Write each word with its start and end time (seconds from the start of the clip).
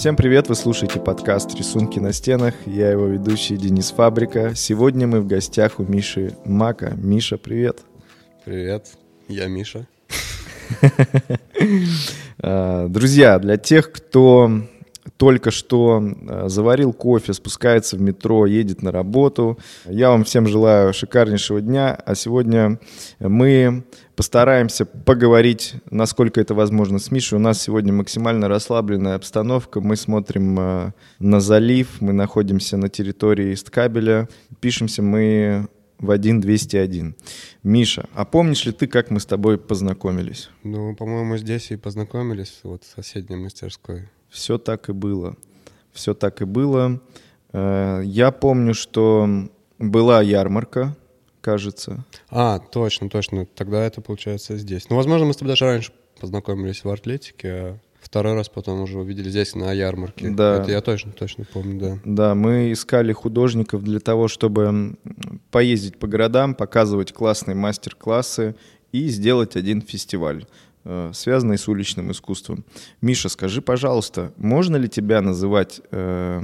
Всем 0.00 0.16
привет, 0.16 0.48
вы 0.48 0.54
слушаете 0.54 0.98
подкаст 0.98 1.54
«Рисунки 1.54 1.98
на 1.98 2.14
стенах». 2.14 2.54
Я 2.64 2.90
его 2.90 3.04
ведущий 3.04 3.58
Денис 3.58 3.90
Фабрика. 3.90 4.54
Сегодня 4.54 5.06
мы 5.06 5.20
в 5.20 5.26
гостях 5.26 5.78
у 5.78 5.82
Миши 5.82 6.32
Мака. 6.46 6.94
Миша, 6.96 7.36
привет. 7.36 7.80
Привет, 8.46 8.86
я 9.28 9.46
Миша. 9.48 9.86
А, 12.42 12.88
друзья, 12.88 13.38
для 13.38 13.58
тех, 13.58 13.92
кто 13.92 14.50
только 15.20 15.50
что 15.50 16.02
а, 16.02 16.48
заварил 16.48 16.94
кофе, 16.94 17.34
спускается 17.34 17.98
в 17.98 18.00
метро, 18.00 18.46
едет 18.46 18.80
на 18.80 18.90
работу. 18.90 19.58
Я 19.84 20.08
вам 20.08 20.24
всем 20.24 20.46
желаю 20.46 20.94
шикарнейшего 20.94 21.60
дня, 21.60 21.94
а 21.94 22.14
сегодня 22.14 22.80
мы 23.18 23.84
постараемся 24.16 24.86
поговорить, 24.86 25.74
насколько 25.90 26.40
это 26.40 26.54
возможно, 26.54 26.98
с 26.98 27.10
Мишей. 27.10 27.36
У 27.36 27.38
нас 27.38 27.60
сегодня 27.60 27.92
максимально 27.92 28.48
расслабленная 28.48 29.14
обстановка. 29.14 29.82
Мы 29.82 29.96
смотрим 29.96 30.56
а, 30.58 30.94
на 31.18 31.40
залив, 31.40 32.00
мы 32.00 32.14
находимся 32.14 32.78
на 32.78 32.88
территории 32.88 33.52
Исткабеля. 33.52 34.26
Пишемся 34.60 35.02
мы 35.02 35.68
в 35.98 36.10
1201. 36.10 37.14
Миша, 37.62 38.08
а 38.14 38.24
помнишь 38.24 38.64
ли 38.64 38.72
ты, 38.72 38.86
как 38.86 39.10
мы 39.10 39.20
с 39.20 39.26
тобой 39.26 39.58
познакомились? 39.58 40.48
Ну, 40.62 40.96
по-моему, 40.96 41.36
здесь 41.36 41.70
и 41.72 41.76
познакомились, 41.76 42.60
вот 42.62 42.84
в 42.84 42.86
соседней 42.86 43.36
мастерской. 43.36 44.08
Все 44.30 44.58
так 44.58 44.88
и 44.88 44.92
было. 44.92 45.36
Все 45.92 46.14
так 46.14 46.40
и 46.40 46.44
было. 46.44 47.00
Э, 47.52 48.02
я 48.04 48.30
помню, 48.30 48.74
что 48.74 49.28
была 49.78 50.22
ярмарка, 50.22 50.96
кажется. 51.40 52.04
А, 52.28 52.58
точно, 52.58 53.08
точно. 53.08 53.46
Тогда 53.46 53.84
это 53.84 54.00
получается 54.00 54.56
здесь. 54.56 54.88
Ну, 54.88 54.96
возможно, 54.96 55.26
мы 55.26 55.32
с 55.32 55.36
тобой 55.36 55.52
даже 55.52 55.64
раньше 55.64 55.92
познакомились 56.20 56.84
в 56.84 56.90
атлетике, 56.90 57.48
а 57.48 57.78
второй 58.00 58.34
раз 58.34 58.48
потом 58.48 58.80
уже 58.82 58.98
увидели 58.98 59.30
здесь 59.30 59.54
на 59.54 59.72
ярмарке. 59.72 60.30
Да. 60.30 60.62
Это 60.62 60.70
я 60.70 60.80
точно, 60.80 61.12
точно 61.12 61.44
помню, 61.50 61.80
да. 61.80 61.98
Да, 62.04 62.34
мы 62.34 62.72
искали 62.72 63.12
художников 63.12 63.82
для 63.82 64.00
того, 64.00 64.28
чтобы 64.28 64.96
поездить 65.50 65.98
по 65.98 66.06
городам, 66.06 66.54
показывать 66.54 67.12
классные 67.12 67.54
мастер-классы 67.54 68.54
и 68.92 69.08
сделать 69.08 69.56
один 69.56 69.80
фестиваль. 69.80 70.46
Э, 70.92 71.12
связанный 71.14 71.56
с 71.56 71.68
уличным 71.68 72.10
искусством. 72.10 72.64
Миша, 73.00 73.28
скажи, 73.28 73.62
пожалуйста, 73.62 74.32
можно 74.36 74.74
ли 74.74 74.88
тебя 74.88 75.20
называть 75.20 75.80
э, 75.92 76.40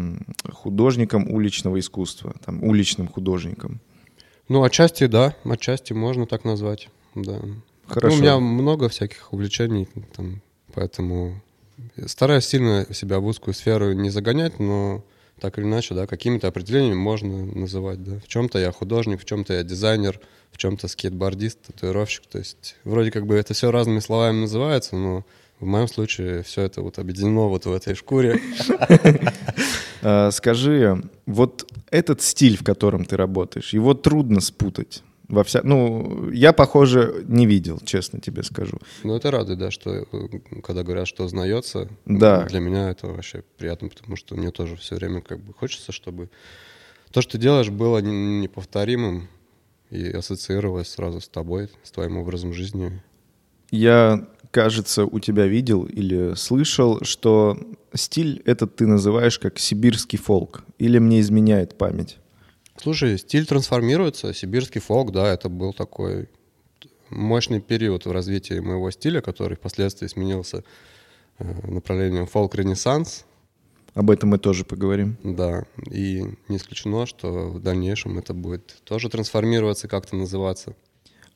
художником 0.53 1.29
уличного 1.29 1.81
искусства, 1.81 2.33
там, 2.45 2.63
уличным 2.63 3.09
художником? 3.09 3.81
Ну, 4.49 4.63
отчасти 4.63 5.09
да, 5.09 5.35
отчасти 5.43 5.95
можно 5.95 6.27
так 6.27 6.45
назвать, 6.45 6.91
да. 7.17 7.41
Хорошо. 7.89 8.15
Ну, 8.15 8.15
у 8.15 8.23
меня 8.23 8.39
много 8.39 8.89
всяких 8.89 9.33
увлечений, 9.33 9.89
там, 10.15 10.41
поэтому 10.75 11.43
стараюсь 12.07 12.47
сильно 12.47 12.87
себя 12.95 13.19
в 13.19 13.27
узкую 13.27 13.53
сферу 13.53 13.95
не 13.95 14.11
загонять, 14.11 14.61
но 14.61 15.03
так 15.41 15.59
или 15.59 15.65
иначе, 15.65 15.95
да, 15.95 16.07
какими-то 16.07 16.49
определениями 16.49 16.97
можно 16.97 17.45
называть, 17.45 18.03
да. 18.03 18.19
В 18.21 18.29
чем-то 18.29 18.59
я 18.59 18.73
художник, 18.73 19.21
в 19.21 19.25
чем-то 19.25 19.55
я 19.55 19.63
дизайнер, 19.63 20.21
в 20.51 20.59
чем-то 20.59 20.89
скейтбордист, 20.89 21.61
татуировщик. 21.63 22.27
То 22.27 22.39
есть 22.39 22.77
вроде 22.85 23.11
как 23.11 23.27
бы 23.27 23.35
это 23.35 23.53
все 23.55 23.71
разными 23.71 24.01
словами 24.01 24.41
называется, 24.41 24.97
но 24.97 25.25
в 25.61 25.67
моем 25.67 25.89
случае 25.89 26.43
все 26.43 26.63
это 26.63 26.83
вот 26.83 26.99
объединено 26.99 27.49
вот 27.49 27.67
в 27.67 27.73
этой 27.73 27.95
шкуре. 27.95 28.41
А, 30.03 30.31
скажи, 30.31 31.03
вот 31.25 31.69
этот 31.91 32.23
стиль, 32.23 32.57
в 32.57 32.63
котором 32.63 33.05
ты 33.05 33.17
работаешь, 33.17 33.73
его 33.73 33.93
трудно 33.95 34.41
спутать? 34.41 35.03
Во 35.29 35.43
вся... 35.43 35.61
Ну, 35.65 36.31
я, 36.31 36.53
похоже, 36.53 37.25
не 37.27 37.47
видел, 37.47 37.81
честно 37.85 38.21
тебе 38.21 38.43
скажу. 38.43 38.79
Ну, 39.03 39.17
это 39.17 39.31
радует, 39.31 39.59
да, 39.59 39.71
что 39.71 39.91
э, 39.91 40.05
когда 40.63 40.85
говорят, 40.85 41.09
что 41.09 41.25
узнается, 41.25 41.89
да. 42.05 42.45
для 42.45 42.61
меня 42.61 42.91
это 42.91 43.09
вообще 43.09 43.43
приятно, 43.59 43.89
потому 43.89 44.17
что 44.17 44.37
мне 44.37 44.51
тоже 44.51 44.77
все 44.77 44.95
время 44.95 45.21
как 45.21 45.41
бы 45.41 45.53
хочется, 45.53 45.91
чтобы 45.91 46.31
то, 47.11 47.23
что 47.23 47.33
ты 47.33 47.39
делаешь, 47.39 47.71
было 47.71 47.99
неповторимым, 47.99 49.29
и 49.91 50.11
ассоциировалась 50.11 50.89
сразу 50.89 51.21
с 51.21 51.29
тобой, 51.29 51.69
с 51.83 51.91
твоим 51.91 52.19
образом 52.19 52.53
жизни. 52.53 53.01
Я, 53.71 54.29
кажется, 54.51 55.05
у 55.05 55.19
тебя 55.19 55.47
видел 55.47 55.85
или 55.85 56.35
слышал, 56.35 57.01
что 57.03 57.59
стиль 57.95 58.43
этот 58.45 58.77
ты 58.77 58.87
называешь 58.87 59.39
как 59.39 59.59
сибирский 59.59 60.19
фолк, 60.19 60.65
или 60.79 60.99
мне 60.99 61.21
изменяет 61.21 61.77
память? 61.79 62.19
Слушай, 62.81 63.19
стиль 63.19 63.47
трансформируется, 63.47 64.35
сибирский 64.35 64.81
фолк, 64.81 65.13
да, 65.13 65.33
это 65.33 65.49
был 65.49 65.73
такой 65.73 66.29
мощный 67.11 67.61
период 67.61 68.07
в 68.07 68.13
развитии 68.13 68.59
моего 68.61 68.91
стиля, 68.91 69.21
который 69.21 69.57
впоследствии 69.57 70.07
сменился 70.07 70.65
э, 71.39 71.71
направлением 71.71 72.27
фолк-ренессанс, 72.27 73.25
об 73.97 74.11
этом 74.11 74.29
мы 74.29 74.39
тоже 74.39 74.67
поговорим. 74.67 75.17
Да, 75.25 75.65
и 75.91 76.23
не 76.49 76.59
исключено, 76.59 77.07
что 77.07 77.49
в 77.49 77.63
дальнейшем 77.63 78.19
это 78.19 78.35
будет 78.35 78.83
тоже 78.85 79.09
трансформироваться, 79.09 79.89
как-то 79.89 80.17
называться. 80.17 80.77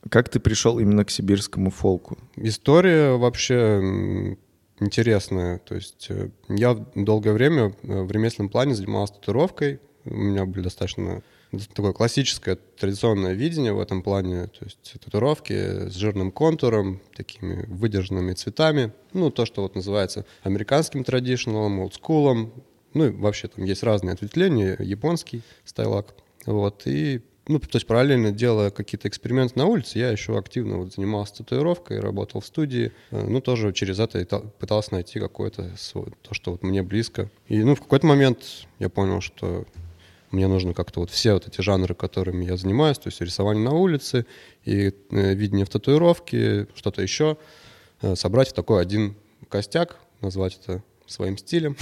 Как 0.09 0.29
ты 0.29 0.39
пришел 0.39 0.77
именно 0.77 1.03
к 1.03 1.09
сибирскому 1.09 1.71
фолку? 1.71 2.19
История 2.35 3.17
вообще 3.17 4.37
интересная. 4.79 5.57
То 5.57 5.73
есть 5.73 6.05
э, 6.09 6.29
я 6.49 6.75
долгое 6.93 7.33
время 7.33 7.75
э, 7.81 8.03
в 8.03 8.11
ремесленном 8.11 8.49
плане 8.49 8.75
занимался 8.75 9.15
татуировкой. 9.15 9.79
У 10.05 10.15
меня 10.15 10.45
были 10.45 10.63
достаточно 10.63 11.21
такое 11.73 11.93
классическое 11.93 12.55
традиционное 12.55 13.33
видение 13.33 13.73
в 13.73 13.79
этом 13.79 14.03
плане, 14.03 14.47
то 14.47 14.65
есть 14.65 14.95
татуировки 15.03 15.89
с 15.89 15.95
жирным 15.95 16.31
контуром, 16.31 17.01
такими 17.15 17.65
выдержанными 17.67 18.33
цветами, 18.33 18.93
ну, 19.13 19.29
то, 19.31 19.45
что 19.45 19.61
вот 19.61 19.75
называется 19.75 20.25
американским 20.43 21.03
традиционалом, 21.03 21.79
олдскулом, 21.79 22.53
ну, 22.93 23.07
и 23.07 23.09
вообще 23.09 23.47
там 23.47 23.65
есть 23.65 23.83
разные 23.83 24.13
ответвления, 24.13 24.77
японский 24.79 25.41
стайлак, 25.65 26.15
вот, 26.45 26.83
и 26.85 27.21
ну, 27.47 27.59
то 27.59 27.75
есть 27.75 27.87
параллельно 27.87 28.31
делая 28.31 28.69
какие-то 28.69 29.07
эксперименты 29.07 29.57
на 29.57 29.65
улице, 29.65 29.97
я 29.99 30.09
еще 30.09 30.37
активно 30.37 30.77
вот 30.77 30.93
занимался 30.93 31.37
татуировкой, 31.37 31.99
работал 31.99 32.39
в 32.39 32.45
студии, 32.45 32.91
э, 33.09 33.25
ну, 33.27 33.41
тоже 33.41 33.73
через 33.73 33.99
это 33.99 34.23
пытался 34.59 34.93
найти 34.93 35.19
какое-то 35.19 35.71
то, 36.21 36.33
что 36.33 36.51
вот 36.51 36.63
мне 36.63 36.83
близко. 36.83 37.29
И, 37.47 37.63
ну, 37.63 37.75
в 37.75 37.81
какой-то 37.81 38.05
момент 38.05 38.67
я 38.79 38.89
понял, 38.89 39.21
что 39.21 39.65
мне 40.31 40.47
нужно 40.47 40.73
как-то 40.73 41.01
вот 41.01 41.09
все 41.09 41.33
вот 41.33 41.47
эти 41.47 41.61
жанры, 41.61 41.93
которыми 41.93 42.45
я 42.45 42.57
занимаюсь, 42.57 42.97
то 42.97 43.07
есть 43.07 43.21
рисование 43.21 43.63
на 43.63 43.71
улице 43.71 44.25
и 44.65 44.93
э, 45.11 45.33
видение 45.33 45.65
в 45.65 45.69
татуировке, 45.69 46.67
что-то 46.75 47.01
еще, 47.01 47.37
э, 48.01 48.15
собрать 48.15 48.49
в 48.49 48.53
такой 48.53 48.81
один 48.81 49.15
костяк, 49.49 49.97
назвать 50.21 50.59
это 50.61 50.83
своим 51.05 51.37
стилем. 51.37 51.75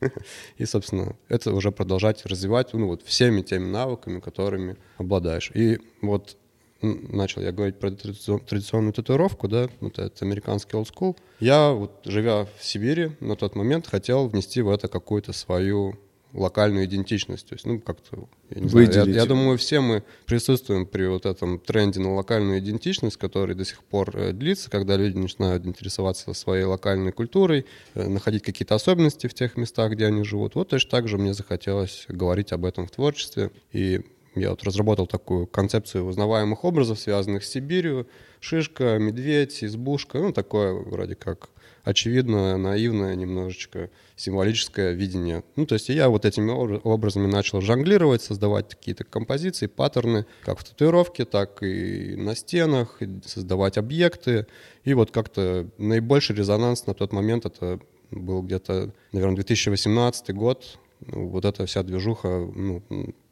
И, 0.58 0.66
собственно, 0.66 1.16
это 1.28 1.52
уже 1.54 1.72
продолжать 1.72 2.24
развивать 2.26 2.74
ну, 2.74 2.86
вот 2.86 3.02
всеми 3.02 3.42
теми 3.42 3.68
навыками, 3.68 4.20
которыми 4.20 4.76
обладаешь. 4.98 5.50
И 5.54 5.80
вот 6.02 6.36
начал 6.82 7.42
я 7.42 7.52
говорить 7.52 7.78
про 7.78 7.90
традиционную 7.90 8.92
татуировку, 8.92 9.48
да, 9.48 9.68
вот 9.80 9.98
это 9.98 10.24
американский 10.24 10.76
old 10.76 10.88
school. 10.92 11.16
Я 11.40 11.70
вот, 11.70 12.00
живя 12.04 12.44
в 12.44 12.50
Сибири, 12.60 13.12
на 13.20 13.36
тот 13.36 13.54
момент 13.54 13.86
хотел 13.86 14.28
внести 14.28 14.60
в 14.62 14.70
это 14.70 14.88
какую-то 14.88 15.32
свою 15.32 15.98
локальную 16.36 16.84
идентичность. 16.84 17.48
То 17.48 17.54
есть, 17.54 17.66
ну, 17.66 17.80
как-то, 17.80 18.28
я 18.50 18.60
не 18.60 18.68
знаю, 18.68 18.92
я, 18.92 19.02
я 19.04 19.26
думаю, 19.26 19.58
все 19.58 19.80
мы 19.80 20.02
присутствуем 20.26 20.86
при 20.86 21.06
вот 21.06 21.26
этом 21.26 21.58
тренде 21.58 22.00
на 22.00 22.14
локальную 22.14 22.58
идентичность, 22.60 23.16
который 23.16 23.54
до 23.54 23.64
сих 23.64 23.82
пор 23.82 24.16
э, 24.16 24.32
длится, 24.32 24.70
когда 24.70 24.96
люди 24.96 25.16
начинают 25.16 25.66
интересоваться 25.66 26.32
своей 26.34 26.64
локальной 26.64 27.12
культурой, 27.12 27.66
э, 27.94 28.08
находить 28.08 28.42
какие-то 28.42 28.74
особенности 28.74 29.26
в 29.26 29.34
тех 29.34 29.56
местах, 29.56 29.92
где 29.92 30.06
они 30.06 30.22
живут. 30.24 30.54
Вот 30.54 30.68
точно 30.68 30.90
так 30.90 31.08
же 31.08 31.18
мне 31.18 31.34
захотелось 31.34 32.04
говорить 32.08 32.52
об 32.52 32.64
этом 32.64 32.86
в 32.86 32.90
творчестве. 32.90 33.50
И 33.72 34.02
я 34.34 34.50
вот 34.50 34.62
разработал 34.64 35.06
такую 35.06 35.46
концепцию 35.46 36.04
узнаваемых 36.04 36.64
образов, 36.64 37.00
связанных 37.00 37.42
с 37.44 37.50
Сибирью. 37.50 38.06
Шишка, 38.38 38.98
медведь, 38.98 39.64
избушка, 39.64 40.18
ну, 40.18 40.32
такое 40.32 40.74
вроде 40.74 41.14
как 41.14 41.48
очевидное, 41.86 42.56
наивное, 42.56 43.14
немножечко 43.14 43.90
символическое 44.16 44.92
видение. 44.92 45.44
Ну, 45.54 45.66
то 45.66 45.74
есть 45.74 45.88
я 45.88 46.08
вот 46.08 46.24
этими 46.24 46.50
образами 46.50 47.28
начал 47.28 47.60
жонглировать, 47.60 48.22
создавать 48.22 48.70
какие-то 48.70 49.04
композиции, 49.04 49.68
паттерны, 49.68 50.26
как 50.42 50.58
в 50.58 50.64
татуировке, 50.64 51.24
так 51.24 51.62
и 51.62 52.16
на 52.16 52.34
стенах, 52.34 53.00
создавать 53.24 53.78
объекты. 53.78 54.48
И 54.82 54.94
вот 54.94 55.12
как-то 55.12 55.70
наибольший 55.78 56.34
резонанс 56.34 56.86
на 56.86 56.94
тот 56.94 57.12
момент 57.12 57.46
это 57.46 57.78
был 58.10 58.42
где-то, 58.42 58.92
наверное, 59.12 59.36
2018 59.36 60.34
год. 60.34 60.78
Вот 61.00 61.44
эта 61.44 61.66
вся 61.66 61.84
движуха, 61.84 62.50
ну, 62.52 62.82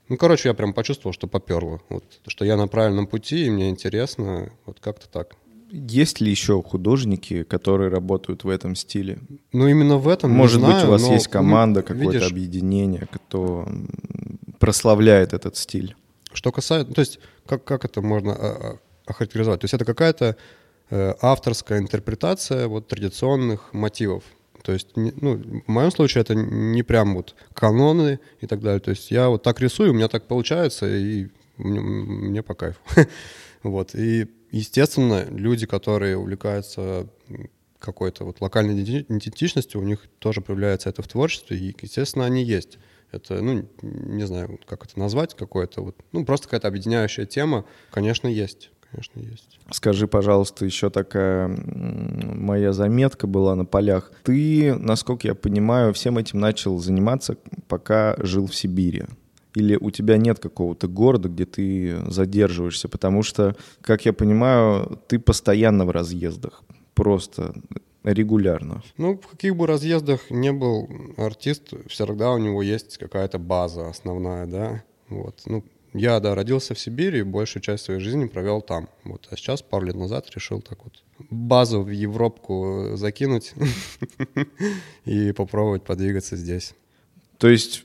ну, 0.08 0.16
короче, 0.16 0.50
я 0.50 0.54
прям 0.54 0.74
почувствовал, 0.74 1.12
что 1.12 1.26
поперло. 1.26 1.80
Вот, 1.88 2.04
что 2.28 2.44
я 2.44 2.56
на 2.56 2.68
правильном 2.68 3.08
пути, 3.08 3.46
и 3.46 3.50
мне 3.50 3.70
интересно. 3.70 4.52
Вот 4.66 4.78
как-то 4.78 5.08
так. 5.08 5.34
Есть 5.76 6.20
ли 6.20 6.30
еще 6.30 6.62
художники, 6.62 7.42
которые 7.42 7.90
работают 7.90 8.44
в 8.44 8.48
этом 8.48 8.76
стиле? 8.76 9.18
Ну, 9.52 9.66
именно 9.66 9.98
в 9.98 10.06
этом. 10.06 10.30
Может 10.30 10.60
быть, 10.60 10.70
знаю, 10.70 10.86
у 10.86 10.90
вас 10.92 11.02
но, 11.02 11.14
есть 11.14 11.26
команда, 11.26 11.82
какое-то 11.82 12.26
объединение, 12.26 13.08
кто 13.10 13.66
прославляет 14.60 15.32
этот 15.32 15.56
стиль. 15.56 15.96
Что 16.32 16.52
касается, 16.52 16.94
то 16.94 17.00
есть, 17.00 17.18
как, 17.44 17.64
как 17.64 17.84
это 17.84 18.02
можно 18.02 18.32
а, 18.34 18.38
а, 18.38 18.78
охарактеризовать? 19.06 19.62
То 19.62 19.64
есть, 19.64 19.74
это 19.74 19.84
какая-то 19.84 20.36
э, 20.90 21.14
авторская 21.20 21.80
интерпретация 21.80 22.68
вот 22.68 22.86
традиционных 22.86 23.72
мотивов. 23.72 24.22
То 24.62 24.72
есть, 24.72 24.90
ну, 24.94 25.42
в 25.66 25.68
моем 25.68 25.90
случае 25.90 26.22
это 26.22 26.36
не 26.36 26.84
прям 26.84 27.16
вот 27.16 27.34
каноны 27.52 28.20
и 28.40 28.46
так 28.46 28.60
далее. 28.60 28.80
То 28.80 28.90
есть 28.90 29.10
я 29.10 29.28
вот 29.28 29.42
так 29.42 29.60
рисую, 29.60 29.90
у 29.90 29.94
меня 29.94 30.06
так 30.06 30.28
получается, 30.28 30.86
и 30.86 31.30
мне, 31.56 31.80
мне 31.80 32.42
по 32.44 32.54
кайфу. 32.54 32.78
вот. 33.64 33.96
И, 33.96 34.28
естественно, 34.58 35.26
люди, 35.28 35.66
которые 35.66 36.16
увлекаются 36.16 37.08
какой-то 37.78 38.24
вот 38.24 38.40
локальной 38.40 38.82
идентичностью, 38.82 39.80
у 39.80 39.84
них 39.84 40.06
тоже 40.18 40.40
проявляется 40.40 40.88
это 40.88 41.02
в 41.02 41.08
творчестве, 41.08 41.58
и, 41.58 41.74
естественно, 41.80 42.24
они 42.24 42.42
есть. 42.42 42.78
Это, 43.12 43.40
ну, 43.40 43.68
не 43.82 44.26
знаю, 44.26 44.58
как 44.66 44.84
это 44.86 44.98
назвать, 44.98 45.34
какое-то 45.34 45.82
вот, 45.82 45.96
ну, 46.12 46.24
просто 46.24 46.46
какая-то 46.46 46.68
объединяющая 46.68 47.26
тема, 47.26 47.64
конечно, 47.90 48.26
есть 48.26 48.70
конечно, 48.94 49.20
есть. 49.20 49.58
Скажи, 49.70 50.06
пожалуйста, 50.06 50.64
еще 50.64 50.90
такая 50.90 51.48
моя 51.48 52.72
заметка 52.72 53.26
была 53.26 53.54
на 53.56 53.64
полях. 53.64 54.12
Ты, 54.22 54.74
насколько 54.74 55.26
я 55.26 55.34
понимаю, 55.34 55.92
всем 55.92 56.18
этим 56.18 56.40
начал 56.40 56.78
заниматься, 56.78 57.36
пока 57.66 58.14
жил 58.18 58.46
в 58.46 58.54
Сибири. 58.54 59.04
Или 59.54 59.76
у 59.76 59.90
тебя 59.90 60.16
нет 60.16 60.38
какого-то 60.38 60.88
города, 60.88 61.28
где 61.28 61.46
ты 61.46 62.10
задерживаешься? 62.10 62.88
Потому 62.88 63.22
что, 63.22 63.56
как 63.80 64.04
я 64.04 64.12
понимаю, 64.12 64.98
ты 65.06 65.18
постоянно 65.18 65.84
в 65.84 65.90
разъездах. 65.90 66.62
Просто 66.94 67.54
регулярно. 68.02 68.82
Ну, 68.96 69.16
в 69.16 69.26
каких 69.26 69.56
бы 69.56 69.66
разъездах 69.66 70.30
не 70.30 70.52
был 70.52 70.88
артист, 71.16 71.72
всегда 71.88 72.32
у 72.32 72.38
него 72.38 72.62
есть 72.62 72.98
какая-то 72.98 73.38
база 73.38 73.88
основная, 73.88 74.46
да. 74.46 74.84
Вот. 75.08 75.42
Ну, 75.46 75.64
я, 75.94 76.18
да, 76.20 76.34
родился 76.34 76.74
в 76.74 76.80
Сибири, 76.80 77.22
большую 77.22 77.62
часть 77.62 77.84
своей 77.84 78.00
жизни 78.00 78.26
провел 78.26 78.60
там. 78.60 78.88
Вот. 79.04 79.28
А 79.30 79.36
сейчас, 79.36 79.62
пару 79.62 79.86
лет 79.86 79.96
назад, 79.96 80.28
решил 80.34 80.60
так 80.60 80.84
вот 80.84 81.02
базу 81.30 81.82
в 81.82 81.90
Европку 81.90 82.90
закинуть 82.94 83.54
и 85.04 85.32
попробовать 85.32 85.84
подвигаться 85.84 86.36
здесь. 86.36 86.74
То 87.38 87.48
есть 87.48 87.84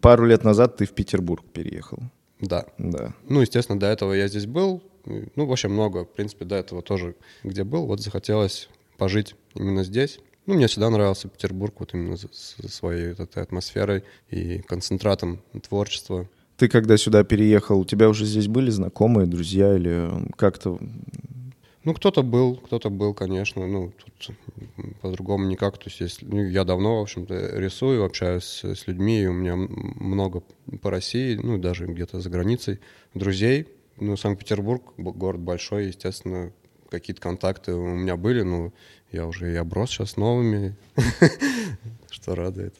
пару 0.00 0.26
лет 0.26 0.44
назад 0.44 0.76
ты 0.76 0.86
в 0.86 0.92
Петербург 0.92 1.44
переехал? 1.52 1.98
Да. 2.40 2.66
Да. 2.78 3.14
Ну, 3.28 3.40
естественно, 3.40 3.78
до 3.78 3.86
этого 3.86 4.12
я 4.12 4.28
здесь 4.28 4.46
был. 4.46 4.82
Ну, 5.04 5.46
вообще 5.46 5.68
много. 5.68 6.04
В 6.04 6.12
принципе, 6.12 6.44
до 6.44 6.56
этого 6.56 6.82
тоже 6.82 7.14
где 7.44 7.64
был. 7.64 7.86
Вот 7.86 8.00
захотелось 8.00 8.68
пожить 8.98 9.34
именно 9.54 9.84
здесь. 9.84 10.20
Ну, 10.46 10.54
мне 10.54 10.68
всегда 10.68 10.90
нравился 10.90 11.28
Петербург 11.28 11.74
вот 11.78 11.94
именно 11.94 12.16
со 12.16 12.68
своей 12.68 13.08
вот 13.10 13.20
этой 13.20 13.42
атмосферой 13.42 14.04
и 14.30 14.58
концентратом 14.58 15.42
творчества. 15.62 16.28
Ты 16.56 16.68
когда 16.68 16.96
сюда 16.96 17.24
переехал, 17.24 17.80
у 17.80 17.84
тебя 17.84 18.08
уже 18.08 18.24
здесь 18.24 18.48
были 18.48 18.70
знакомые, 18.70 19.26
друзья 19.26 19.74
или 19.74 20.08
как-то... 20.36 20.78
Ну, 21.86 21.94
кто-то 21.94 22.24
был, 22.24 22.56
кто-то 22.56 22.90
был, 22.90 23.14
конечно. 23.14 23.64
Ну, 23.64 23.92
тут 24.04 24.36
по-другому 25.02 25.46
никак. 25.46 25.78
То 25.78 25.84
есть, 25.86 26.00
если, 26.00 26.26
ну, 26.26 26.42
я 26.42 26.64
давно, 26.64 26.98
в 26.98 27.02
общем-то, 27.02 27.60
рисую, 27.60 28.04
общаюсь 28.04 28.64
с 28.64 28.88
людьми, 28.88 29.22
и 29.22 29.26
у 29.26 29.32
меня 29.32 29.54
много 29.54 30.42
по 30.82 30.90
России, 30.90 31.36
ну, 31.40 31.58
даже 31.58 31.86
где-то 31.86 32.20
за 32.20 32.28
границей 32.28 32.80
друзей. 33.14 33.68
Ну, 34.00 34.16
Санкт-Петербург, 34.16 34.82
город 34.96 35.40
большой, 35.40 35.86
естественно, 35.86 36.50
какие-то 36.90 37.22
контакты 37.22 37.72
у 37.74 37.86
меня 37.86 38.16
были, 38.16 38.42
но 38.42 38.72
я 39.12 39.24
уже 39.24 39.52
и 39.52 39.56
оброс 39.56 39.90
сейчас 39.90 40.16
новыми, 40.16 40.74
что 42.10 42.34
радует. 42.34 42.74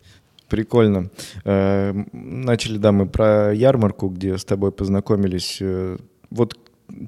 Прикольно. 0.49 1.11
Э, 1.45 1.93
начали, 2.13 2.77
да, 2.79 2.91
мы 2.91 3.07
про 3.07 3.55
ярмарку, 3.55 4.09
где 4.09 4.37
с 4.37 4.45
тобой 4.45 4.73
познакомились. 4.73 5.59
Э, 5.61 5.97
вот 6.31 6.59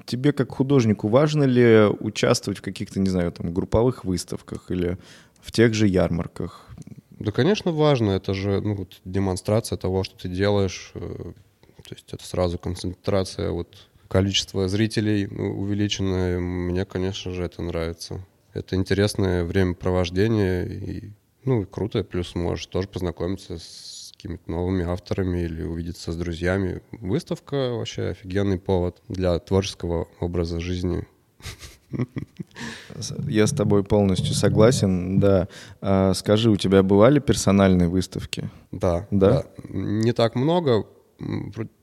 тебе 0.05 0.31
как 0.33 0.51
художнику 0.51 1.07
важно 1.07 1.43
ли 1.43 1.85
участвовать 1.99 2.59
в 2.59 2.61
каких-то, 2.61 2.99
не 2.99 3.09
знаю, 3.09 3.31
там, 3.31 3.53
групповых 3.53 4.05
выставках 4.05 4.71
или 4.71 4.97
в 5.41 5.51
тех 5.51 5.73
же 5.73 5.87
ярмарках? 5.87 6.67
Да, 7.11 7.31
конечно, 7.31 7.71
важно. 7.71 8.11
Это 8.11 8.33
же 8.33 8.61
ну, 8.61 8.75
вот, 8.75 9.01
демонстрация 9.05 9.77
того, 9.77 10.03
что 10.03 10.17
ты 10.17 10.29
делаешь. 10.29 10.91
Э, 10.95 11.33
то 11.83 11.95
есть 11.95 12.13
это 12.13 12.23
сразу 12.25 12.57
концентрация, 12.57 13.51
вот 13.51 13.89
количество 14.07 14.67
зрителей 14.67 15.27
ну, 15.29 15.59
увеличенное. 15.59 16.39
Мне, 16.39 16.85
конечно 16.85 17.31
же, 17.31 17.43
это 17.43 17.61
нравится. 17.61 18.25
Это 18.53 18.75
интересное 18.75 19.43
времяпровождение 19.43 20.67
и 20.67 21.11
ну, 21.43 21.65
круто, 21.65 22.03
плюс 22.03 22.35
можешь 22.35 22.67
тоже 22.67 22.87
познакомиться 22.87 23.57
с 23.57 23.98
какими-то 24.19 24.51
новыми 24.51 24.83
авторами 24.83 25.39
или 25.39 25.63
увидеться 25.63 26.11
с 26.11 26.17
друзьями. 26.17 26.81
Выставка 26.91 27.71
вообще 27.71 28.09
офигенный 28.09 28.59
повод 28.59 29.01
для 29.07 29.39
творческого 29.39 30.09
образа 30.19 30.59
жизни. 30.59 31.07
Я 33.29 33.47
с 33.47 33.51
тобой 33.51 33.85
полностью 33.85 34.33
согласен, 34.33 35.21
да. 35.21 35.47
А, 35.79 36.13
скажи, 36.13 36.51
у 36.51 36.57
тебя 36.57 36.83
бывали 36.83 37.19
персональные 37.19 37.87
выставки? 37.87 38.49
Да, 38.73 39.07
да, 39.09 39.29
да. 39.29 39.45
Не 39.69 40.11
так 40.11 40.35
много, 40.35 40.85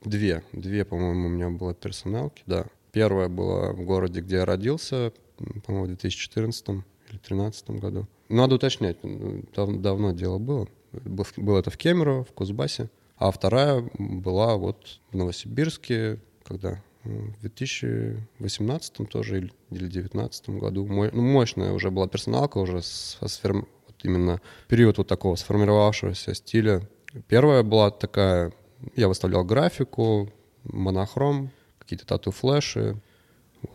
две, 0.03 0.43
две, 0.53 0.85
по-моему, 0.85 1.27
у 1.27 1.31
меня 1.31 1.49
было 1.49 1.73
персоналки, 1.73 2.43
да. 2.45 2.67
Первая 2.91 3.29
была 3.29 3.73
в 3.73 3.81
городе, 3.81 4.21
где 4.21 4.35
я 4.37 4.45
родился, 4.45 5.11
по-моему, 5.65 5.85
в 5.85 5.87
2014 5.87 6.69
или 6.69 6.83
2013 7.09 7.69
году. 7.71 8.07
Надо 8.29 8.55
уточнять, 8.55 8.97
дав 9.55 9.75
давно 9.77 10.11
дело 10.11 10.37
было. 10.37 10.67
Было 11.05 11.59
это 11.59 11.69
в 11.69 11.77
Кемерово, 11.77 12.23
в 12.23 12.31
Кузбассе. 12.31 12.89
А 13.17 13.31
вторая 13.31 13.89
была 13.97 14.57
вот 14.57 14.99
в 15.11 15.15
Новосибирске, 15.15 16.19
когда 16.43 16.83
в 17.03 17.39
2018 17.41 19.09
тоже 19.09 19.37
или 19.37 19.51
2019 19.69 20.49
году. 20.49 20.85
Ну, 20.85 21.21
мощная 21.21 21.71
уже 21.71 21.89
была 21.89 22.07
персоналка, 22.07 22.57
уже 22.57 22.81
с, 22.81 23.17
с 23.21 23.41
вот 23.43 23.63
именно 24.03 24.41
период 24.67 24.97
вот 24.97 25.07
такого 25.07 25.35
сформировавшегося 25.35 26.35
стиля. 26.35 26.87
Первая 27.27 27.63
была 27.63 27.89
такая, 27.89 28.53
я 28.95 29.07
выставлял 29.07 29.43
графику, 29.43 30.31
монохром, 30.63 31.51
какие-то 31.79 32.05
тату-флеши, 32.05 33.01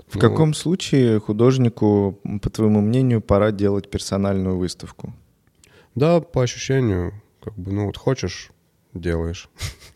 в 0.08 0.14
ну, 0.14 0.20
каком 0.20 0.54
случае 0.54 1.18
художнику, 1.20 2.20
по 2.42 2.50
твоему 2.50 2.80
мнению, 2.80 3.20
пора 3.20 3.50
делать 3.50 3.90
персональную 3.90 4.56
выставку? 4.56 5.12
Да, 5.94 6.20
по 6.20 6.42
ощущению, 6.42 7.12
как 7.42 7.58
бы, 7.58 7.72
ну 7.72 7.86
вот 7.86 7.96
хочешь, 7.96 8.50
делаешь. 8.94 9.48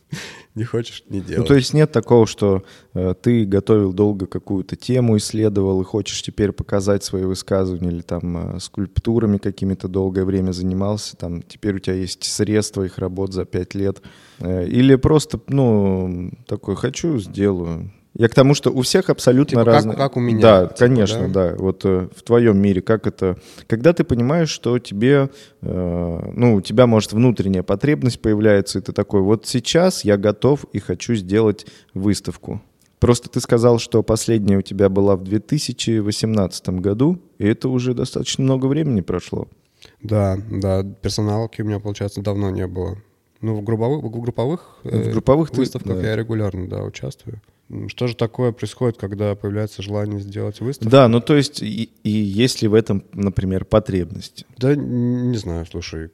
не 0.55 0.65
хочешь, 0.65 1.05
не 1.09 1.21
делаешь. 1.21 1.39
Ну, 1.39 1.45
то 1.45 1.55
есть 1.55 1.75
нет 1.75 1.93
такого, 1.93 2.27
что 2.27 2.65
э, 2.95 3.15
ты 3.21 3.45
готовил 3.45 3.93
долго 3.93 4.27
какую-то 4.27 4.77
тему, 4.77 5.17
исследовал 5.17 5.81
и 5.81 5.85
хочешь 5.85 6.23
теперь 6.23 6.53
показать 6.53 7.05
свои 7.05 7.25
высказывания 7.25 7.91
или 7.91 8.03
там 8.03 8.57
э, 8.57 8.61
скульптурами 8.61 9.39
какими-то 9.39 9.89
долгое 9.89 10.25
время 10.25 10.53
занимался, 10.53 11.17
там 11.17 11.43
теперь 11.43 11.77
у 11.77 11.79
тебя 11.79 11.97
есть 11.97 12.25
средства 12.25 12.83
их 12.85 12.99
работ 12.99 13.33
за 13.33 13.45
пять 13.45 13.75
лет. 13.75 14.03
Э, 14.39 14.67
или 14.67 14.97
просто, 14.97 15.41
ну, 15.49 16.31
такой, 16.47 16.77
хочу, 16.77 17.19
сделаю. 17.19 17.91
Я 18.19 18.29
к 18.29 18.35
тому, 18.35 18.55
что 18.55 18.71
у 18.71 18.81
всех 18.81 19.11
абсолютно 19.11 19.61
типа, 19.61 19.65
разные. 19.65 19.97
Как, 19.97 20.07
как 20.07 20.17
у 20.17 20.21
меня. 20.21 20.41
Да, 20.41 20.63
типа, 20.67 20.75
конечно, 20.79 21.29
да. 21.29 21.51
да. 21.51 21.57
Вот 21.57 21.85
э, 21.85 22.09
в 22.15 22.23
твоем 22.23 22.59
мире, 22.59 22.81
как 22.81 23.07
это. 23.07 23.37
Когда 23.67 23.93
ты 23.93 24.05
понимаешь, 24.05 24.49
что 24.49 24.79
тебе, 24.79 25.29
э, 25.61 26.31
ну, 26.35 26.55
у 26.55 26.61
тебя, 26.63 26.87
может, 26.87 27.13
внутренняя 27.13 27.63
потребность 27.63 28.21
появляется, 28.21 28.79
и 28.79 28.83
ты 28.83 28.93
такой, 28.93 29.21
вот 29.21 29.47
сейчас 29.47 30.05
я 30.05 30.17
готов 30.17 30.65
и 30.73 30.79
хочу 30.79 31.15
сделать 31.15 31.67
выставку. 31.93 32.63
Просто 33.01 33.29
ты 33.29 33.41
сказал, 33.41 33.79
что 33.79 34.03
последняя 34.03 34.57
у 34.57 34.63
тебя 34.63 34.89
была 34.89 35.17
в 35.17 35.23
2018 35.23 36.69
году, 36.71 37.19
и 37.37 37.47
это 37.47 37.69
уже 37.69 37.93
достаточно 37.93 38.45
много 38.45 38.67
времени 38.67 39.03
прошло. 39.03 39.49
Да, 40.03 40.39
да, 40.51 40.83
персоналки 41.03 41.61
у 41.61 41.67
меня, 41.67 41.81
получается, 41.81 42.23
давно 42.23 42.49
не 42.49 42.67
было. 42.67 42.97
Ну, 43.43 43.55
в 43.55 43.63
групповых, 43.63 44.03
в 44.03 44.09
групповых, 44.09 44.79
в 44.83 45.11
групповых 45.11 45.53
выставках 45.53 45.97
ты, 45.97 46.01
да. 46.01 46.09
я 46.09 46.17
регулярно, 46.17 46.67
да, 46.67 46.83
участвую. 46.83 47.43
Что 47.89 48.07
же 48.07 48.15
такое 48.15 48.53
происходит, 48.53 48.97
когда 48.97 49.35
появляется 49.35 49.83
желание 49.83 50.21
сделать 50.21 50.61
выставку? 50.61 50.91
Да, 50.91 51.09
ну 51.09 51.21
то 51.21 51.35
есть 51.35 51.63
и, 51.63 51.91
и 52.05 52.11
есть 52.11 52.63
ли 52.63 52.69
в 52.69 52.75
этом, 52.75 53.05
например, 53.13 53.65
потребность? 53.65 54.47
Да 54.57 54.77
не 54.77 55.37
знаю, 55.37 55.67
слушай, 55.67 56.11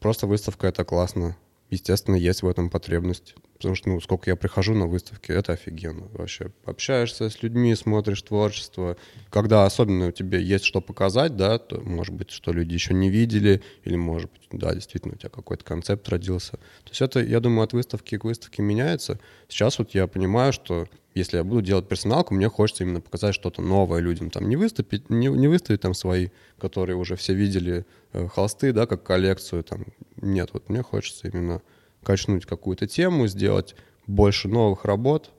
просто 0.00 0.26
выставка— 0.26 0.66
это 0.68 0.84
классно. 0.84 1.36
Естественно, 1.70 2.16
есть 2.16 2.42
в 2.42 2.48
этом 2.48 2.70
потребность. 2.70 3.34
Потому 3.56 3.74
что, 3.74 3.88
ну, 3.88 4.00
сколько 4.00 4.30
я 4.30 4.36
прихожу 4.36 4.74
на 4.74 4.86
выставки, 4.86 5.32
это 5.32 5.52
офигенно 5.52 6.08
вообще. 6.12 6.50
Общаешься 6.64 7.30
с 7.30 7.42
людьми, 7.42 7.74
смотришь 7.74 8.22
творчество. 8.22 8.96
Когда 9.30 9.64
особенно 9.64 10.08
у 10.08 10.12
тебя 10.12 10.38
есть 10.38 10.64
что 10.64 10.80
показать, 10.80 11.36
да, 11.36 11.58
то, 11.58 11.80
может 11.80 12.14
быть, 12.14 12.30
что 12.30 12.52
люди 12.52 12.74
еще 12.74 12.92
не 12.94 13.08
видели, 13.08 13.62
или, 13.84 13.96
может 13.96 14.30
быть, 14.30 14.46
да, 14.52 14.74
действительно, 14.74 15.14
у 15.14 15.16
тебя 15.16 15.30
какой-то 15.30 15.64
концепт 15.64 16.08
родился. 16.08 16.52
То 16.52 16.90
есть 16.90 17.00
это, 17.00 17.20
я 17.20 17.40
думаю, 17.40 17.64
от 17.64 17.72
выставки 17.72 18.18
к 18.18 18.24
выставке 18.24 18.62
меняется. 18.62 19.18
Сейчас 19.48 19.78
вот 19.78 19.94
я 19.94 20.06
понимаю, 20.06 20.52
что 20.52 20.86
если 21.16 21.38
я 21.38 21.44
буду 21.44 21.62
делать 21.62 21.88
персоналку, 21.88 22.34
мне 22.34 22.50
хочется 22.50 22.84
именно 22.84 23.00
показать 23.00 23.34
что-то 23.34 23.62
новое 23.62 24.00
людям. 24.00 24.28
Там 24.28 24.50
не 24.50 24.56
выступить, 24.56 25.08
не, 25.08 25.28
не 25.28 25.48
выставить 25.48 25.80
там 25.80 25.94
свои, 25.94 26.28
которые 26.58 26.96
уже 26.96 27.16
все 27.16 27.32
видели, 27.32 27.86
э, 28.12 28.28
холсты, 28.28 28.74
да, 28.74 28.86
как 28.86 29.02
коллекцию. 29.02 29.64
Там. 29.64 29.86
Нет, 30.20 30.50
вот 30.52 30.68
мне 30.68 30.82
хочется 30.82 31.28
именно 31.28 31.62
качнуть 32.06 32.46
какую-то 32.46 32.86
тему, 32.86 33.26
сделать 33.26 33.74
больше 34.06 34.48
новых 34.48 34.84
работ. 34.84 35.32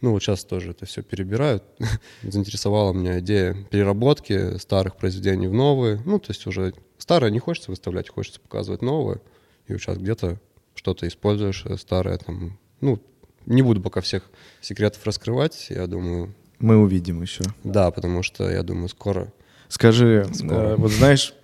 Ну, 0.00 0.12
вот 0.12 0.22
сейчас 0.22 0.44
тоже 0.44 0.70
это 0.70 0.86
все 0.86 1.02
перебирают. 1.02 1.64
Заинтересовала 2.22 2.92
меня 2.92 3.18
идея 3.18 3.54
переработки 3.70 4.56
старых 4.58 4.96
произведений 4.96 5.48
в 5.48 5.52
новые. 5.52 6.00
Ну, 6.04 6.20
то 6.20 6.30
есть 6.30 6.46
уже 6.46 6.74
старое 6.98 7.32
не 7.32 7.40
хочется 7.40 7.72
выставлять, 7.72 8.08
хочется 8.08 8.40
показывать 8.40 8.82
новое. 8.82 9.20
И 9.66 9.72
вот 9.72 9.80
сейчас 9.80 9.98
где-то 9.98 10.40
что-то 10.76 11.08
используешь 11.08 11.64
э, 11.66 11.76
старое 11.76 12.18
там. 12.18 12.56
Ну, 12.80 13.00
не 13.46 13.62
буду 13.62 13.80
пока 13.80 14.00
всех 14.00 14.30
секретов 14.60 15.04
раскрывать, 15.04 15.66
я 15.70 15.88
думаю. 15.88 16.34
Мы 16.60 16.76
увидим 16.76 17.20
еще. 17.20 17.42
Да, 17.64 17.90
потому 17.90 18.22
что 18.22 18.48
я 18.48 18.62
думаю, 18.62 18.88
скоро. 18.88 19.32
Скажи, 19.68 20.24
э, 20.42 20.76
вот 20.76 20.92
знаешь, 20.92 21.34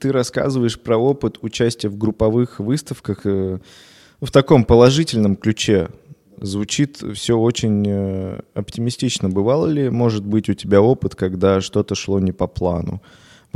ты 0.00 0.12
рассказываешь 0.12 0.78
про 0.78 0.98
опыт 0.98 1.38
участия 1.40 1.88
в 1.88 1.96
групповых 1.96 2.60
выставках 2.60 3.20
э, 3.24 3.60
в 4.20 4.30
таком 4.30 4.64
положительном 4.64 5.36
ключе. 5.36 5.88
Звучит 6.40 7.02
все 7.14 7.36
очень 7.36 7.84
э, 7.86 8.40
оптимистично. 8.54 9.28
Бывало 9.28 9.66
ли, 9.66 9.90
может 9.90 10.24
быть, 10.24 10.48
у 10.48 10.54
тебя 10.54 10.80
опыт, 10.80 11.16
когда 11.16 11.60
что-то 11.60 11.94
шло 11.94 12.20
не 12.20 12.32
по 12.32 12.46
плану? 12.46 13.02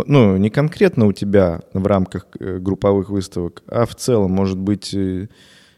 Ну, 0.07 0.37
не 0.37 0.51
конкретно 0.51 1.07
у 1.07 1.13
тебя 1.13 1.61
в 1.75 1.87
рамках 1.87 2.27
э, 2.41 2.59
групповых 2.59 3.11
выставок, 3.11 3.63
а 3.69 3.87
в 3.87 3.95
целом, 3.95 4.33
может 4.33 4.59
быть, 4.59 4.95
э, 4.95 5.29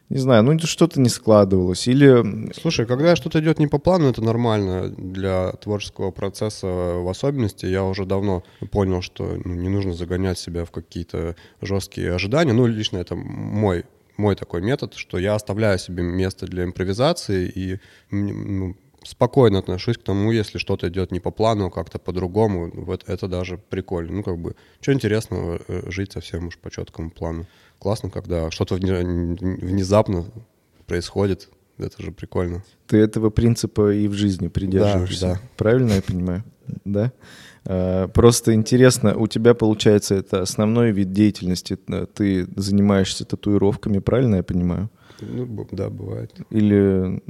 не 0.09 0.19
знаю, 0.19 0.45
ну 0.45 0.59
что-то 0.61 1.01
не 1.01 1.09
складывалось 1.09 1.89
или... 1.89 2.53
Слушай, 2.55 2.87
когда 2.87 3.17
что-то 3.17 3.41
идет 3.41 3.59
не 3.59 3.67
по 3.67 3.79
плану, 3.79 4.09
это 4.09 4.23
нормально 4.23 4.89
для 4.89 5.53
творческого 5.53 6.11
процесса 6.11 6.67
в 6.67 7.09
особенности. 7.09 7.67
Я 7.67 7.85
уже 7.85 8.05
давно 8.05 8.45
понял, 8.71 9.03
что 9.03 9.37
ну, 9.45 9.55
не 9.55 9.69
нужно 9.69 9.93
загонять 9.93 10.39
себя 10.39 10.65
в 10.65 10.71
какие-то 10.71 11.37
жесткие 11.61 12.15
ожидания. 12.15 12.53
Ну, 12.53 12.67
лично 12.67 12.99
это 12.99 13.17
мой 13.17 13.85
мой 14.17 14.37
такой 14.37 14.61
метод, 14.63 14.95
что 14.95 15.19
я 15.19 15.35
оставляю 15.35 15.79
себе 15.79 16.03
место 16.03 16.47
для 16.47 16.65
импровизации 16.65 17.49
и 17.49 17.81
ну, 18.11 18.77
спокойно 19.03 19.59
отношусь 19.59 19.99
к 19.99 20.03
тому, 20.03 20.33
если 20.33 20.59
что-то 20.59 20.89
идет 20.89 21.13
не 21.13 21.21
по 21.21 21.31
плану, 21.31 21.71
как-то 21.71 21.99
по-другому. 21.99 22.71
Вот 22.73 23.05
это 23.07 23.29
даже 23.29 23.59
прикольно. 23.59 24.13
Ну, 24.13 24.23
как 24.23 24.39
бы, 24.39 24.57
что 24.81 24.93
интересного 24.93 25.61
э, 25.69 25.91
жить 25.91 26.13
совсем 26.13 26.49
уж 26.49 26.59
по 26.59 26.71
четкому 26.71 27.11
плану. 27.11 27.47
Классно, 27.79 28.11
когда 28.11 28.51
что-то 28.51 28.77
внезапно 28.77 30.25
происходит. 30.87 31.49
Это 31.77 32.03
же 32.03 32.13
прикольно. 32.13 32.63
Ты 32.87 32.99
этого 32.99 33.31
принципа 33.31 33.93
и 33.93 34.07
в 34.07 34.13
жизни 34.13 34.49
придерживаешься. 34.49 35.21
Да, 35.21 35.35
да. 35.35 35.41
Правильно 35.57 35.93
я 35.95 36.03
понимаю? 36.03 36.45
Да? 36.85 37.13
Э, 37.67 38.09
просто 38.09 38.55
интересно, 38.55 39.17
у 39.17 39.27
тебя, 39.27 39.55
получается, 39.55 40.15
это 40.15 40.43
основной 40.43 40.93
вид 40.93 41.13
деятельности. 41.13 41.79
Э, 41.89 42.07
ты 42.13 42.47
занимаешься 42.57 43.25
татуировками, 43.25 43.99
правильно 43.99 44.37
я 44.37 44.43
понимаю? 44.43 44.91
Ну, 45.21 45.67
да, 45.71 45.89
бывает. 45.91 46.35
Или 46.51 47.23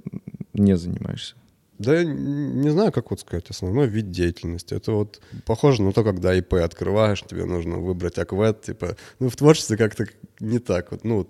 не 0.53 0.77
занимаешься? 0.77 1.37
Да, 1.79 2.05
не 2.05 2.71
знаю, 2.71 2.93
как 2.93 3.11
вот 3.11 3.21
сказать, 3.21 3.51
основной 3.51 3.89
вид 3.89 4.11
деятельности. 4.11 4.75
Это 4.75 4.93
вот 4.93 5.21
похоже 5.45 5.83
на 5.83 5.93
то, 5.93 6.05
когда 6.05 6.33
ИП 6.35 6.55
открываешь, 6.55 7.23
тебе 7.23 7.45
нужно 7.45 7.79
выбрать 7.79 8.19
аквет, 8.19 8.63
типа, 8.63 8.97
ну, 9.19 9.29
в 9.29 9.37
творчестве 9.37 9.77
как-то 9.77 10.07
не 10.39 10.61
так 10.61 10.93
вот, 10.93 11.05
ну, 11.05 11.27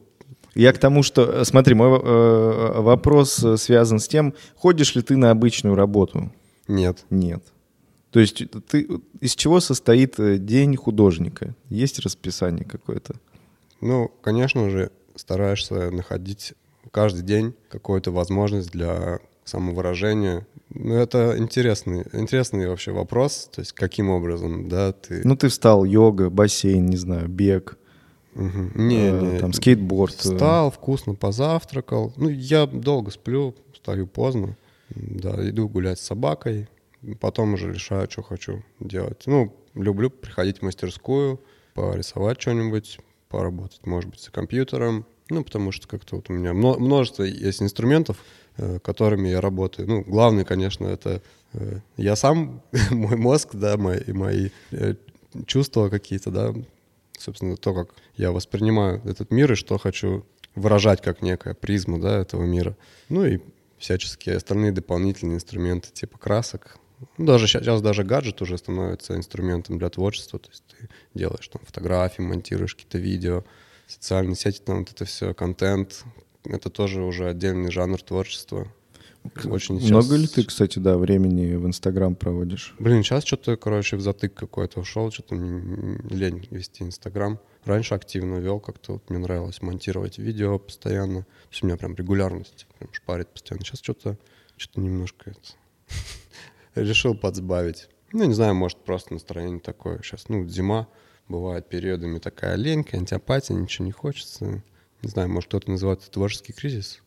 я 0.55 0.73
к 0.73 0.79
тому, 0.79 1.03
что, 1.03 1.25
э, 1.25 1.45
смотри, 1.45 1.75
мой 1.75 1.99
э, 2.01 2.81
вопрос 2.81 3.45
связан 3.57 3.99
с 3.99 4.07
тем, 4.07 4.35
ходишь 4.55 4.95
ли 4.95 5.03
ты 5.03 5.17
на 5.17 5.31
обычную 5.31 5.75
работу? 5.75 6.31
Нет. 6.69 7.05
Нет. 7.11 7.43
То 8.15 8.21
есть 8.21 8.45
ты, 8.69 8.87
из 9.19 9.35
чего 9.35 9.59
состоит 9.59 10.21
э, 10.21 10.39
день 10.39 10.77
художника? 10.77 11.53
Есть 11.69 11.99
расписание 11.99 12.65
какое-то? 12.65 13.17
Ну, 13.81 14.09
конечно 14.23 14.71
же, 14.71 14.93
стараешься 15.17 15.91
находить 15.91 16.55
каждый 16.93 17.25
день 17.25 17.55
какую-то 17.69 18.13
возможность 18.13 18.71
для 18.71 19.19
самовыражения. 19.45 20.47
Ну, 20.73 20.95
это 20.95 21.35
интересный, 21.37 22.05
интересный 22.13 22.69
вообще 22.69 22.93
вопрос, 22.93 23.51
то 23.53 23.61
есть 23.63 23.73
каким 23.73 24.11
образом, 24.11 24.69
да, 24.69 24.93
ты... 24.93 25.23
Ну, 25.25 25.35
ты 25.35 25.49
встал, 25.49 25.85
йога, 25.85 26.31
бассейн, 26.31 26.87
не 26.87 26.97
знаю, 26.97 27.27
бег, 27.27 27.77
угу. 28.37 28.71
не, 28.77 29.09
э, 29.09 29.21
не, 29.21 29.39
там, 29.41 29.53
скейтборд. 29.53 30.15
Э. 30.15 30.19
Встал, 30.19 30.71
вкусно 30.71 31.17
позавтракал. 31.17 32.13
Ну, 32.17 32.29
я 32.29 32.67
долго 32.67 33.11
сплю, 33.11 33.57
встаю 33.73 34.07
поздно, 34.07 34.57
да, 34.95 35.35
иду 35.49 35.69
гулять 35.69 35.99
с 35.99 36.07
собакой, 36.07 36.69
потом 37.21 37.55
уже 37.55 37.73
решаю, 37.73 38.11
что 38.11 38.23
хочу 38.23 38.63
делать. 38.81 39.23
Ну, 39.27 39.55
люблю 39.75 40.11
приходить 40.11 40.59
в 40.59 40.63
мастерскую, 40.63 41.41
порисовать 41.75 42.41
что-нибудь, 42.41 42.99
поработать, 43.29 43.85
может 43.87 44.11
быть, 44.11 44.21
с 44.21 44.31
компьютером. 44.31 45.07
Ну, 45.31 45.43
потому 45.43 45.73
что 45.73 45.89
как-то 45.89 46.17
вот 46.17 46.29
у 46.29 46.35
меня 46.35 46.53
множество 46.53 47.23
есть 47.23 47.63
инструментов, 47.63 48.19
э, 48.59 48.79
которыми 48.79 49.29
я 49.29 49.41
работаю. 49.41 49.89
Ну, 49.89 50.03
главный, 50.03 50.45
конечно, 50.45 50.87
это 50.87 51.23
э, 51.55 51.81
я 51.97 52.15
сам, 52.15 52.63
мой 52.91 53.17
мозг, 53.17 53.51
да, 53.55 53.79
мои, 53.79 54.13
мои 54.13 54.51
э, 54.71 54.95
чувства 55.47 55.89
какие-то, 55.89 56.31
да, 56.31 56.55
собственно, 57.19 57.57
то, 57.57 57.75
как 57.75 57.95
я 58.17 58.33
воспринимаю 58.33 59.01
этот 59.07 59.31
мир 59.31 59.53
и 59.53 59.57
что 59.57 59.79
хочу 59.79 60.27
выражать 60.55 61.01
как 61.01 61.23
некая 61.23 61.55
призма, 61.55 61.99
да, 62.01 62.19
этого 62.21 62.45
мира. 62.45 62.77
Ну 63.09 63.25
и 63.25 63.41
всяческие 63.79 64.37
остальные 64.37 64.73
дополнительные 64.73 65.37
инструменты 65.37 65.91
типа 65.93 66.19
красок, 66.19 66.79
даже 67.19 67.47
сейчас, 67.47 67.83
даже 67.83 68.05
гаджет 68.05 68.43
уже 68.43 68.59
становится 68.59 69.17
инструментом 69.17 69.79
для 69.79 69.91
творчества. 69.91 70.39
То 70.39 70.51
есть 70.51 70.65
ты 70.69 70.89
делаешь 71.15 71.49
там 71.49 71.63
фотографии, 71.65 72.23
монтируешь 72.23 72.75
какие-то 72.75 72.99
видео, 72.99 73.45
социальные 73.87 74.37
сети, 74.37 74.61
там 74.65 74.81
вот 74.81 74.91
это 74.91 75.05
все, 75.05 75.35
контент. 75.35 76.05
Это 76.45 76.71
тоже 76.71 77.03
уже 77.03 77.29
отдельный 77.29 77.71
жанр 77.71 78.01
творчества. 78.03 78.69
Очень 79.45 79.77
Много 79.77 80.05
сейчас... 80.05 80.21
ли 80.21 80.27
ты, 80.27 80.45
кстати, 80.45 80.79
да, 80.79 80.99
времени 80.99 81.55
в 81.55 81.67
Инстаграм 81.67 82.15
проводишь? 82.15 82.75
Блин, 82.79 83.03
сейчас 83.03 83.25
что-то, 83.25 83.57
короче, 83.57 83.97
в 83.97 84.03
затык 84.03 84.35
какой-то 84.35 84.81
ушел, 84.81 85.11
что-то 85.11 85.35
лень 85.35 86.47
вести 86.51 86.85
Инстаграм. 86.85 87.41
Раньше 87.65 87.95
активно 87.95 88.37
вел, 88.37 88.61
как-то 88.61 88.95
вот 88.95 89.09
мне 89.09 89.19
нравилось 89.19 89.63
монтировать 89.63 90.19
видео 90.19 90.59
постоянно. 90.59 91.23
То 91.23 91.49
есть 91.51 91.63
у 91.63 91.67
меня 91.67 91.79
прям 91.79 91.95
регулярность 91.95 92.67
прям 92.79 92.93
шпарит 92.93 93.29
постоянно. 93.29 93.65
Сейчас 93.65 93.81
что-то 93.81 94.19
что-то 94.59 94.81
немножко 94.81 95.31
это 95.31 95.41
решил 96.75 97.15
подсбавить. 97.15 97.89
Ну, 98.13 98.25
не 98.25 98.35
знаю, 98.35 98.55
может, 98.55 98.79
просто 98.79 99.15
настроение 99.15 99.61
такое. 99.61 100.01
Сейчас, 100.03 100.29
ну, 100.29 100.47
зима, 100.47 100.87
бывает 101.29 101.69
периодами 101.69 102.19
такая 102.19 102.57
ленька, 102.57 102.97
антиапатия, 102.97 103.57
ничего 103.57 103.87
не 103.87 103.93
хочется. 103.93 104.63
Не 105.03 105.09
знаю, 105.09 105.29
может, 105.29 105.49
кто-то 105.49 105.71
называет 105.71 106.01
это 106.01 106.11
творческий 106.11 106.53
кризис. 106.53 107.03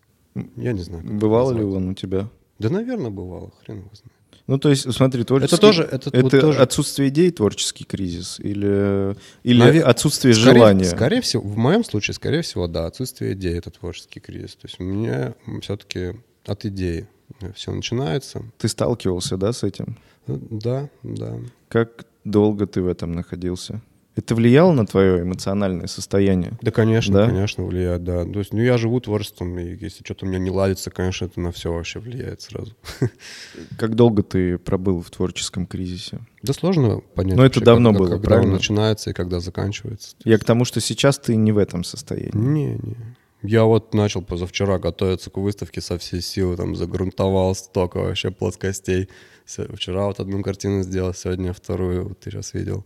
Я 0.56 0.74
не 0.74 0.82
знаю. 0.82 1.04
Бывало 1.04 1.52
ли 1.52 1.64
он 1.64 1.90
у 1.90 1.94
тебя? 1.94 2.30
Да, 2.60 2.70
наверное, 2.70 3.10
бывало. 3.10 3.52
Хрен 3.64 3.80
его 3.80 3.90
знает. 3.94 4.12
Ну, 4.48 4.58
то 4.58 4.70
есть, 4.70 4.92
смотри, 4.94 5.24
творческий... 5.24 5.56
Это 5.56 5.62
тоже... 5.62 5.84
Это, 5.84 6.10
это 6.10 6.22
вот 6.22 6.32
тоже... 6.32 6.60
отсутствие 6.60 7.10
идей, 7.10 7.32
творческий 7.32 7.84
кризис? 7.84 8.40
Или, 8.40 9.16
или 9.44 9.60
Навер... 9.60 9.88
отсутствие 9.88 10.34
скорее, 10.34 10.54
желания? 10.54 10.86
Скорее 10.86 11.22
всего, 11.22 11.44
в 11.44 11.58
моем 11.58 11.84
случае, 11.84 12.14
скорее 12.16 12.42
всего, 12.44 12.68
да, 12.68 12.86
отсутствие 12.86 13.34
идей— 13.34 13.58
это 13.58 13.72
творческий 13.72 14.22
кризис. 14.22 14.56
То 14.56 14.68
есть 14.68 14.80
у 14.80 14.84
меня 14.84 15.36
все-таки 15.62 16.14
от 16.46 16.66
идеи 16.66 17.08
все 17.56 17.72
начинается. 17.72 18.44
Ты 18.58 18.68
сталкивался, 18.68 19.38
да, 19.38 19.54
с 19.54 19.64
этим? 19.64 19.98
Да, 20.28 20.90
да. 21.04 21.38
Как 21.70 22.06
долго 22.24 22.68
ты 22.68 22.82
в 22.82 22.88
этом 22.88 23.14
находился? 23.14 23.82
Это 24.18 24.34
влияло 24.34 24.72
на 24.72 24.88
твое 24.88 25.22
эмоциональное 25.22 25.86
состояние? 25.86 26.54
Да, 26.64 26.72
конечно, 26.72 27.14
да? 27.14 27.28
конечно, 27.28 27.64
влияет, 27.64 28.04
да. 28.04 28.26
То 28.26 28.40
есть, 28.40 28.52
ну, 28.52 28.62
я 28.64 28.76
живу 28.78 29.00
творчеством, 29.00 29.60
и 29.60 29.76
если 29.76 30.04
что-то 30.04 30.26
у 30.26 30.30
меня 30.30 30.40
не 30.40 30.50
ладится, 30.50 30.90
конечно, 30.90 31.26
это 31.26 31.40
на 31.40 31.52
все 31.52 31.72
вообще 31.72 32.00
влияет 32.00 32.42
сразу. 32.42 32.76
Как 33.78 33.94
долго 33.94 34.24
ты 34.24 34.58
пробыл 34.58 35.04
в 35.04 35.12
творческом 35.12 35.68
кризисе? 35.68 36.22
Да 36.42 36.54
сложно 36.54 37.02
понять. 37.14 37.38
Но 37.38 37.46
это 37.46 37.62
давно 37.62 37.92
когда, 37.92 38.00
было, 38.00 38.10
когда 38.14 38.28
правильно? 38.28 38.54
он 38.54 38.58
начинается 38.58 39.12
и 39.12 39.14
когда 39.14 39.40
заканчивается. 39.40 40.16
Я 40.24 40.40
к 40.40 40.44
тому, 40.44 40.66
что 40.66 40.82
сейчас 40.82 41.20
ты 41.20 41.36
не 41.36 41.52
в 41.52 41.60
этом 41.60 41.84
состоянии. 41.84 42.32
Не, 42.34 42.72
не. 42.72 42.98
Я 43.44 43.66
вот 43.66 43.94
начал 43.94 44.22
позавчера 44.22 44.80
готовиться 44.80 45.30
к 45.30 45.38
выставке 45.38 45.82
со 45.82 45.98
всей 45.98 46.22
силы, 46.22 46.58
там 46.58 46.76
загрунтовал 46.76 47.54
столько 47.56 47.98
вообще 47.98 48.32
плоскостей. 48.32 49.10
Вчера 49.46 50.08
вот 50.08 50.20
одну 50.20 50.42
картину 50.44 50.84
сделал, 50.84 51.14
сегодня 51.14 51.54
вторую, 51.54 52.10
вот 52.10 52.20
ты 52.20 52.32
сейчас 52.32 52.54
видел. 52.54 52.84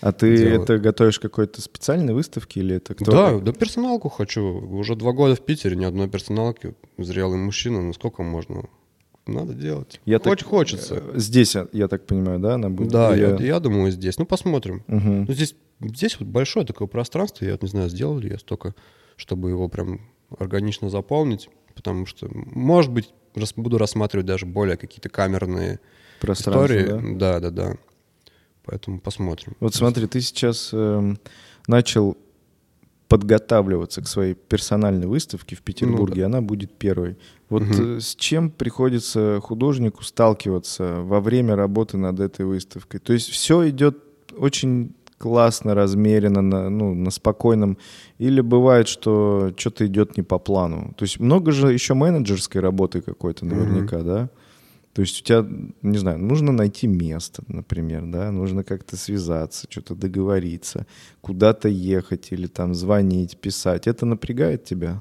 А 0.00 0.10
ты 0.10 0.36
делаю. 0.36 0.62
это 0.62 0.78
готовишь 0.78 1.20
какой-то 1.20 1.60
специальной 1.60 2.12
выставке 2.12 2.58
или 2.58 2.76
это 2.76 2.94
кто? 2.94 3.12
Да, 3.12 3.38
да 3.38 3.52
персоналку 3.52 4.08
хочу. 4.08 4.42
Уже 4.42 4.96
два 4.96 5.12
года 5.12 5.36
в 5.36 5.40
Питере, 5.40 5.76
ни 5.76 5.84
одной 5.84 6.08
персоналки. 6.08 6.74
Зрелый 6.98 7.38
мужчина, 7.38 7.80
ну 7.80 7.92
сколько 7.92 8.24
можно? 8.24 8.64
Надо 9.26 9.54
делать. 9.54 10.00
Я 10.04 10.18
Хоть 10.18 10.40
так, 10.40 10.48
хочется. 10.48 10.96
Э, 10.96 11.12
здесь, 11.14 11.54
я 11.72 11.86
так 11.86 12.04
понимаю, 12.06 12.40
да, 12.40 12.54
она 12.54 12.68
будет? 12.68 12.90
Да, 12.90 13.14
я, 13.14 13.36
я 13.36 13.60
думаю, 13.60 13.92
здесь. 13.92 14.18
Ну, 14.18 14.26
посмотрим. 14.26 14.82
Угу. 14.88 15.26
Ну, 15.28 15.32
здесь, 15.32 15.54
здесь 15.80 16.18
вот 16.18 16.28
большое 16.28 16.66
такое 16.66 16.88
пространство, 16.88 17.44
я 17.44 17.56
не 17.60 17.68
знаю, 17.68 17.88
сделал 17.88 18.18
ли 18.18 18.30
я 18.30 18.38
столько 18.38 18.74
чтобы 19.22 19.50
его 19.50 19.68
прям 19.68 20.00
органично 20.36 20.90
заполнить, 20.90 21.48
потому 21.76 22.06
что, 22.06 22.28
может 22.32 22.90
быть, 22.90 23.14
рас, 23.36 23.54
буду 23.54 23.78
рассматривать 23.78 24.26
даже 24.26 24.46
более 24.46 24.76
какие-то 24.76 25.08
камерные 25.08 25.78
истории. 26.20 27.14
Да? 27.14 27.38
да, 27.38 27.40
да, 27.40 27.50
да. 27.50 27.76
Поэтому 28.64 28.98
посмотрим. 28.98 29.56
Вот 29.60 29.76
смотри, 29.76 30.08
ты 30.08 30.20
сейчас 30.20 30.70
э, 30.72 31.14
начал 31.68 32.16
подготавливаться 33.06 34.02
к 34.02 34.08
своей 34.08 34.34
персональной 34.34 35.06
выставке 35.06 35.54
в 35.54 35.62
Петербурге, 35.62 36.26
ну, 36.26 36.30
да. 36.32 36.38
она 36.38 36.40
будет 36.40 36.76
первой. 36.76 37.16
Вот 37.48 37.62
угу. 37.62 38.00
с 38.00 38.16
чем 38.16 38.50
приходится 38.50 39.38
художнику 39.40 40.02
сталкиваться 40.02 41.02
во 41.02 41.20
время 41.20 41.54
работы 41.54 41.96
над 41.96 42.18
этой 42.18 42.44
выставкой? 42.44 42.98
То 42.98 43.12
есть 43.12 43.28
все 43.28 43.68
идет 43.68 43.98
очень 44.36 44.96
классно, 45.22 45.74
размеренно, 45.74 46.42
на, 46.42 46.68
ну, 46.68 46.94
на 46.94 47.10
спокойном. 47.10 47.78
Или 48.18 48.40
бывает, 48.40 48.88
что 48.88 49.52
что-то 49.56 49.86
идет 49.86 50.16
не 50.16 50.24
по 50.24 50.38
плану. 50.38 50.94
То 50.96 51.04
есть 51.04 51.20
много 51.20 51.52
же 51.52 51.72
еще 51.72 51.94
менеджерской 51.94 52.60
работы 52.60 53.00
какой-то 53.00 53.46
наверняка, 53.46 53.98
mm-hmm. 53.98 54.04
да? 54.04 54.30
То 54.94 55.02
есть 55.02 55.20
у 55.20 55.24
тебя, 55.24 55.46
не 55.82 55.98
знаю, 55.98 56.18
нужно 56.18 56.52
найти 56.52 56.88
место, 56.88 57.44
например, 57.46 58.02
да, 58.06 58.32
нужно 58.32 58.64
как-то 58.64 58.96
связаться, 58.96 59.66
что-то 59.70 59.94
договориться, 59.94 60.86
куда-то 61.20 61.68
ехать 61.68 62.32
или 62.32 62.48
там 62.48 62.74
звонить, 62.74 63.38
писать. 63.38 63.86
Это 63.86 64.06
напрягает 64.06 64.64
тебя? 64.64 65.00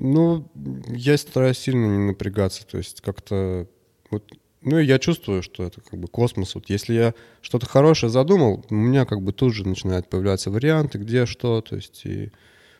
Ну, 0.00 0.50
я 0.88 1.16
стараюсь 1.16 1.58
сильно 1.58 1.86
не 1.86 2.06
напрягаться, 2.08 2.66
то 2.66 2.78
есть 2.78 3.00
как-то 3.00 3.66
вот 4.10 4.24
ну, 4.62 4.78
я 4.78 4.98
чувствую, 4.98 5.42
что 5.42 5.64
это 5.64 5.80
как 5.80 5.98
бы 5.98 6.06
космос. 6.06 6.54
Вот 6.54 6.68
если 6.68 6.94
я 6.94 7.14
что-то 7.40 7.66
хорошее 7.66 8.10
задумал, 8.10 8.64
у 8.68 8.74
меня 8.74 9.06
как 9.06 9.22
бы 9.22 9.32
тут 9.32 9.54
же 9.54 9.66
начинают 9.66 10.08
появляться 10.08 10.50
варианты, 10.50 10.98
где 10.98 11.24
что, 11.26 11.62
то 11.62 11.76
есть 11.76 12.04
и, 12.04 12.30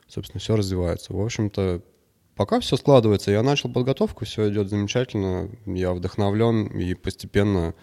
собственно, 0.07 0.41
все 0.41 0.57
развивается. 0.57 1.15
В 1.15 1.21
общем-то, 1.21 1.81
пока 2.37 2.61
все 2.61 2.77
складывается, 2.77 3.31
я 3.31 3.43
начал 3.43 3.73
подготовку, 3.73 4.27
все 4.27 4.51
идет 4.51 4.69
замечательно, 4.69 5.51
я 5.65 5.95
вдохновлен, 5.95 6.67
и 6.67 6.95
постепенно 6.95 7.75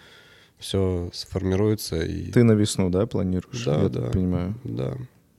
все 0.58 1.10
сформируется. 1.12 2.00
И... 2.00 2.30
Ты 2.30 2.44
на 2.44 2.52
весну, 2.52 2.90
да, 2.90 3.06
планируешь? 3.06 3.64
Да, 3.64 3.82
я 3.82 3.88
да. 3.88 4.10
понимаю. 4.10 4.54
Да. 4.62 4.96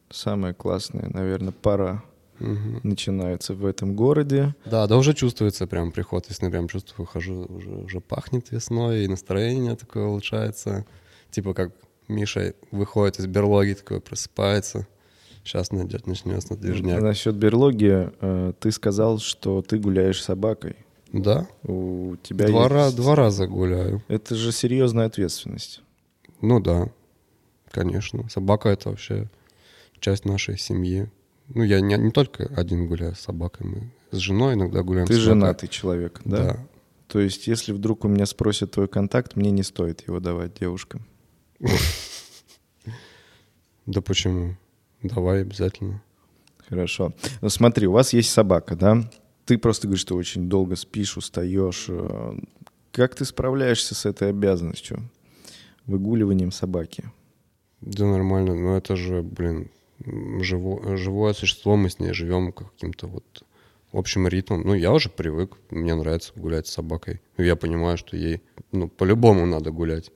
Самое 0.10 0.54
классное, 0.54 1.10
наверное, 1.14 1.54
пора 1.54 2.04
угу. 2.40 2.80
начинается 2.84 3.54
в 3.54 3.66
этом 3.66 3.96
городе. 3.96 4.56
Да, 4.66 4.88
да, 4.88 4.98
уже 4.98 5.14
чувствуется 5.14 5.68
прям 5.68 5.92
приход 5.92 6.28
весны, 6.30 6.50
прям 6.50 6.68
чувствую, 6.68 7.06
хожу, 7.06 7.46
уже, 7.50 7.70
уже 7.70 8.00
пахнет 8.00 8.52
весной, 8.52 9.04
и 9.04 9.08
настроение 9.08 9.76
такое 9.76 10.06
улучшается. 10.06 10.86
Типа 11.32 11.54
как 11.54 11.72
Миша 12.08 12.54
выходит 12.72 13.20
из 13.20 13.28
берлоги, 13.28 13.74
такой 13.74 14.02
просыпается. 14.02 14.88
Сейчас 15.44 15.72
найдет, 15.72 16.06
начнется 16.06 16.56
движняк. 16.56 17.02
Насчет 17.02 17.36
берлоги, 17.36 18.12
э, 18.20 18.54
ты 18.60 18.72
сказал, 18.72 19.20
что 19.20 19.62
ты 19.62 19.78
гуляешь 19.78 20.22
с 20.22 20.26
собакой. 20.26 20.76
Да. 21.12 21.48
У 21.64 22.16
тебя 22.22 22.48
два, 22.48 22.64
есть... 22.64 22.72
раз, 22.72 22.94
два 22.94 23.16
раза 23.16 23.48
гуляю. 23.48 24.04
Это 24.08 24.36
же 24.36 24.52
серьезная 24.52 25.06
ответственность. 25.06 25.82
Ну 26.42 26.60
да, 26.60 26.90
конечно. 27.72 28.30
Собака— 28.30 28.70
это 28.70 28.90
вообще 28.90 29.30
часть 30.00 30.26
нашей 30.26 30.58
семьи. 30.58 31.10
Ну, 31.54 31.64
я 31.64 31.82
не, 31.82 31.96
не 31.98 32.12
только 32.12 32.46
один 32.56 32.88
гуляю 32.88 33.16
с 33.16 33.20
собакой, 33.20 33.66
мы 33.68 33.92
с 34.12 34.18
женой 34.18 34.54
иногда 34.54 34.84
гуляем. 34.84 35.08
Ты 35.08 35.16
женатый 35.16 35.70
человек, 35.70 36.22
да? 36.26 36.38
Да. 36.38 36.68
То 37.08 37.20
есть, 37.20 37.48
если 37.48 37.74
вдруг 37.74 38.06
у 38.06 38.08
меня 38.08 38.26
спросят 38.26 38.72
твой 38.72 38.88
контакт, 38.88 39.36
мне 39.36 39.50
не 39.50 39.64
стоит 39.64 40.08
его 40.08 40.20
давать 40.20 40.60
девушкам. 40.60 41.06
Да 43.86 44.02
почему? 44.02 44.56
Давай 45.02 45.42
обязательно. 45.42 46.04
Хорошо. 46.68 47.12
Ну, 47.42 47.50
смотри, 47.50 47.88
у 47.88 47.92
вас 47.94 48.14
есть 48.14 48.30
собака, 48.30 48.76
да? 48.76 49.10
Ты 49.46 49.58
просто 49.58 49.88
говоришь, 49.88 50.02
что 50.02 50.16
очень 50.16 50.48
долго 50.48 50.76
спишь, 50.76 51.18
устаешь. 51.18 51.88
Э, 51.90 52.38
как 52.92 53.16
ты 53.16 53.26
справляешься 53.26 53.96
с 53.96 54.06
этой 54.06 54.30
обязанностью? 54.30 55.10
Выгуливанием 55.88 56.52
собаки? 56.52 57.06
Да 57.82 58.06
нормально, 58.06 58.54
но 58.54 58.78
это 58.78 58.96
же, 58.96 59.24
блин, 59.24 59.72
живо, 60.06 60.98
живое 60.98 61.34
существо, 61.34 61.76
мы 61.76 61.90
с 61.90 62.00
ней 62.00 62.14
живем 62.14 62.52
каким-то 62.52 63.08
вот 63.08 63.44
общим 63.92 64.28
ритмом. 64.28 64.62
Ну, 64.62 64.74
я 64.74 64.92
уже 64.92 65.10
привык, 65.10 65.58
мне 65.70 65.96
нравится 65.96 66.32
гулять 66.36 66.68
с 66.68 66.74
собакой. 66.74 67.22
Я 67.38 67.56
понимаю, 67.56 67.98
что 67.98 68.18
ей, 68.18 68.42
ну, 68.72 68.88
по-любому 68.88 69.46
надо 69.46 69.72
гулять. 69.72 70.12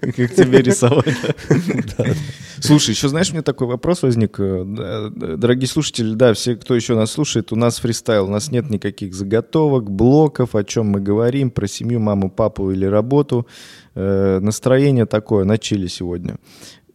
Как 0.00 0.34
тебе 0.34 0.62
рисовать. 0.62 1.16
Слушай, 2.60 2.90
еще 2.90 3.08
знаешь, 3.08 3.32
мне 3.32 3.42
такой 3.42 3.66
вопрос 3.66 4.02
возник. 4.02 4.38
Э, 4.38 5.10
дорогие 5.10 5.68
слушатели, 5.68 6.14
да, 6.14 6.32
все, 6.34 6.56
кто 6.56 6.74
еще 6.74 6.94
нас 6.94 7.12
слушает, 7.12 7.52
у 7.52 7.56
нас 7.56 7.78
фристайл, 7.78 8.26
у 8.26 8.30
нас 8.30 8.50
нет 8.50 8.70
никаких 8.70 9.14
заготовок, 9.14 9.90
блоков, 9.90 10.54
о 10.54 10.64
чем 10.64 10.86
мы 10.86 11.00
говорим, 11.00 11.50
про 11.50 11.66
семью, 11.66 12.00
маму, 12.00 12.30
папу 12.30 12.70
или 12.70 12.84
работу. 12.86 13.46
Э, 13.94 14.38
настроение 14.40 15.06
такое, 15.06 15.44
начали 15.44 15.86
сегодня. 15.86 16.36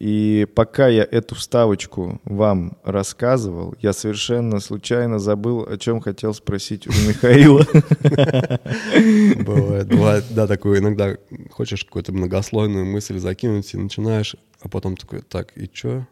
И 0.01 0.47
пока 0.55 0.87
я 0.87 1.03
эту 1.03 1.35
вставочку 1.35 2.19
вам 2.25 2.75
рассказывал, 2.83 3.75
я 3.81 3.93
совершенно 3.93 4.59
случайно 4.59 5.19
забыл, 5.19 5.61
о 5.61 5.77
чем 5.77 6.01
хотел 6.01 6.33
спросить 6.33 6.87
у 6.87 6.89
Михаила. 6.89 7.59
Бывает, 9.45 9.87
бывает, 9.89 10.25
да, 10.31 10.47
такое 10.47 10.79
иногда 10.79 11.17
хочешь 11.51 11.85
какую-то 11.85 12.13
многослойную 12.13 12.83
мысль 12.83 13.19
закинуть 13.19 13.75
и 13.75 13.77
начинаешь, 13.77 14.35
а 14.59 14.69
потом 14.69 14.97
такой, 14.97 15.21
так, 15.21 15.55
и 15.55 15.69
что? 15.71 16.07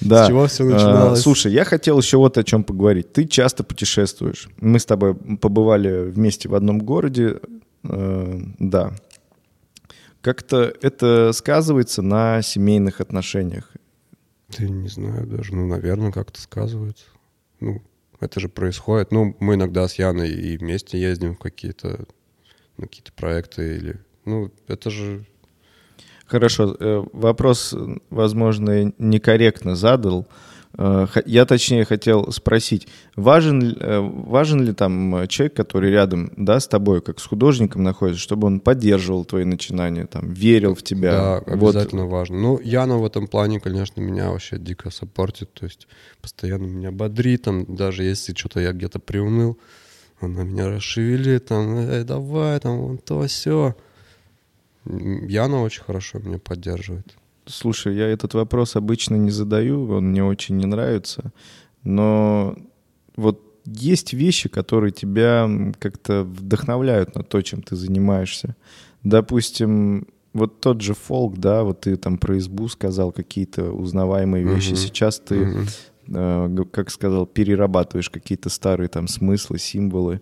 Да. 0.00 0.24
С 0.24 0.28
чего 0.28 0.46
все 0.46 0.62
начиналось? 0.62 1.18
А, 1.18 1.22
слушай, 1.22 1.50
я 1.50 1.64
хотел 1.64 1.98
еще 1.98 2.18
вот 2.18 2.38
о 2.38 2.44
чем 2.44 2.62
поговорить. 2.62 3.12
Ты 3.12 3.26
часто 3.26 3.64
путешествуешь. 3.64 4.48
Мы 4.60 4.78
с 4.78 4.86
тобой 4.86 5.16
побывали 5.16 6.08
вместе 6.08 6.48
в 6.48 6.54
одном 6.54 6.78
городе. 6.78 7.40
Э, 7.82 8.38
да, 8.60 8.92
как-то 10.22 10.72
это 10.82 11.32
сказывается 11.32 12.02
на 12.02 12.42
семейных 12.42 13.00
отношениях? 13.00 13.72
Да 14.56 14.64
не 14.64 14.88
знаю 14.88 15.26
даже. 15.26 15.54
Ну, 15.54 15.66
наверное, 15.66 16.12
как-то 16.12 16.40
сказывается. 16.40 17.04
Ну, 17.60 17.82
это 18.20 18.40
же 18.40 18.48
происходит. 18.48 19.12
Ну, 19.12 19.36
мы 19.40 19.54
иногда 19.54 19.86
с 19.86 19.94
Яной 19.94 20.30
и 20.30 20.56
вместе 20.56 21.00
ездим 21.00 21.34
в 21.34 21.38
какие-то 21.38 22.06
на 22.78 22.86
какие-то 22.86 23.12
проекты 23.12 23.76
или... 23.76 24.00
Ну, 24.24 24.50
это 24.66 24.90
же... 24.90 25.26
Хорошо. 26.26 26.76
Э, 26.78 27.04
вопрос, 27.12 27.74
возможно, 28.10 28.92
некорректно 28.98 29.74
задал. 29.74 30.26
Э, 30.76 31.06
я 31.26 31.46
точнее 31.46 31.84
хотел 31.84 32.30
спросить, 32.32 32.88
важен, 33.16 33.76
э, 33.78 34.00
важен 34.00 34.62
ли 34.62 34.72
там 34.72 35.26
человек, 35.28 35.54
который 35.54 35.90
рядом 35.90 36.32
да, 36.36 36.60
с 36.60 36.68
тобой, 36.68 37.00
как 37.00 37.20
с 37.20 37.26
художником 37.26 37.82
находится, 37.82 38.20
чтобы 38.20 38.46
он 38.46 38.60
поддерживал 38.60 39.24
твои 39.24 39.44
начинания, 39.44 40.06
там, 40.06 40.32
верил 40.32 40.74
в 40.74 40.82
тебя? 40.82 41.12
Да, 41.12 41.36
обязательно 41.38 42.04
вот. 42.04 42.12
важно. 42.12 42.38
Ну, 42.38 42.60
Яна 42.60 42.98
в 42.98 43.04
этом 43.04 43.26
плане, 43.26 43.60
конечно, 43.60 44.00
меня 44.00 44.30
вообще 44.30 44.58
дико 44.58 44.90
саппортит, 44.90 45.52
то 45.52 45.64
есть 45.64 45.88
постоянно 46.20 46.66
меня 46.66 46.90
бодрит, 46.90 47.42
там, 47.42 47.64
даже 47.74 48.04
если 48.04 48.34
что-то 48.34 48.60
я 48.60 48.72
где-то 48.72 48.98
приуныл, 48.98 49.58
она 50.20 50.42
меня 50.42 50.68
расшевелит, 50.68 51.46
там, 51.46 51.76
эй, 51.76 52.04
давай, 52.04 52.58
там, 52.60 52.78
вон 52.78 52.98
то, 52.98 53.26
все. 53.26 53.76
Яна 54.84 55.62
очень 55.62 55.82
хорошо 55.82 56.18
меня 56.18 56.38
поддерживает. 56.38 57.14
Слушай, 57.48 57.96
я 57.96 58.08
этот 58.08 58.34
вопрос 58.34 58.76
обычно 58.76 59.16
не 59.16 59.30
задаю, 59.30 59.90
он 59.90 60.10
мне 60.10 60.24
очень 60.24 60.56
не 60.56 60.66
нравится, 60.66 61.32
но 61.82 62.56
вот 63.16 63.42
есть 63.64 64.12
вещи, 64.12 64.48
которые 64.48 64.92
тебя 64.92 65.48
как-то 65.78 66.24
вдохновляют 66.24 67.14
на 67.14 67.22
то, 67.22 67.42
чем 67.42 67.62
ты 67.62 67.76
занимаешься. 67.76 68.56
Допустим, 69.02 70.06
вот 70.32 70.60
тот 70.60 70.80
же 70.80 70.94
фолк, 70.94 71.38
да, 71.38 71.64
вот 71.64 71.82
ты 71.82 71.96
там 71.96 72.18
про 72.18 72.38
избу 72.38 72.68
сказал 72.68 73.12
какие-то 73.12 73.70
узнаваемые 73.72 74.44
вещи. 74.44 74.72
Uh-huh. 74.72 74.76
Сейчас 74.76 75.20
ты, 75.20 75.66
uh-huh. 76.06 76.60
э, 76.60 76.64
как 76.70 76.90
сказал, 76.90 77.26
перерабатываешь 77.26 78.10
какие-то 78.10 78.48
старые 78.48 78.88
там 78.88 79.08
смыслы, 79.08 79.58
символы. 79.58 80.20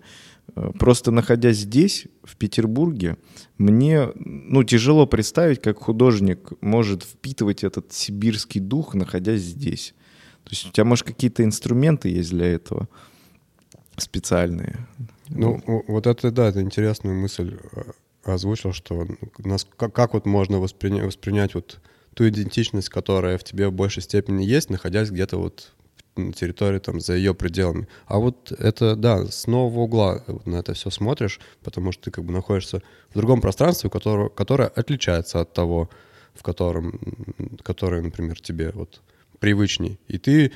Просто 0.79 1.11
находясь 1.11 1.57
здесь, 1.57 2.07
в 2.23 2.35
Петербурге, 2.35 3.17
мне 3.57 4.09
ну, 4.15 4.63
тяжело 4.63 5.05
представить, 5.05 5.61
как 5.61 5.79
художник 5.79 6.51
может 6.61 7.03
впитывать 7.03 7.63
этот 7.63 7.93
сибирский 7.93 8.61
дух, 8.61 8.93
находясь 8.93 9.41
здесь. 9.41 9.93
То 10.43 10.51
есть 10.51 10.67
у 10.67 10.71
тебя, 10.71 10.85
может, 10.85 11.05
какие-то 11.05 11.43
инструменты 11.43 12.09
есть 12.09 12.29
для 12.29 12.47
этого 12.47 12.87
специальные? 13.97 14.87
Ну, 15.29 15.61
вот 15.87 16.07
это, 16.07 16.31
да, 16.31 16.47
это 16.47 16.61
интересную 16.61 17.19
мысль 17.19 17.57
э, 17.73 17.81
озвучил, 18.23 18.71
что 18.71 19.05
нас, 19.39 19.67
как, 19.75 19.93
как 19.93 20.13
вот 20.13 20.25
можно 20.25 20.59
воспринять, 20.59 21.05
воспринять 21.05 21.55
вот 21.55 21.81
ту 22.13 22.27
идентичность, 22.27 22.89
которая 22.89 23.37
в 23.37 23.43
тебе 23.43 23.67
в 23.67 23.73
большей 23.73 24.03
степени 24.03 24.43
есть, 24.43 24.69
находясь 24.69 25.11
где-то 25.11 25.37
вот 25.37 25.73
на 26.17 26.33
территории, 26.33 26.79
там, 26.79 26.99
за 26.99 27.15
ее 27.15 27.33
пределами. 27.33 27.87
А 28.05 28.19
вот 28.19 28.51
это, 28.51 28.95
да, 28.95 29.25
с 29.25 29.47
нового 29.47 29.81
угла 29.81 30.23
на 30.45 30.57
это 30.57 30.73
все 30.73 30.89
смотришь, 30.89 31.39
потому 31.63 31.91
что 31.91 32.03
ты 32.03 32.11
как 32.11 32.25
бы 32.25 32.33
находишься 32.33 32.81
в 33.09 33.17
другом 33.17 33.41
пространстве, 33.41 33.89
которое, 33.89 34.29
которое 34.29 34.67
отличается 34.67 35.39
от 35.41 35.53
того, 35.53 35.89
в 36.33 36.43
котором, 36.43 36.99
которое, 37.63 38.01
например, 38.01 38.39
тебе 38.39 38.71
вот 38.73 39.01
привычней. 39.39 39.99
И 40.07 40.17
ты 40.17 40.51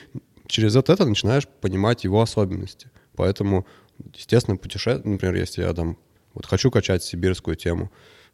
через 0.48 0.76
вот 0.76 0.90
это 0.90 1.06
начинаешь 1.06 1.48
понимать 1.48 2.04
его 2.04 2.22
особенности. 2.22 2.90
Поэтому, 3.16 3.66
естественно, 4.16 4.58
путешествие, 4.58 5.14
например, 5.14 5.36
если 5.36 5.62
я 5.62 5.74
там 5.74 5.98
вот 6.34 6.46
хочу 6.46 6.72
качать 6.72 7.04
сибирскую 7.04 7.56
тему, 7.56 7.92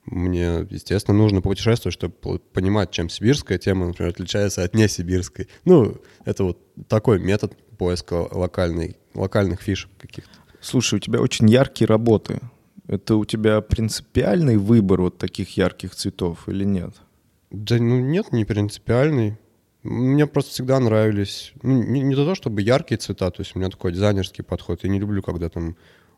мне, 0.08 0.66
естественно, 0.70 1.18
нужно 1.18 1.42
путешествовать, 1.42 1.94
чтобы 1.94 2.40
понимать, 2.40 2.92
чем 2.92 3.10
сибирская 3.10 3.58
тема, 3.58 3.88
например, 3.88 4.12
отличается 4.12 4.64
от 4.64 4.74
несибирской. 4.74 5.48
Ну, 5.66 5.98
это 6.26 6.46
вот 6.46 6.60
такой 6.88 7.20
метод 7.20 7.54
поиска 7.78 8.28
локальной, 8.32 8.98
локальных 9.14 9.62
фишек 9.62 9.92
каких-то. 9.98 10.32
Слушай, 10.62 10.96
у 10.96 11.00
тебя 11.00 11.22
очень 11.22 11.50
яркие 11.50 11.88
работы. 11.88 12.40
Это 12.88 13.16
у 13.16 13.26
тебя 13.26 13.60
принципиальный 13.62 14.58
выбор 14.58 15.02
вот 15.02 15.18
таких 15.18 15.58
ярких 15.58 15.94
цветов 15.94 16.48
или 16.48 16.64
нет? 16.64 16.96
Да 17.52 17.78
ну 17.78 18.00
нет, 18.00 18.32
не 18.32 18.46
принципиальный. 18.46 19.38
Мне 19.84 20.26
просто 20.26 20.52
всегда 20.52 20.80
нравились, 20.80 21.54
ну, 21.62 21.82
не, 21.84 22.02
не 22.02 22.16
то 22.16 22.36
чтобы 22.36 22.62
яркие 22.62 22.98
цвета, 22.98 23.30
то 23.32 23.42
есть 23.42 23.56
у 23.56 23.60
меня 23.60 23.70
такой 23.70 23.94
дизайнерский 23.94 24.44
подход. 24.44 24.84
Я 24.84 24.90
не 24.90 25.00
люблю, 25.00 25.22
когда 25.22 25.50
там 25.50 25.78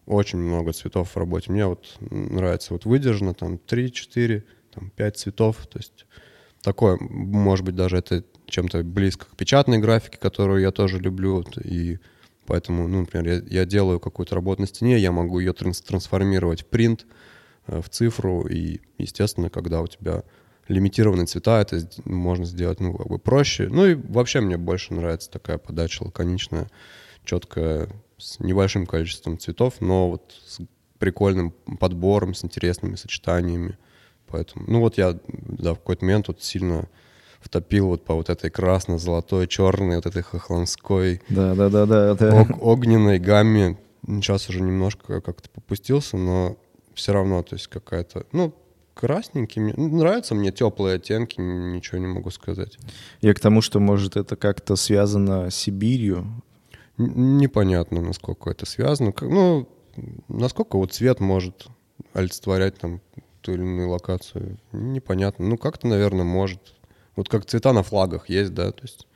очень 0.09 0.39
много 0.39 0.73
цветов 0.73 1.11
в 1.11 1.17
работе. 1.17 1.51
Мне 1.51 1.67
вот 1.67 1.85
нравится 1.99 2.73
вот 2.73 2.85
выдержано 2.85 3.33
там 3.33 3.59
3-4, 3.67 4.43
там 4.73 4.89
5 4.89 5.17
цветов. 5.17 5.67
То 5.67 5.77
есть 5.77 6.05
такое, 6.61 6.97
может 6.99 7.63
быть, 7.63 7.75
даже 7.75 7.97
это 7.97 8.23
чем-то 8.47 8.83
близко 8.83 9.27
к 9.27 9.37
печатной 9.37 9.77
графике, 9.77 10.17
которую 10.17 10.61
я 10.61 10.71
тоже 10.71 10.99
люблю. 10.99 11.45
И 11.63 11.99
поэтому, 12.47 12.87
ну, 12.87 13.01
например, 13.01 13.43
я, 13.43 13.59
я 13.61 13.65
делаю 13.65 13.99
какую-то 13.99 14.33
работу 14.33 14.61
на 14.61 14.67
стене, 14.67 14.97
я 14.97 15.11
могу 15.11 15.39
ее 15.39 15.53
транс 15.53 15.79
трансформировать 15.81 16.63
в 16.63 16.65
принт, 16.65 17.05
э, 17.67 17.79
в 17.79 17.89
цифру. 17.89 18.47
И, 18.47 18.81
естественно, 18.97 19.51
когда 19.51 19.81
у 19.81 19.87
тебя 19.87 20.23
лимитированные 20.67 21.27
цвета, 21.27 21.61
это 21.61 21.81
можно 22.05 22.45
сделать, 22.45 22.79
ну, 22.79 22.95
как 22.95 23.07
бы 23.07 23.19
проще. 23.19 23.69
Ну 23.69 23.85
и 23.85 23.93
вообще 23.93 24.41
мне 24.41 24.57
больше 24.57 24.95
нравится 24.95 25.29
такая 25.29 25.59
подача 25.59 26.03
лаконичная, 26.03 26.67
четкая, 27.25 27.89
с 28.19 28.39
небольшим 28.39 28.85
количеством 28.85 29.37
цветов, 29.37 29.75
но 29.79 30.09
вот 30.11 30.35
с 30.45 30.59
прикольным 30.99 31.51
подбором, 31.79 32.33
с 32.33 32.43
интересными 32.43 32.95
сочетаниями. 32.95 33.77
Поэтому, 34.27 34.65
ну 34.67 34.79
вот 34.81 34.97
я, 34.97 35.17
да, 35.27 35.73
в 35.73 35.77
какой-то 35.77 36.05
момент 36.05 36.27
вот 36.27 36.43
сильно 36.43 36.87
втопил 37.39 37.87
вот 37.87 38.05
по 38.05 38.13
вот 38.13 38.29
этой 38.29 38.49
красно-золотой, 38.49 39.47
черной, 39.47 39.95
вот 39.95 40.05
этой 40.05 40.21
хохланской, 40.21 41.21
да, 41.29 41.55
да, 41.55 41.69
да, 41.69 41.85
да, 41.85 42.15
да. 42.15 42.47
огненной 42.59 43.19
гамме. 43.19 43.77
Сейчас 44.05 44.49
уже 44.49 44.61
немножко 44.61 45.21
как-то 45.21 45.49
попустился, 45.49 46.17
но 46.17 46.57
все 46.93 47.13
равно, 47.13 47.41
то 47.43 47.55
есть 47.55 47.67
какая-то, 47.67 48.25
ну, 48.31 48.53
красненький. 48.93 49.61
Мне, 49.61 49.73
ну, 49.77 49.87
нравятся 49.97 50.35
мне 50.35 50.51
теплые 50.51 50.95
оттенки, 50.95 51.39
ничего 51.39 51.99
не 51.99 52.07
могу 52.07 52.29
сказать. 52.31 52.77
Я 53.21 53.33
к 53.33 53.39
тому, 53.39 53.61
что, 53.61 53.79
может, 53.79 54.17
это 54.17 54.35
как-то 54.35 54.75
связано 54.75 55.49
с 55.49 55.55
Сибирью, 55.55 56.25
непонятно, 56.99 58.01
насколько 58.01 58.49
это 58.51 58.65
связано. 58.65 59.13
Ну, 59.21 59.67
насколько 60.27 60.77
вот 60.77 60.93
цвет 60.93 61.19
может 61.19 61.67
олицетворять 62.13 62.77
там 62.77 63.01
ту 63.41 63.53
или 63.53 63.61
иную 63.61 63.89
локацию, 63.89 64.57
непонятно. 64.71 65.47
Ну, 65.47 65.57
как-то, 65.57 65.87
наверное, 65.87 66.25
может. 66.25 66.75
Вот 67.15 67.29
как 67.29 67.45
цвета 67.45 67.73
на 67.73 67.83
флагах 67.83 68.29
есть, 68.29 68.53
да, 68.53 68.71
то 68.71 68.83
есть 68.83 69.07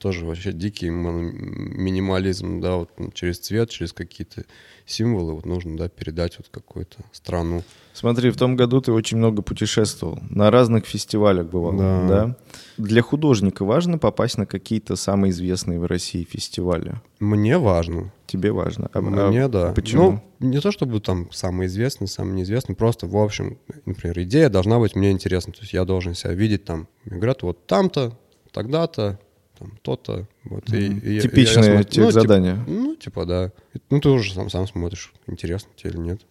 тоже 0.00 0.24
вообще 0.24 0.52
дикий 0.52 0.88
минимализм, 0.88 2.60
да, 2.60 2.76
вот 2.76 2.90
через 3.14 3.38
цвет, 3.38 3.70
через 3.70 3.92
какие-то 3.92 4.44
символы 4.86 5.34
вот 5.34 5.46
нужно, 5.46 5.76
да, 5.76 5.88
передать 5.88 6.38
вот 6.38 6.48
какую-то 6.50 6.98
страну. 7.12 7.62
Смотри, 7.92 8.30
в 8.30 8.36
том 8.36 8.56
году 8.56 8.80
ты 8.80 8.92
очень 8.92 9.18
много 9.18 9.42
путешествовал, 9.42 10.18
на 10.30 10.50
разных 10.50 10.86
фестивалях 10.86 11.46
бывал, 11.46 11.76
да. 11.76 12.08
да? 12.08 12.36
Для 12.78 13.02
художника 13.02 13.64
важно 13.64 13.98
попасть 13.98 14.38
на 14.38 14.46
какие-то 14.46 14.96
самые 14.96 15.30
известные 15.30 15.78
в 15.78 15.84
России 15.84 16.26
фестивали? 16.28 16.94
Мне 17.18 17.58
важно. 17.58 18.12
Тебе 18.26 18.52
важно? 18.52 18.88
А, 18.92 19.00
Мне, 19.00 19.44
а 19.44 19.48
да. 19.48 19.72
Почему? 19.72 20.22
Ну, 20.38 20.48
не 20.48 20.60
то 20.60 20.70
чтобы 20.70 21.00
там 21.00 21.30
самый 21.32 21.66
известный, 21.66 22.06
самый 22.06 22.34
неизвестный, 22.34 22.74
просто, 22.74 23.06
в 23.06 23.16
общем, 23.16 23.58
например, 23.84 24.20
идея 24.20 24.48
должна 24.48 24.78
быть 24.78 24.94
мне 24.94 25.10
интересна, 25.10 25.52
то 25.52 25.60
есть 25.60 25.72
я 25.72 25.84
должен 25.84 26.14
себя 26.14 26.32
видеть 26.32 26.64
там, 26.64 26.88
говорят, 27.04 27.42
вот 27.42 27.66
там-то, 27.66 28.16
тогда-то, 28.52 29.18
там 29.60 29.78
то-то. 29.82 30.26
Вот, 30.44 30.64
mm-hmm. 30.64 31.00
и, 31.02 31.18
и 31.18 31.20
Типичное 31.20 31.64
я, 31.64 31.72
я 31.72 31.82
смотрю, 31.82 32.04
ну, 32.04 32.10
задание. 32.10 32.54
Типа, 32.54 32.70
ну, 32.70 32.96
типа, 32.96 33.26
да. 33.26 33.52
Ну, 33.90 34.00
ты 34.00 34.08
уже 34.08 34.32
сам, 34.32 34.48
сам 34.50 34.66
смотришь, 34.66 35.12
интересно 35.26 35.70
тебе 35.76 35.90
или 35.90 35.98
нет. 35.98 36.22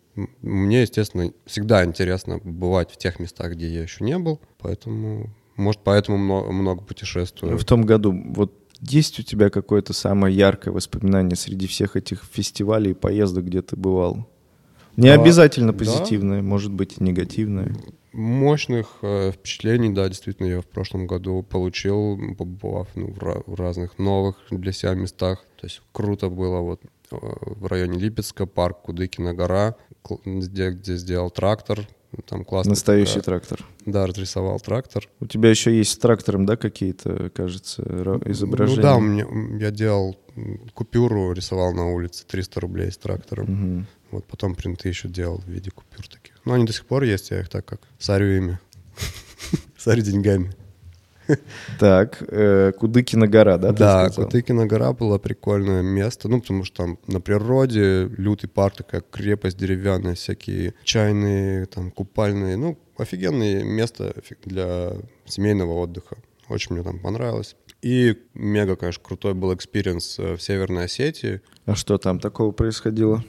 Мне, 0.41 0.81
естественно, 0.81 1.31
всегда 1.45 1.85
интересно 1.85 2.39
бывать 2.43 2.91
в 2.91 2.97
тех 2.97 3.19
местах, 3.19 3.53
где 3.53 3.67
я 3.67 3.83
еще 3.83 4.03
не 4.03 4.17
был, 4.17 4.41
поэтому, 4.57 5.29
может, 5.55 5.81
поэтому 5.83 6.17
много, 6.17 6.51
много 6.51 6.81
путешествую. 6.81 7.57
В 7.57 7.63
том 7.63 7.83
году, 7.83 8.11
вот 8.11 8.53
есть 8.81 9.19
у 9.19 9.23
тебя 9.23 9.49
какое-то 9.49 9.93
самое 9.93 10.35
яркое 10.35 10.73
воспоминание 10.73 11.35
среди 11.35 11.67
всех 11.67 11.95
этих 11.95 12.23
фестивалей 12.23 12.91
и 12.91 12.95
поездок, 12.95 13.45
где 13.45 13.61
ты 13.61 13.75
бывал? 13.75 14.27
Не 14.97 15.15
да, 15.15 15.21
обязательно 15.21 15.71
позитивное, 15.71 16.41
да. 16.41 16.47
может 16.47 16.71
быть 16.73 16.95
и 16.97 17.03
негативное. 17.03 17.75
Мощных 18.11 18.97
э, 19.01 19.31
впечатлений, 19.31 19.89
да, 19.89 20.07
действительно, 20.07 20.47
я 20.47 20.61
в 20.61 20.65
прошлом 20.65 21.07
году 21.07 21.43
получил, 21.43 22.17
побывав 22.35 22.87
ну, 22.95 23.07
в, 23.13 23.43
в 23.45 23.55
разных 23.55 23.99
новых 23.99 24.37
для 24.49 24.71
себя 24.71 24.93
местах. 24.93 25.43
То 25.59 25.67
есть 25.67 25.81
круто 25.91 26.29
было 26.29 26.59
вот 26.59 26.81
э, 27.11 27.15
в 27.15 27.67
районе 27.67 27.99
Липецка, 27.99 28.45
парк 28.45 28.81
Кудыкина 28.81 29.33
гора, 29.33 29.75
где, 30.25 30.71
где 30.71 30.95
сделал 30.95 31.29
трактор, 31.29 31.87
там 32.25 32.43
классно. 32.43 32.71
Настоящий 32.71 33.19
такая, 33.19 33.39
трактор. 33.39 33.65
Да, 33.85 34.07
разрисовал 34.07 34.59
трактор. 34.59 35.07
У 35.19 35.27
тебя 35.27 35.49
еще 35.49 35.75
есть 35.77 35.91
с 35.91 35.97
трактором, 35.97 36.45
да, 36.45 36.57
какие-то, 36.57 37.29
кажется, 37.29 37.83
изображения? 38.25 38.77
Ну 38.77 38.81
да, 38.81 38.95
у 38.95 39.01
меня, 39.01 39.27
я 39.59 39.71
делал 39.71 40.17
купюру, 40.73 41.31
рисовал 41.33 41.73
на 41.73 41.91
улице 41.91 42.25
300 42.25 42.59
рублей 42.61 42.91
с 42.91 42.97
трактором. 42.97 43.75
Угу. 43.75 43.85
Вот 44.11 44.25
потом 44.25 44.55
принты 44.55 44.89
еще 44.89 45.07
делал 45.07 45.39
в 45.39 45.47
виде 45.47 45.69
купюр 45.69 46.07
таких. 46.07 46.38
Но 46.49 46.55
они 46.55 46.65
до 46.65 46.73
сих 46.73 46.85
пор 46.85 47.03
есть, 47.03 47.29
я 47.29 47.41
их 47.41 47.47
так 47.47 47.63
как 47.63 47.79
сарю 47.99 48.25
ими. 48.25 48.59
Сарю 49.77 50.01
деньгами. 50.01 50.51
Так, 51.77 52.23
э, 52.27 52.71
Кудыкина 52.71 53.27
гора, 53.27 53.59
да? 53.59 53.71
Да, 53.71 54.09
Кудыкина 54.09 54.65
гора 54.65 54.93
было 54.93 55.19
прикольное 55.19 55.83
место, 55.83 56.27
ну, 56.27 56.41
потому 56.41 56.63
что 56.63 56.77
там 56.77 56.97
на 57.05 57.21
природе 57.21 58.09
лютый 58.17 58.47
парк, 58.47 58.77
такая 58.77 59.01
крепость 59.01 59.59
деревянная, 59.59 60.15
всякие 60.15 60.73
чайные, 60.83 61.67
там, 61.67 61.91
купальные, 61.91 62.57
ну, 62.57 62.79
офигенное 62.97 63.63
место 63.63 64.15
для 64.43 64.93
семейного 65.27 65.73
отдыха. 65.73 66.17
Очень 66.47 66.73
мне 66.73 66.83
там 66.83 66.97
понравилось. 66.97 67.55
И 67.83 68.17
мега, 68.33 68.75
конечно, 68.75 69.03
крутой 69.05 69.35
был 69.35 69.53
experience 69.53 70.17
э, 70.17 70.35
в 70.35 70.41
Северной 70.41 70.85
Осетии. 70.85 71.41
А 71.67 71.75
что 71.75 71.99
там 71.99 72.19
такого 72.19 72.51
происходило? 72.51 73.23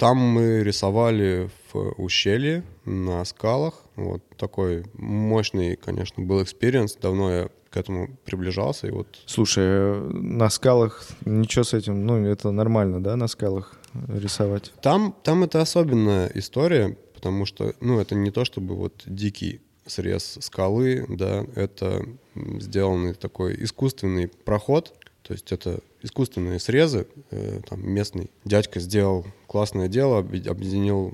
Там 0.00 0.16
мы 0.16 0.64
рисовали 0.64 1.48
в 1.74 2.02
ущелье 2.02 2.62
на 2.84 3.24
скалах. 3.24 3.74
Вот 3.96 4.22
такой 4.36 4.84
мощный, 4.94 5.76
конечно, 5.76 6.22
был 6.22 6.42
experience. 6.42 6.96
Давно 6.96 7.30
я 7.30 7.48
к 7.70 7.76
этому 7.76 8.08
приближался. 8.24 8.86
И 8.86 8.90
вот... 8.90 9.08
Слушай, 9.26 9.64
э, 9.66 10.10
на 10.12 10.48
скалах 10.48 11.04
ничего 11.24 11.64
с 11.64 11.74
этим, 11.74 12.06
ну, 12.06 12.24
это 12.24 12.52
нормально, 12.52 13.02
да, 13.02 13.16
на 13.16 13.26
скалах 13.26 13.74
рисовать? 14.08 14.72
Там, 14.80 15.14
там 15.24 15.42
это 15.42 15.60
особенная 15.60 16.30
история, 16.34 16.96
потому 17.14 17.46
что, 17.46 17.74
ну, 17.80 17.98
это 17.98 18.14
не 18.14 18.30
то, 18.30 18.44
чтобы 18.44 18.76
вот 18.76 19.02
дикий 19.06 19.60
срез 19.86 20.38
скалы, 20.40 21.04
да, 21.08 21.44
это 21.56 22.06
сделанный 22.34 23.14
такой 23.14 23.62
искусственный 23.62 24.28
проход, 24.28 24.94
то 25.24 25.32
есть 25.32 25.50
это 25.52 25.80
искусственные 26.02 26.60
срезы. 26.60 27.06
Э, 27.30 27.60
там 27.66 27.88
местный 27.88 28.30
дядька 28.44 28.78
сделал 28.78 29.26
классное 29.46 29.88
дело, 29.88 30.18
объединил 30.18 31.12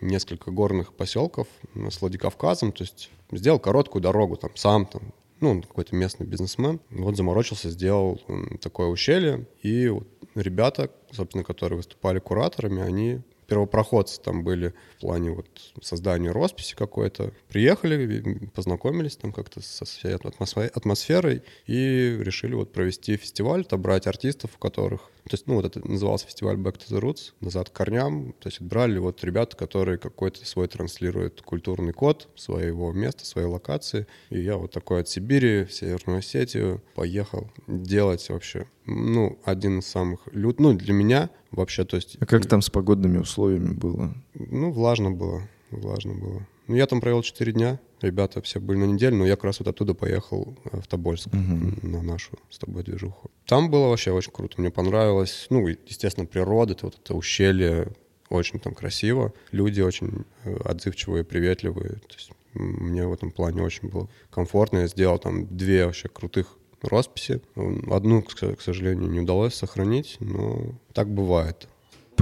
несколько 0.00 0.50
горных 0.50 0.94
поселков 0.94 1.46
с 1.74 2.00
Владикавказом, 2.00 2.72
то 2.72 2.82
есть 2.82 3.10
сделал 3.30 3.58
короткую 3.58 4.02
дорогу 4.02 4.36
там 4.36 4.50
сам, 4.56 4.86
там, 4.86 5.02
ну, 5.40 5.60
какой-то 5.60 5.94
местный 5.94 6.26
бизнесмен. 6.26 6.80
Вот 6.88 7.16
заморочился, 7.16 7.68
сделал 7.68 8.20
такое 8.60 8.88
ущелье, 8.88 9.46
и 9.62 9.88
вот 9.88 10.08
ребята, 10.34 10.90
собственно, 11.10 11.44
которые 11.44 11.76
выступали 11.76 12.20
кураторами, 12.20 12.80
они 12.80 13.20
первопроходцы 13.52 14.18
там 14.18 14.44
были 14.44 14.72
в 14.96 15.00
плане 15.00 15.32
вот 15.32 15.46
создания 15.82 16.30
росписи 16.30 16.74
какой-то. 16.74 17.32
Приехали, 17.48 18.48
познакомились 18.54 19.16
там 19.16 19.30
как-то 19.30 19.60
со 19.60 19.84
всей 19.84 20.14
атмосферой 20.14 21.42
и 21.66 22.16
решили 22.18 22.54
вот 22.54 22.72
провести 22.72 23.18
фестиваль, 23.18 23.60
отобрать 23.60 24.06
артистов, 24.06 24.52
у 24.56 24.58
которых 24.58 25.02
то 25.28 25.34
есть, 25.34 25.46
ну, 25.46 25.54
вот 25.54 25.64
это 25.64 25.86
назывался 25.86 26.26
фестиваль 26.26 26.56
Back 26.56 26.78
to 26.78 26.90
the 26.90 27.00
Roots, 27.00 27.32
назад 27.40 27.70
к 27.70 27.72
корням. 27.72 28.34
То 28.40 28.48
есть 28.48 28.60
брали 28.60 28.98
вот 28.98 29.22
ребята, 29.22 29.56
которые 29.56 29.96
какой-то 29.98 30.44
свой 30.44 30.66
транслируют 30.66 31.42
культурный 31.42 31.92
код 31.92 32.28
своего 32.34 32.92
места, 32.92 33.24
своей 33.24 33.46
локации. 33.46 34.06
И 34.30 34.40
я 34.40 34.56
вот 34.56 34.72
такой 34.72 35.02
от 35.02 35.08
Сибири 35.08 35.64
в 35.64 35.72
Северную 35.72 36.18
Осетию 36.18 36.82
поехал 36.94 37.48
делать 37.68 38.28
вообще, 38.30 38.66
ну, 38.86 39.38
один 39.44 39.78
из 39.78 39.86
самых 39.86 40.20
лют, 40.32 40.58
ну, 40.58 40.72
для 40.72 40.92
меня 40.92 41.30
вообще, 41.52 41.84
то 41.84 41.96
есть... 41.96 42.16
А 42.18 42.26
как 42.26 42.46
там 42.46 42.60
с 42.60 42.70
погодными 42.70 43.18
условиями 43.18 43.72
было? 43.72 44.14
Ну, 44.34 44.72
влажно 44.72 45.12
было, 45.12 45.48
влажно 45.70 46.14
было. 46.14 46.46
Ну, 46.72 46.78
я 46.78 46.86
там 46.86 47.02
провел 47.02 47.20
4 47.22 47.52
дня, 47.52 47.78
ребята 48.00 48.40
все 48.40 48.58
были 48.58 48.78
на 48.78 48.84
неделю, 48.84 49.16
но 49.16 49.26
я 49.26 49.36
как 49.36 49.44
раз 49.44 49.58
вот 49.58 49.68
оттуда 49.68 49.92
поехал 49.92 50.56
э, 50.72 50.80
в 50.80 50.86
Тобольск 50.86 51.26
угу. 51.26 51.86
на 51.86 52.00
нашу 52.00 52.38
с 52.48 52.56
тобой 52.56 52.82
движуху. 52.82 53.30
Там 53.44 53.70
было 53.70 53.88
вообще 53.88 54.10
очень 54.10 54.32
круто, 54.32 54.58
мне 54.58 54.70
понравилось. 54.70 55.48
Ну, 55.50 55.66
естественно, 55.66 56.24
природа, 56.24 56.72
это 56.72 56.86
вот 56.86 56.98
это 56.98 57.14
ущелье, 57.14 57.88
очень 58.30 58.58
там 58.58 58.74
красиво. 58.74 59.34
Люди 59.50 59.82
очень 59.82 60.24
э, 60.44 60.56
отзывчивые, 60.64 61.24
приветливые. 61.24 61.90
То 61.90 62.14
есть 62.14 62.30
мне 62.54 63.06
в 63.06 63.12
этом 63.12 63.32
плане 63.32 63.62
очень 63.62 63.90
было 63.90 64.08
комфортно. 64.30 64.78
Я 64.78 64.86
сделал 64.86 65.18
там 65.18 65.54
две 65.54 65.84
вообще 65.84 66.08
крутых 66.08 66.56
росписи. 66.80 67.42
Одну, 67.90 68.22
к 68.22 68.62
сожалению, 68.62 69.10
не 69.10 69.20
удалось 69.20 69.54
сохранить, 69.54 70.16
но 70.20 70.74
так 70.94 71.12
бывает 71.12 71.68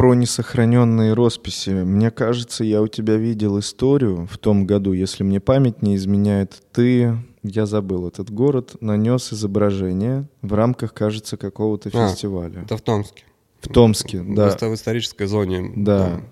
про 0.01 0.15
несохраненные 0.15 1.13
росписи. 1.13 1.69
Мне 1.85 2.11
кажется, 2.11 2.65
я 2.65 2.81
у 2.81 2.89
тебя 2.89 3.17
видел 3.17 3.59
историю 3.59 4.27
в 4.31 4.39
том 4.39 4.65
году, 4.65 4.93
если 4.95 5.25
мне 5.25 5.41
память 5.41 5.83
не 5.83 5.95
изменяет. 5.95 6.63
Ты, 6.73 7.19
я 7.43 7.67
забыл 7.67 8.09
этот 8.09 8.31
город, 8.31 8.77
нанес 8.81 9.31
изображение 9.31 10.27
в 10.41 10.55
рамках, 10.55 10.95
кажется, 10.95 11.37
какого-то 11.37 11.91
А, 11.93 12.09
фестиваля. 12.09 12.63
Это 12.63 12.79
в 12.79 12.81
Томске. 12.81 13.25
В 13.61 13.69
Томске, 13.69 14.23
да. 14.27 14.49
ист- 14.49 14.63
В 14.67 14.73
исторической 14.73 15.27
зоне. 15.27 15.71
Да. 15.77 16.09
там. 16.09 16.25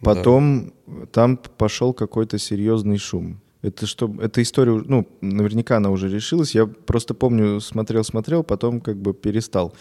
Потом 0.00 0.72
там 1.12 1.36
пошел 1.36 1.92
какой-то 1.92 2.38
серьезный 2.38 2.96
шум. 2.98 3.40
Это 3.62 3.86
что? 3.86 4.12
Эта 4.20 4.42
история, 4.42 4.72
ну, 4.72 5.08
наверняка 5.20 5.76
она 5.76 5.90
уже 5.90 6.08
решилась. 6.08 6.54
Я 6.54 6.66
просто 6.66 7.14
помню, 7.14 7.60
смотрел-смотрел, 7.60 8.42
потом 8.42 8.80
как 8.80 8.96
бы 8.96 9.14
перестал. 9.14 9.72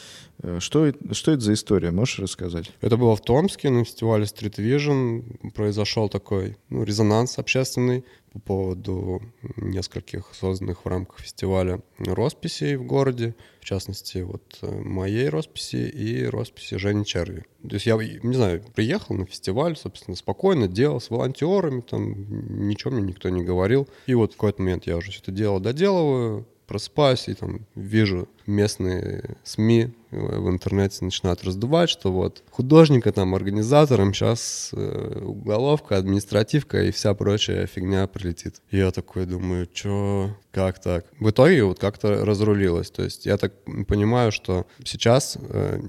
Э, 0.44 0.60
Что, 0.60 0.94
что 1.12 1.32
это 1.32 1.42
за 1.42 1.54
история? 1.54 1.90
Можешь 1.90 2.20
рассказать? 2.20 2.72
Это 2.80 2.96
было 2.96 3.16
в 3.16 3.22
Томске 3.22 3.72
на 3.72 3.84
фестивале 3.84 4.26
Street 4.26 4.58
Vision. 4.58 5.52
Произошел 5.52 6.10
такой 6.10 6.58
ну, 6.70 6.84
резонанс 6.84 7.40
общественный 7.40 8.06
по 8.32 8.40
поводу 8.40 9.22
нескольких 9.58 10.34
созданных 10.34 10.86
в 10.86 10.88
рамках 10.88 11.20
фестиваля 11.20 11.82
росписей 11.98 12.78
в 12.78 12.86
городе. 12.86 13.36
В 13.60 13.66
частности, 13.66 14.20
вот 14.20 14.58
э, 14.62 14.72
моей 14.72 15.28
росписи 15.30 15.76
и 15.76 16.26
росписи 16.26 16.76
Жени 16.76 17.06
Черви. 17.06 17.46
То 17.62 17.76
есть 17.76 17.86
я, 17.86 17.96
не 17.98 18.34
знаю, 18.34 18.64
приехал 18.74 19.16
на 19.16 19.26
фестиваль, 19.26 19.76
собственно, 19.76 20.16
спокойно 20.16 20.68
делал 20.68 21.02
с 21.02 21.10
волонтерами, 21.10 21.82
там 21.82 22.68
ничего 22.68 22.92
мне 22.92 23.02
никто 23.04 23.30
не 23.30 23.44
говорил. 23.44 23.88
И 24.08 24.14
вот 24.14 24.34
в 24.34 24.36
какой-то 24.38 24.62
момент 24.62 24.88
я 24.88 24.98
уже 24.98 25.12
это 25.12 25.32
дело 25.32 25.60
доделываю, 25.60 26.48
просыпаюсь 26.68 27.28
и 27.28 27.34
там 27.34 27.68
вижу 27.76 28.30
местные 28.48 29.36
СМИ 29.44 29.94
в 30.12 30.50
интернете 30.50 31.04
начинают 31.06 31.44
раздувать, 31.44 31.90
что 31.90 32.12
вот 32.12 32.44
художника 32.52 33.12
там, 33.12 33.34
организаторам 33.36 34.14
сейчас 34.14 34.72
уголовка, 34.74 35.98
административка 35.98 36.84
и 36.84 36.92
вся 36.92 37.14
прочая 37.14 37.66
фигня 37.68 38.08
прилетит. 38.08 38.62
Я 38.70 38.92
такой 38.92 39.26
думаю, 39.26 39.68
чё, 39.68 40.36
как 40.52 40.80
так? 40.80 41.06
В 41.20 41.30
итоге 41.30 41.64
вот 41.64 41.80
как-то 41.80 42.26
разрулилось. 42.26 42.92
То 42.92 43.04
есть 43.04 43.26
я 43.26 43.38
так 43.38 43.54
понимаю, 43.88 44.32
что 44.32 44.68
сейчас 44.84 45.38
э, 45.40 45.80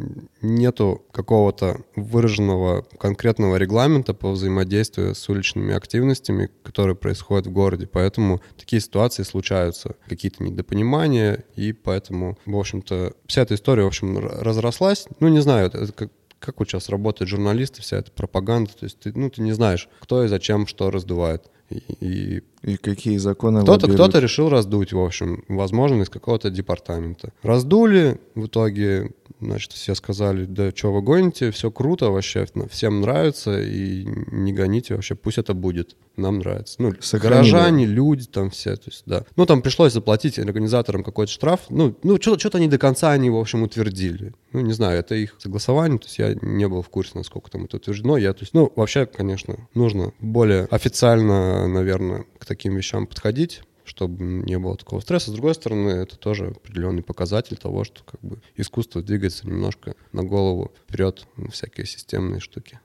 нету 0.41 1.05
какого-то 1.13 1.81
выраженного 1.97 2.87
конкретного 2.99 3.57
регламента 3.57 4.15
по 4.15 4.31
взаимодействию 4.31 5.15
с 5.15 5.29
уличными 5.29 5.75
активностями, 5.75 6.51
которые 6.63 6.97
происходят 6.97 7.47
в 7.47 7.53
городе. 7.53 7.87
Поэтому 7.87 8.41
такие 8.57 8.81
ситуации 8.81 9.25
случаются, 9.25 9.97
какие-то 10.09 10.43
недопонимания, 10.45 11.45
и 11.57 11.73
поэтому, 11.73 12.39
в 12.47 12.57
общем-то, 12.57 13.15
вся 13.27 13.43
эта 13.43 13.55
история, 13.55 13.85
в 13.85 13.89
общем, 13.89 14.12
разрослась. 14.20 15.07
Ну, 15.20 15.29
не 15.29 15.40
знаю, 15.40 15.66
это 15.68 15.92
как, 15.92 16.11
как 16.38 16.59
вот 16.59 16.68
сейчас 16.68 16.88
работают 16.88 17.29
журналисты, 17.29 17.83
вся 17.83 17.98
эта 17.98 18.11
пропаганда. 18.11 18.70
То 18.72 18.85
есть 18.85 18.98
ты, 19.01 19.12
ну, 19.14 19.31
ты 19.31 19.42
не 19.42 19.53
знаешь, 19.53 19.88
кто 20.01 20.25
и 20.25 20.29
зачем 20.29 20.66
что 20.66 20.90
раздувает. 20.90 21.51
И, 21.70 21.83
и 22.01 22.42
И 22.62 22.77
какие 22.77 23.16
законы 23.16 23.62
кто-то, 23.62 23.88
кто-то 23.88 24.20
решил 24.20 24.48
раздуть, 24.48 24.92
в 24.92 24.98
общем, 24.98 25.44
возможно, 25.48 26.03
из 26.03 26.09
какого-то 26.09 26.48
департамента. 26.51 27.33
Раздули, 27.42 28.20
в 28.37 28.46
итоге, 28.46 29.11
значит, 29.40 29.72
все 29.72 29.94
сказали, 29.94 30.44
да 30.44 30.70
что 30.70 30.92
вы 30.92 31.03
гоните, 31.03 31.51
все 31.51 31.70
круто 31.70 32.11
вообще, 32.11 32.46
всем 32.70 33.01
нравится, 33.01 33.61
и 33.61 34.07
не 34.31 34.53
гоните 34.53 34.94
вообще, 34.94 35.16
пусть 35.16 35.38
это 35.38 35.55
будет, 35.55 35.96
нам 36.16 36.38
нравится. 36.38 36.77
Ну, 36.79 36.94
Сохранили. 37.01 37.51
горожане, 37.51 37.87
люди 37.87 38.27
там 38.27 38.51
все, 38.51 38.77
то 38.77 38.90
есть, 38.90 39.03
да. 39.07 39.25
Ну, 39.35 39.44
там 39.44 39.61
пришлось 39.61 39.92
заплатить 39.92 40.38
организаторам 40.38 41.03
какой-то 41.03 41.33
штраф, 41.33 41.62
ну, 41.68 41.96
ну 42.05 42.20
что-то 42.20 42.59
они 42.59 42.68
до 42.68 42.79
конца, 42.79 43.11
они, 43.11 43.29
в 43.29 43.37
общем, 43.37 43.62
утвердили. 43.64 44.35
Ну, 44.53 44.61
не 44.61 44.72
знаю, 44.72 45.01
это 45.01 45.14
их 45.14 45.35
согласование, 45.38 45.98
то 45.98 46.07
есть 46.07 46.18
я 46.18 46.37
не 46.42 46.68
был 46.68 46.83
в 46.83 46.88
курсе, 46.88 47.12
насколько 47.14 47.51
там 47.51 47.64
это 47.64 47.79
утверждено. 47.79 48.16
Я, 48.16 48.33
то 48.35 48.42
есть, 48.42 48.55
ну, 48.55 48.72
вообще, 48.77 49.07
конечно, 49.07 49.57
нужно 49.75 50.12
более 50.20 50.64
официально, 50.70 51.66
наверное, 51.66 52.25
к 52.38 52.44
таким 52.53 52.77
вещам 52.77 53.07
подходить 53.07 53.62
чтобы 53.85 54.23
не 54.23 54.59
было 54.59 54.77
такого 54.77 55.01
стресса. 55.01 55.31
С 55.31 55.33
другой 55.33 55.55
стороны, 55.55 55.91
это 55.91 56.17
тоже 56.17 56.55
определенный 56.57 57.03
показатель 57.03 57.57
того, 57.57 57.83
что 57.83 58.03
как 58.05 58.21
бы 58.21 58.38
искусство 58.55 59.03
двигается 59.03 59.47
немножко 59.47 59.97
на 60.12 60.23
голову 60.23 60.73
вперед 60.88 61.27
всякие 61.51 61.87
системные 61.87 62.41
штуки. 62.41 62.79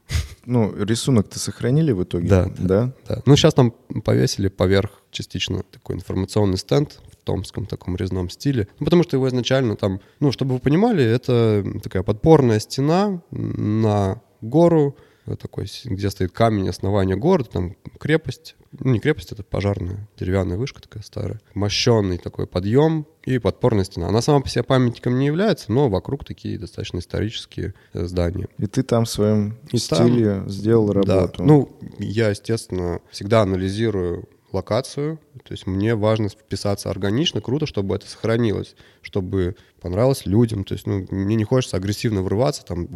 Ну, 0.46 0.74
рисунок-то 0.76 1.40
сохранили 1.40 1.92
в 1.92 2.04
итоге? 2.04 2.28
Да, 2.28 2.52
Да? 2.58 2.94
Да. 3.08 3.22
Ну, 3.26 3.36
сейчас 3.36 3.54
там 3.54 3.72
повесили 4.04 4.48
поверх 4.48 5.04
частично 5.12 5.64
такой 5.64 5.98
информационный 5.98 6.58
стенд 6.58 7.00
в 7.12 7.18
томском 7.24 7.66
таком 7.66 7.96
резном 7.96 8.30
стиле. 8.30 8.68
Ну, 8.80 8.86
потому 8.86 9.04
что 9.04 9.18
его 9.18 9.28
изначально 9.28 9.76
там, 9.76 10.00
ну, 10.20 10.32
чтобы 10.32 10.54
вы 10.54 10.60
понимали, 10.60 11.04
это 11.04 11.64
такая 11.84 12.02
подпорная 12.02 12.60
стена 12.60 13.22
на 13.32 14.22
гору, 14.42 14.96
такой, 15.36 15.68
где 15.86 16.10
стоит 16.10 16.32
камень 16.32 16.70
основания 16.70 17.16
города, 17.16 17.50
там 17.50 17.76
крепость, 18.00 18.56
ну 18.72 18.92
не 18.92 19.00
крепость, 19.00 19.32
это 19.32 19.44
пожарная 19.44 20.08
деревянная 20.20 20.58
вышка 20.58 20.82
такая 20.82 21.04
старая, 21.04 21.42
мощенный 21.54 22.18
такой 22.18 22.48
подъем 22.48 23.06
и 23.26 23.40
подпорная 23.40 23.84
стена. 23.84 24.08
Она 24.08 24.22
сама 24.22 24.40
по 24.42 24.50
себе 24.50 24.64
памятником 24.64 25.18
не 25.20 25.26
является, 25.26 25.72
но 25.72 25.90
вокруг 25.90 26.24
такие 26.24 26.58
достаточно 26.58 27.00
исторические 27.00 27.74
э, 27.94 28.06
здания. 28.06 28.48
И 28.58 28.68
ты 28.68 28.84
там 28.84 29.06
в 29.06 29.10
своем 29.10 29.58
И 29.72 29.78
там- 29.80 30.08
стиле 30.08 30.44
сделал 30.48 30.88
Да. 30.88 30.94
работу. 31.16 31.44
Ну, 31.44 31.78
я, 32.00 32.30
естественно, 32.30 33.02
всегда 33.12 33.42
анализирую 33.42 34.28
локацию. 34.52 35.20
То 35.44 35.54
есть 35.54 35.68
мне 35.68 35.96
важно 35.96 36.30
вписаться 36.30 36.90
органично, 36.90 37.42
круто, 37.42 37.66
чтобы 37.66 37.96
это 37.96 38.08
сохранилось, 38.08 38.76
чтобы 39.02 39.56
понравилось 39.82 40.26
людям. 40.26 40.64
То 40.64 40.74
есть, 40.74 40.88
ну, 40.88 41.06
мне 41.10 41.36
не 41.36 41.44
хочется 41.44 41.78
агрессивно 41.78 42.22
врываться, 42.22 42.66
там, 42.66 42.88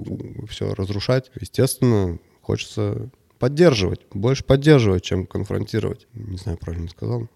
все 0.48 0.74
разрушать. 0.74 1.32
Естественно, 1.40 2.20
хочется 2.42 3.10
поддерживать, 3.40 4.02
больше 4.14 4.44
поддерживать, 4.44 5.04
чем 5.04 5.26
конфронтировать. 5.26 6.08
Не 6.14 6.38
знаю, 6.38 6.58
правильно 6.58 6.90
сказал. 6.90 7.28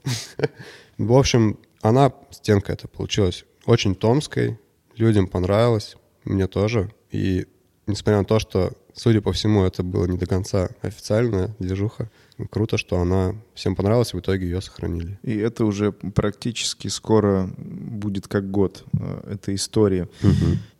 В 0.97 1.13
общем, 1.13 1.57
она, 1.81 2.13
стенка 2.29 2.73
эта 2.73 2.87
получилась 2.87 3.45
очень 3.65 3.95
томской, 3.95 4.59
людям 4.95 5.27
понравилось, 5.27 5.97
мне 6.23 6.47
тоже. 6.47 6.91
И 7.11 7.47
несмотря 7.87 8.19
на 8.19 8.25
то, 8.25 8.39
что, 8.39 8.73
судя 8.93 9.21
по 9.21 9.31
всему, 9.31 9.63
это 9.63 9.83
было 9.83 10.05
не 10.05 10.17
до 10.17 10.25
конца 10.25 10.69
официальная 10.81 11.55
движуха, 11.59 12.09
круто, 12.49 12.77
что 12.77 12.99
она 12.99 13.35
всем 13.53 13.75
понравилась, 13.75 14.13
и 14.13 14.17
в 14.17 14.19
итоге 14.19 14.45
ее 14.45 14.61
сохранили. 14.61 15.19
И 15.23 15.35
это 15.35 15.65
уже 15.65 15.91
практически 15.91 16.87
скоро 16.87 17.49
будет 17.57 18.27
как 18.27 18.49
год 18.51 18.83
э, 18.93 19.33
этой 19.33 19.55
истории. 19.55 20.07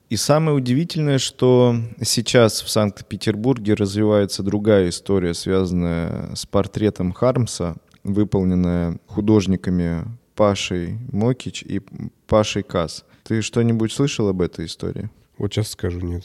И 0.10 0.18
самое 0.18 0.56
удивительное, 0.56 1.18
что 1.18 1.76
сейчас 2.02 2.62
в 2.62 2.70
Санкт-Петербурге 2.70 3.74
развивается 3.74 4.44
другая 4.44 4.90
история, 4.90 5.34
связанная 5.34 6.36
с 6.36 6.46
портретом 6.46 7.12
Хармса, 7.12 7.76
выполненная 8.04 9.00
художниками 9.08 10.06
Пашей 10.36 11.00
Мокич 11.12 11.64
и 11.64 11.82
Пашей 12.28 12.62
Кас. 12.62 13.04
Ты 13.24 13.42
что-нибудь 13.42 13.92
слышал 13.92 14.28
об 14.28 14.42
этой 14.42 14.68
истории? 14.68 15.10
Вот 15.40 15.52
сейчас 15.52 15.70
скажу 15.70 16.00
нет. 16.02 16.24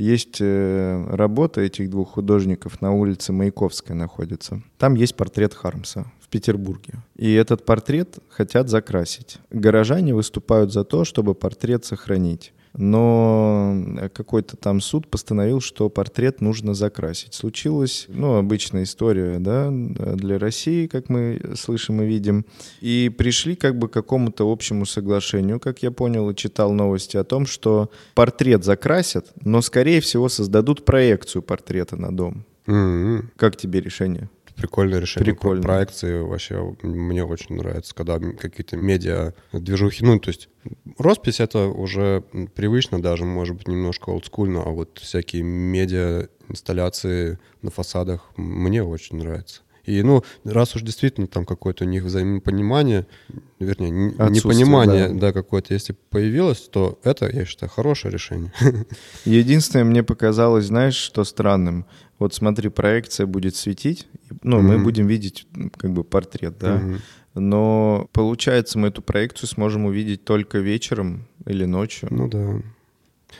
Есть 0.00 0.38
э, 0.40 1.06
работа 1.10 1.60
этих 1.60 1.90
двух 1.90 2.12
художников 2.12 2.80
на 2.80 2.90
улице 2.92 3.34
Маяковская 3.34 3.94
находится. 3.94 4.62
Там 4.78 4.94
есть 4.94 5.14
портрет 5.14 5.52
Хармса 5.52 6.10
в 6.22 6.28
Петербурге. 6.28 6.94
И 7.16 7.30
этот 7.34 7.66
портрет 7.66 8.18
хотят 8.30 8.70
закрасить. 8.70 9.36
Горожане 9.50 10.14
выступают 10.14 10.72
за 10.72 10.84
то, 10.84 11.04
чтобы 11.04 11.34
портрет 11.34 11.84
сохранить. 11.84 12.54
Но 12.76 13.76
какой-то 14.14 14.56
там 14.56 14.80
суд 14.80 15.08
постановил, 15.08 15.60
что 15.60 15.88
портрет 15.88 16.40
нужно 16.40 16.74
закрасить. 16.74 17.34
Случилась, 17.34 18.06
ну, 18.08 18.36
обычная 18.36 18.84
история, 18.84 19.38
да, 19.38 19.70
для 19.70 20.38
России, 20.38 20.86
как 20.86 21.08
мы 21.08 21.40
слышим 21.56 22.00
и 22.00 22.06
видим. 22.06 22.46
И 22.80 23.10
пришли 23.16 23.56
как 23.56 23.76
бы 23.76 23.88
к 23.88 23.92
какому-то 23.92 24.50
общему 24.50 24.86
соглашению, 24.86 25.58
как 25.58 25.82
я 25.82 25.90
понял 25.90 26.30
и 26.30 26.34
читал 26.34 26.72
новости 26.72 27.16
о 27.16 27.24
том, 27.24 27.46
что 27.46 27.90
портрет 28.14 28.64
закрасят, 28.64 29.26
но, 29.44 29.62
скорее 29.62 30.00
всего, 30.00 30.28
создадут 30.28 30.84
проекцию 30.84 31.42
портрета 31.42 31.96
на 31.96 32.16
дом. 32.16 32.44
М-м. 32.66 33.30
Как 33.36 33.56
тебе 33.56 33.80
решение? 33.80 34.28
Прикольное 34.60 35.00
решение. 35.00 35.32
Прикольно. 35.32 35.62
Проекции 35.62 36.20
вообще 36.20 36.76
мне 36.82 37.24
очень 37.24 37.56
нравится, 37.56 37.94
когда 37.94 38.18
какие-то 38.18 38.76
медиа 38.76 39.32
движухи. 39.52 40.04
Ну, 40.04 40.18
то 40.18 40.28
есть 40.28 40.48
роспись 40.98 41.40
это 41.40 41.68
уже 41.68 42.22
привычно 42.54 43.00
даже, 43.00 43.24
может 43.24 43.56
быть, 43.56 43.68
немножко 43.68 44.10
олдскульно, 44.10 44.62
а 44.62 44.70
вот 44.70 44.98
всякие 44.98 45.42
медиа 45.42 46.28
инсталляции 46.48 47.38
на 47.62 47.70
фасадах 47.70 48.30
мне 48.36 48.82
очень 48.82 49.16
нравится. 49.16 49.62
И, 49.84 50.02
ну, 50.02 50.22
раз 50.44 50.76
уж 50.76 50.82
действительно 50.82 51.26
там 51.26 51.44
какое-то 51.44 51.84
у 51.84 51.86
них 51.86 52.04
взаимопонимание, 52.04 53.06
вернее, 53.58 53.90
непонимание, 53.90 55.08
да. 55.08 55.14
да, 55.14 55.32
какое-то, 55.32 55.74
если 55.74 55.94
появилось, 56.10 56.68
то 56.68 56.98
это, 57.02 57.28
я 57.30 57.44
считаю, 57.44 57.70
хорошее 57.70 58.12
решение. 58.12 58.52
Единственное, 59.24 59.84
мне 59.84 60.02
показалось, 60.02 60.66
знаешь, 60.66 60.96
что 60.96 61.24
странным. 61.24 61.86
Вот 62.18 62.34
смотри, 62.34 62.68
проекция 62.68 63.26
будет 63.26 63.56
светить, 63.56 64.06
ну, 64.42 64.60
мы 64.60 64.74
Мгм. 64.74 64.84
будем 64.84 65.06
видеть 65.06 65.46
как 65.76 65.92
бы 65.92 66.04
портрет, 66.04 66.58
да. 66.58 66.76
Мгм. 66.76 67.00
Но 67.34 68.08
получается, 68.12 68.78
мы 68.78 68.88
эту 68.88 69.02
проекцию 69.02 69.48
сможем 69.48 69.86
увидеть 69.86 70.24
только 70.24 70.58
вечером 70.58 71.26
или 71.46 71.64
ночью. 71.64 72.08
Ну 72.10 72.28
да. 72.28 72.60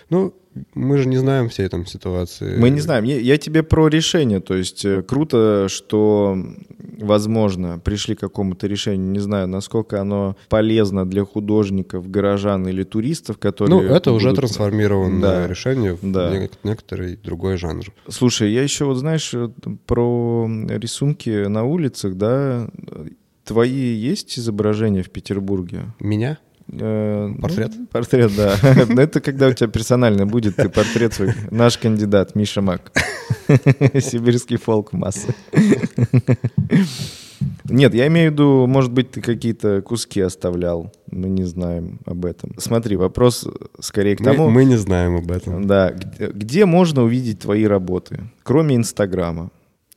Ну, 0.08 0.34
мы 0.74 0.98
же 0.98 1.08
не 1.08 1.16
знаем 1.16 1.48
всей 1.48 1.68
там 1.68 1.86
ситуации. 1.86 2.56
Мы 2.58 2.70
не 2.70 2.80
знаем. 2.80 3.04
Я, 3.04 3.36
тебе 3.38 3.62
про 3.62 3.88
решение. 3.88 4.40
То 4.40 4.54
есть 4.54 4.84
э, 4.84 5.02
круто, 5.02 5.66
что, 5.68 6.36
возможно, 6.98 7.78
пришли 7.78 8.14
к 8.14 8.20
какому-то 8.20 8.66
решению. 8.66 9.10
Не 9.10 9.20
знаю, 9.20 9.46
насколько 9.46 10.00
оно 10.00 10.36
полезно 10.48 11.08
для 11.08 11.24
художников, 11.24 12.10
горожан 12.10 12.66
или 12.66 12.82
туристов, 12.82 13.38
которые... 13.38 13.70
Ну, 13.80 13.82
это 13.82 14.10
будут... 14.10 14.22
уже 14.26 14.34
трансформированное 14.34 15.20
Да. 15.42 15.46
решение 15.46 15.96
Да. 16.02 16.30
в 16.30 16.32
нек- 16.34 16.58
некоторый 16.64 17.16
другой 17.16 17.56
жанр. 17.56 17.84
Слушай, 18.08 18.52
я 18.52 18.62
еще 18.62 18.84
вот, 18.86 18.96
знаешь, 18.96 19.32
про 19.86 20.48
рисунки 20.68 21.46
на 21.46 21.64
улицах, 21.64 22.16
да, 22.16 22.68
твои 23.44 23.94
есть 23.94 24.38
изображения 24.38 25.02
в 25.02 25.10
Петербурге? 25.10 25.92
Меня? 26.00 26.38
Э, 26.72 27.26
ну, 27.26 27.40
Портрет? 27.40 27.72
портрет, 27.90 28.32
да. 28.36 28.56
Это 29.02 29.20
когда 29.20 29.48
у 29.48 29.52
тебя 29.52 29.68
персонально 29.68 30.26
будет, 30.26 30.56
ты 30.56 30.68
портрет 30.68 31.14
свой. 31.14 31.32
Наш 31.50 31.78
кандидат, 31.78 32.34
Миша 32.34 32.60
Мак. 32.60 32.92
Сибирский 33.48 34.56
фолк 34.56 34.92
массы. 34.92 35.34
Нет, 37.64 37.94
я 37.94 38.06
имею 38.08 38.30
в 38.30 38.32
виду, 38.34 38.66
может 38.66 38.92
быть, 38.92 39.12
ты 39.12 39.20
какие-то 39.20 39.80
куски 39.82 40.20
оставлял. 40.20 40.92
Мы 41.10 41.28
не 41.28 41.44
знаем 41.44 42.00
об 42.04 42.24
этом. 42.24 42.52
Смотри, 42.58 42.96
вопрос 42.96 43.46
скорее 43.80 44.16
к 44.16 44.20
Мы, 44.20 44.26
тому... 44.26 44.50
мы 44.50 44.64
не 44.64 44.76
знаем 44.76 45.16
об 45.16 45.30
этом. 45.30 45.66
Да, 45.66 45.92
где, 45.92 46.28
где 46.28 46.66
можно 46.66 47.02
увидеть 47.02 47.40
твои 47.40 47.64
работы, 47.64 48.24
кроме 48.42 48.76
Инстаграма? 48.76 49.50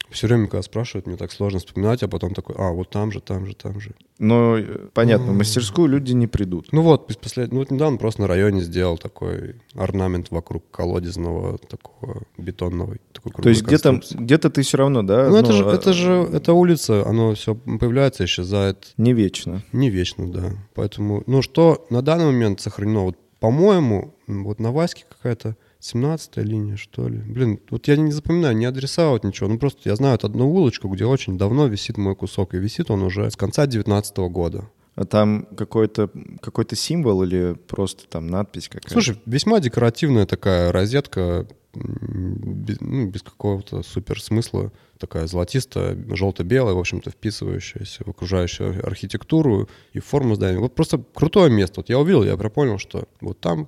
Все 0.10 0.28
время, 0.28 0.46
когда 0.48 0.62
спрашивают, 0.62 1.08
мне 1.08 1.18
так 1.18 1.32
сложно 1.32 1.58
вспоминать, 1.60 2.04
а 2.04 2.08
потом 2.08 2.34
такой, 2.36 2.56
а, 2.60 2.72
вот 2.72 2.90
там 2.92 3.12
же, 3.12 3.20
там 3.20 3.46
же, 3.48 3.56
там 3.56 3.80
же. 3.80 3.96
Но, 4.20 4.58
э, 4.58 4.90
понятно, 4.94 5.32
в 5.32 5.36
мастерскую 5.36 5.88
люди 5.88 6.12
не 6.14 6.28
придут. 6.28 6.68
Ну 6.72 6.84
вот, 6.84 7.10
без 7.10 7.16
послед- 7.18 7.48
ну 7.52 7.60
вот 7.60 7.72
недавно 7.72 7.98
просто 7.98 8.22
на 8.22 8.28
районе 8.28 8.62
сделал 8.62 8.98
такой 9.00 9.56
орнамент 9.74 10.30
вокруг 10.30 10.70
колодезного 10.70 11.58
такого 11.58 12.22
бетонного. 12.38 12.98
Такой 13.12 13.32
То 13.42 13.50
есть 13.50 13.64
где-то 13.64 13.90
конструкции. 13.90 14.24
где 14.24 14.38
ты 14.38 14.62
все 14.62 14.78
равно, 14.78 15.02
да? 15.02 15.30
Ну, 15.30 15.38
это, 15.38 15.52
же, 15.52 15.66
а- 15.68 15.74
это 15.74 15.94
же, 15.94 16.12
это 16.32 16.54
улица, 16.54 17.06
оно 17.08 17.34
все 17.34 17.56
появляется, 17.56 18.26
исчезает. 18.26 18.94
Не 18.98 19.14
вечно. 19.14 19.64
Не 19.72 19.90
вечно, 19.90 20.32
да. 20.32 20.52
Поэтому, 20.76 21.24
ну, 21.26 21.42
что 21.42 21.88
на 21.90 22.02
данный 22.04 22.26
момент 22.26 22.62
сохранено? 22.62 23.06
Вот, 23.06 23.18
по-моему, 23.40 24.14
вот 24.28 24.60
на 24.60 24.72
Ваське 24.72 25.06
какая-то 25.10 25.56
17 25.84 26.38
линия, 26.38 26.78
что 26.78 27.10
ли. 27.10 27.18
Блин, 27.18 27.60
вот 27.70 27.90
я 27.90 27.98
не 27.98 28.14
запоминаю 28.14 28.56
ни 28.56 28.64
адреса, 28.64 29.10
вот 29.10 29.26
ничего. 29.26 29.50
Ну, 29.50 29.60
просто 29.60 29.90
я 29.90 29.98
знаю 29.98 30.14
вот 30.14 30.24
одну 30.24 30.50
улочку, 30.50 30.88
где 30.88 31.06
очень 31.06 31.38
давно 31.38 31.68
висит 31.68 31.98
мой 31.98 32.16
кусок. 32.16 32.54
И 32.54 32.58
висит 32.58 32.90
он 32.90 33.04
уже 33.04 33.30
с 33.30 33.36
конца 33.36 33.68
19 33.68 34.18
года. 34.30 34.70
А 34.96 35.04
там 35.04 35.46
какой-то 35.58 36.10
какой 36.42 36.66
символ 36.72 37.24
или 37.24 37.58
просто 37.68 38.08
там 38.08 38.28
надпись 38.28 38.70
какая-то? 38.70 38.92
Слушай, 38.92 39.20
весьма 39.26 39.60
декоративная 39.60 40.26
такая 40.26 40.72
розетка, 40.72 41.48
без, 41.74 42.80
ну, 42.80 43.08
без 43.08 43.22
какого-то 43.22 43.84
супер 43.84 44.22
смысла. 44.22 44.72
Такая 45.00 45.28
золотистая, 45.28 45.98
желто-белая, 46.16 46.76
в 46.76 46.80
общем-то, 46.80 47.10
вписывающаяся 47.10 48.06
в 48.06 48.08
окружающую 48.08 48.88
архитектуру 48.88 49.68
и 49.92 50.00
форму 50.00 50.36
здания. 50.36 50.60
Вот 50.60 50.76
просто 50.76 51.04
крутое 51.14 51.52
место. 51.52 51.82
Вот 51.82 51.90
я 51.90 52.00
увидел, 52.00 52.24
я 52.24 52.38
прям 52.38 52.52
понял, 52.52 52.78
что 52.78 53.10
вот 53.20 53.42
там 53.42 53.68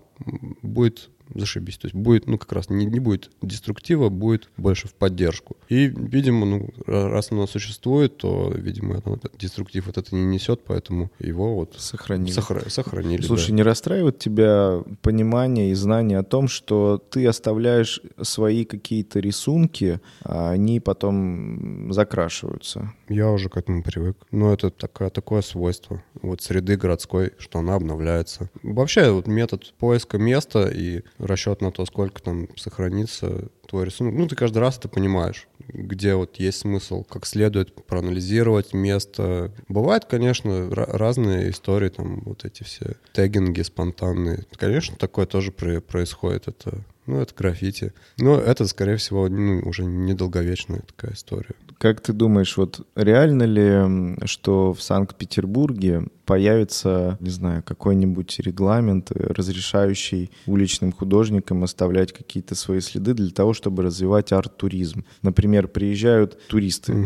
будет 0.61 1.09
зашибись. 1.33 1.77
То 1.77 1.85
есть 1.87 1.95
будет, 1.95 2.27
ну, 2.27 2.37
как 2.37 2.51
раз 2.51 2.69
не, 2.69 2.85
не 2.85 2.99
будет 2.99 3.29
деструктива, 3.41 4.09
будет 4.09 4.49
больше 4.57 4.87
в 4.87 4.93
поддержку. 4.93 5.57
И, 5.69 5.87
видимо, 5.87 6.45
ну, 6.45 6.69
ра- 6.85 7.07
раз 7.09 7.31
оно 7.31 7.47
существует, 7.47 8.17
то, 8.17 8.51
видимо, 8.55 8.97
это- 8.97 9.29
деструктив 9.37 9.87
вот 9.87 9.97
это 9.97 10.13
не 10.15 10.23
несет, 10.25 10.61
поэтому 10.65 11.11
его 11.19 11.55
вот 11.55 11.75
Сохранили. 11.77 12.31
сохра- 12.31 12.69
сохранили. 12.69 13.21
Слушай, 13.21 13.49
да. 13.49 13.55
не 13.55 13.63
расстраивает 13.63 14.19
тебя 14.19 14.83
понимание 15.01 15.71
и 15.71 15.73
знание 15.73 16.19
о 16.19 16.23
том, 16.23 16.47
что 16.47 16.97
ты 17.09 17.25
оставляешь 17.27 18.01
свои 18.21 18.65
какие-то 18.65 19.19
рисунки, 19.19 19.99
а 20.23 20.51
они 20.51 20.79
потом 20.79 21.91
закрашиваются? 21.93 22.93
Я 23.09 23.31
уже 23.31 23.49
к 23.49 23.57
этому 23.57 23.83
привык. 23.83 24.17
Но 24.31 24.53
это 24.53 24.69
такое, 24.69 25.09
такое 25.09 25.41
свойство 25.41 26.03
вот 26.21 26.41
среды 26.41 26.75
городской, 26.77 27.33
что 27.37 27.59
она 27.59 27.75
обновляется. 27.75 28.49
Вообще 28.63 29.11
вот 29.11 29.27
метод 29.27 29.73
поиска 29.77 30.17
места 30.17 30.67
и 30.73 31.01
расчет 31.17 31.61
на 31.61 31.71
то, 31.71 31.85
сколько 31.85 32.21
там 32.21 32.47
сохранится 32.57 33.49
твой 33.67 33.85
рисунок. 33.85 34.13
Ну, 34.15 34.27
ты 34.27 34.35
каждый 34.35 34.59
раз 34.59 34.77
это 34.77 34.89
понимаешь, 34.89 35.47
где 35.67 36.15
вот 36.15 36.37
есть 36.37 36.59
смысл 36.59 37.03
как 37.03 37.25
следует 37.25 37.85
проанализировать 37.85 38.73
место. 38.73 39.51
Бывают, 39.67 40.05
конечно, 40.05 40.49
ра- 40.69 40.91
разные 40.97 41.49
истории, 41.49 41.89
там 41.89 42.21
вот 42.25 42.45
эти 42.45 42.63
все 42.63 42.95
тегинги 43.13 43.61
спонтанные. 43.61 44.45
Конечно, 44.57 44.95
такое 44.97 45.25
тоже 45.25 45.51
происходит. 45.51 46.47
Это 46.47 46.83
ну, 47.07 47.19
это 47.21 47.33
граффити. 47.35 47.93
Но 48.17 48.39
это, 48.39 48.65
скорее 48.67 48.97
всего, 48.97 49.29
ну, 49.29 49.59
уже 49.59 49.85
недолговечная 49.85 50.81
такая 50.81 51.13
история. 51.13 51.55
Как 51.77 52.01
ты 52.01 52.13
думаешь, 52.13 52.57
вот 52.57 52.85
реально 52.95 53.43
ли, 53.43 54.17
что 54.25 54.73
в 54.73 54.81
Санкт-Петербурге 54.81 56.07
появится, 56.25 57.17
не 57.19 57.29
знаю, 57.29 57.61
какой-нибудь 57.63 58.39
регламент, 58.39 59.11
э, 59.11 59.33
разрешающий 59.33 60.31
уличным 60.47 60.91
художникам 60.91 61.63
оставлять 61.63 62.11
какие-то 62.11 62.55
свои 62.55 62.79
следы 62.79 63.13
для 63.13 63.29
того, 63.29 63.53
чтобы 63.53 63.83
развивать 63.83 64.31
арт-туризм? 64.31 65.05
Например, 65.21 65.67
приезжают 65.67 66.39
туристы, 66.47 67.05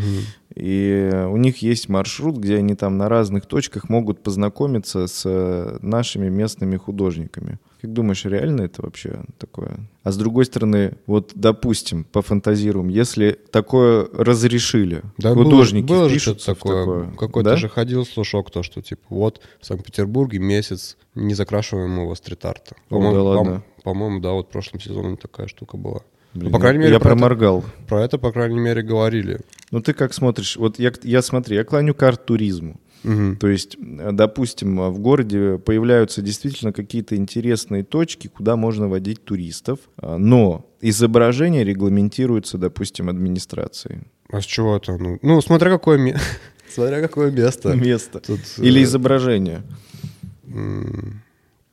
и 0.55 1.11
у 1.29 1.37
них 1.37 1.57
есть 1.57 1.89
маршрут, 1.89 2.37
где 2.37 2.57
они 2.57 2.75
там 2.75 2.97
на 2.97 3.09
разных 3.09 3.45
точках 3.45 3.89
могут 3.89 4.23
познакомиться 4.23 5.07
с 5.07 5.23
э, 5.25 5.77
нашими 5.81 6.29
местными 6.29 6.77
художниками. 6.77 7.59
Как 7.81 7.93
думаешь, 7.93 8.25
реально 8.25 8.63
это 8.63 8.81
вообще 8.81 9.21
такое? 9.37 9.79
А 10.03 10.11
с 10.11 10.17
другой 10.17 10.43
стороны, 10.45 10.97
вот, 11.07 11.31
допустим, 11.35 12.03
пофантазируем, 12.03 12.89
если 12.89 13.31
такое 13.51 14.07
разрешили, 14.13 15.01
Да, 15.17 15.33
было- 15.33 15.45
художники 15.45 15.85
было, 15.87 16.09
что-то 16.09 16.39
в 16.41 16.45
такое. 16.45 16.79
такое, 17.05 17.11
Какой-то 17.17 17.49
да? 17.51 17.55
же 17.55 17.69
ходил 17.69 18.05
слушок, 18.05 18.51
то, 18.51 18.63
что 18.63 18.81
типа 18.81 19.03
вот 19.09 19.39
в 19.61 19.65
Санкт-Петербурге 19.65 20.39
месяц 20.39 20.97
незакрашиваемого 21.15 22.15
стрит-арта. 22.15 22.75
По-моему, 22.89 23.13
да 23.15 23.23
ладно. 23.23 23.63
По-моему, 23.83 24.19
да, 24.19 24.31
вот 24.31 24.47
в 24.47 24.51
прошлом 24.51 24.81
сезоне 24.81 25.15
такая 25.15 25.47
штука 25.47 25.77
была. 25.77 26.01
Блин, 26.33 26.47
Ну, 26.47 26.51
по 26.51 26.59
крайней 26.59 26.79
мере, 26.79 26.91
я 26.93 26.99
про 26.99 27.09
это- 27.09 27.15
проморгал. 27.17 27.63
Про 27.87 28.03
это, 28.03 28.17
по 28.17 28.31
крайней 28.31 28.59
мере, 28.59 28.81
говорили. 28.83 29.39
Ну 29.71 29.81
ты 29.81 29.93
как 29.93 30.13
смотришь? 30.13 30.57
Вот 30.57 30.77
я, 30.79 30.91
я 31.03 31.21
смотри, 31.21 31.55
я 31.55 31.63
клоню 31.63 31.95
к 31.95 32.03
арт-туризму. 32.03 32.79
Мгм. 33.03 33.37
То 33.37 33.47
есть, 33.47 33.77
э, 33.79 34.11
допустим, 34.11 34.79
э, 34.81 34.89
в 34.89 34.99
городе 34.99 35.57
появляются 35.57 36.21
действительно 36.21 36.73
какие-то 36.73 37.15
интересные 37.15 37.83
точки, 37.83 38.27
куда 38.27 38.55
можно 38.55 38.87
водить 38.87 39.23
туристов, 39.23 39.79
а, 39.97 40.17
но 40.17 40.65
изображение 40.81 41.63
регламентируется, 41.63 42.57
допустим, 42.57 43.09
администрацией. 43.09 44.01
А 44.31 44.41
с 44.41 44.45
чего 44.45 44.75
это? 44.75 44.97
Ну, 44.97 45.19
ну 45.21 45.41
смотря 45.41 45.69
какое 45.69 45.97
место. 45.97 46.21
Смотря 46.69 47.01
какое 47.01 47.31
место. 47.31 47.73
Место. 47.73 48.19
Тут, 48.19 48.39
Или 48.57 48.81
э, 48.81 48.83
изображение. 48.83 49.63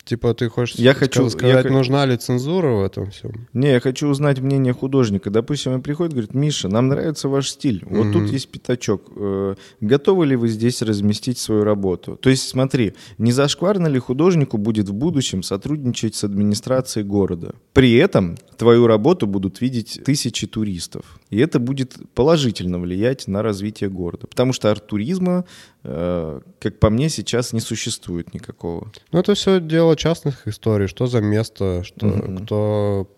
Типа 0.07 0.33
ты 0.35 0.49
хочешь 0.49 0.77
Я 0.77 0.95
хочу- 0.95 1.29
сказать, 1.29 1.65
я 1.65 1.71
нужна 1.73 2.07
ли 2.07 2.17
цензура 2.17 2.69
в 2.77 2.85
этом 2.85 3.11
всем? 3.11 3.49
Не, 3.53 3.73
я 3.73 3.81
хочу 3.81 4.07
узнать 4.07 4.39
мнение 4.41 4.73
художника. 4.73 5.31
Допустим, 5.31 5.73
он 5.73 5.83
приходит 5.83 6.13
и 6.13 6.15
говорит, 6.15 6.35
Миша, 6.35 6.69
нам 6.69 6.87
нравится 6.87 7.29
ваш 7.29 7.49
стиль. 7.51 7.83
Вот 7.91 8.13
тут 8.13 8.31
есть 8.31 8.49
пятачок. 8.49 9.03
Э, 9.17 9.57
Готовы 9.81 10.27
ли 10.27 10.37
вы 10.37 10.47
здесь 10.49 10.81
разместить 10.83 11.39
свою 11.39 11.65
работу? 11.65 12.17
То 12.23 12.31
есть, 12.31 12.49
смотри, 12.49 12.95
не 13.19 13.33
зашкварно 13.33 13.89
ли 13.89 13.99
художнику 13.99 14.59
будет 14.59 14.89
в 14.89 14.93
будущем 14.95 15.43
сотрудничать 15.43 16.15
с 16.15 16.23
администрацией 16.23 17.05
города? 17.05 17.57
При 17.73 17.95
этом 17.95 18.37
твою 18.57 18.87
работу 18.87 19.27
будут 19.27 19.61
видеть 19.61 20.01
тысячи 20.05 20.47
туристов. 20.47 21.19
И 21.31 21.39
это 21.39 21.59
будет 21.59 21.97
положительно 22.15 22.79
влиять 22.79 23.27
на 23.27 23.43
развитие 23.43 23.91
города. 23.91 24.27
Потому 24.27 24.53
что 24.53 24.71
арт-туризма, 24.71 25.45
э, 25.83 26.41
как 26.61 26.79
по 26.79 26.89
мне, 26.89 27.09
сейчас 27.09 27.53
не 27.53 27.61
существует 27.61 28.33
никакого. 28.33 28.93
Ну, 29.11 29.19
это 29.19 29.35
все 29.35 29.61
дело 29.61 29.97
частных 29.97 30.47
историй. 30.47 30.87
Что 30.87 31.07
за 31.07 31.21
место, 31.21 31.83
что, 31.83 32.11
кто, 32.43 33.09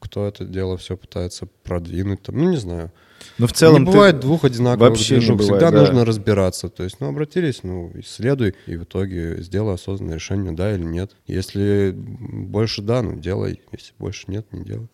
кто 0.00 0.26
это 0.26 0.44
дело 0.44 0.76
все 0.76 0.96
пытается 0.96 1.48
продвинуть. 1.64 2.22
Там, 2.22 2.36
ну, 2.36 2.50
не 2.50 2.56
знаю. 2.56 2.92
Но 3.38 3.46
в 3.46 3.52
целом 3.52 3.84
не 3.84 3.90
бывает 3.90 4.20
двух 4.20 4.44
одинаковых 4.44 4.90
Вообще 4.90 5.14
не 5.14 5.20
движух. 5.20 5.38
бывает, 5.38 5.62
Всегда 5.62 5.70
да. 5.70 5.80
нужно 5.80 6.04
разбираться. 6.04 6.68
То 6.68 6.84
есть, 6.84 7.00
ну, 7.00 7.08
обратились, 7.08 7.60
ну, 7.64 7.90
исследуй, 7.94 8.54
и 8.66 8.76
в 8.76 8.84
итоге 8.84 9.42
сделай 9.42 9.74
осознанное 9.74 10.14
решение, 10.16 10.52
да 10.52 10.72
или 10.74 10.84
нет. 10.84 11.16
Если 11.26 11.92
больше 11.96 12.82
да, 12.82 13.02
ну, 13.02 13.16
делай. 13.16 13.60
Если 13.72 13.92
больше 13.98 14.26
нет, 14.28 14.46
не 14.52 14.64
делай. 14.64 14.88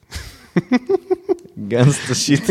Ганста 1.56 2.14
щит. 2.14 2.42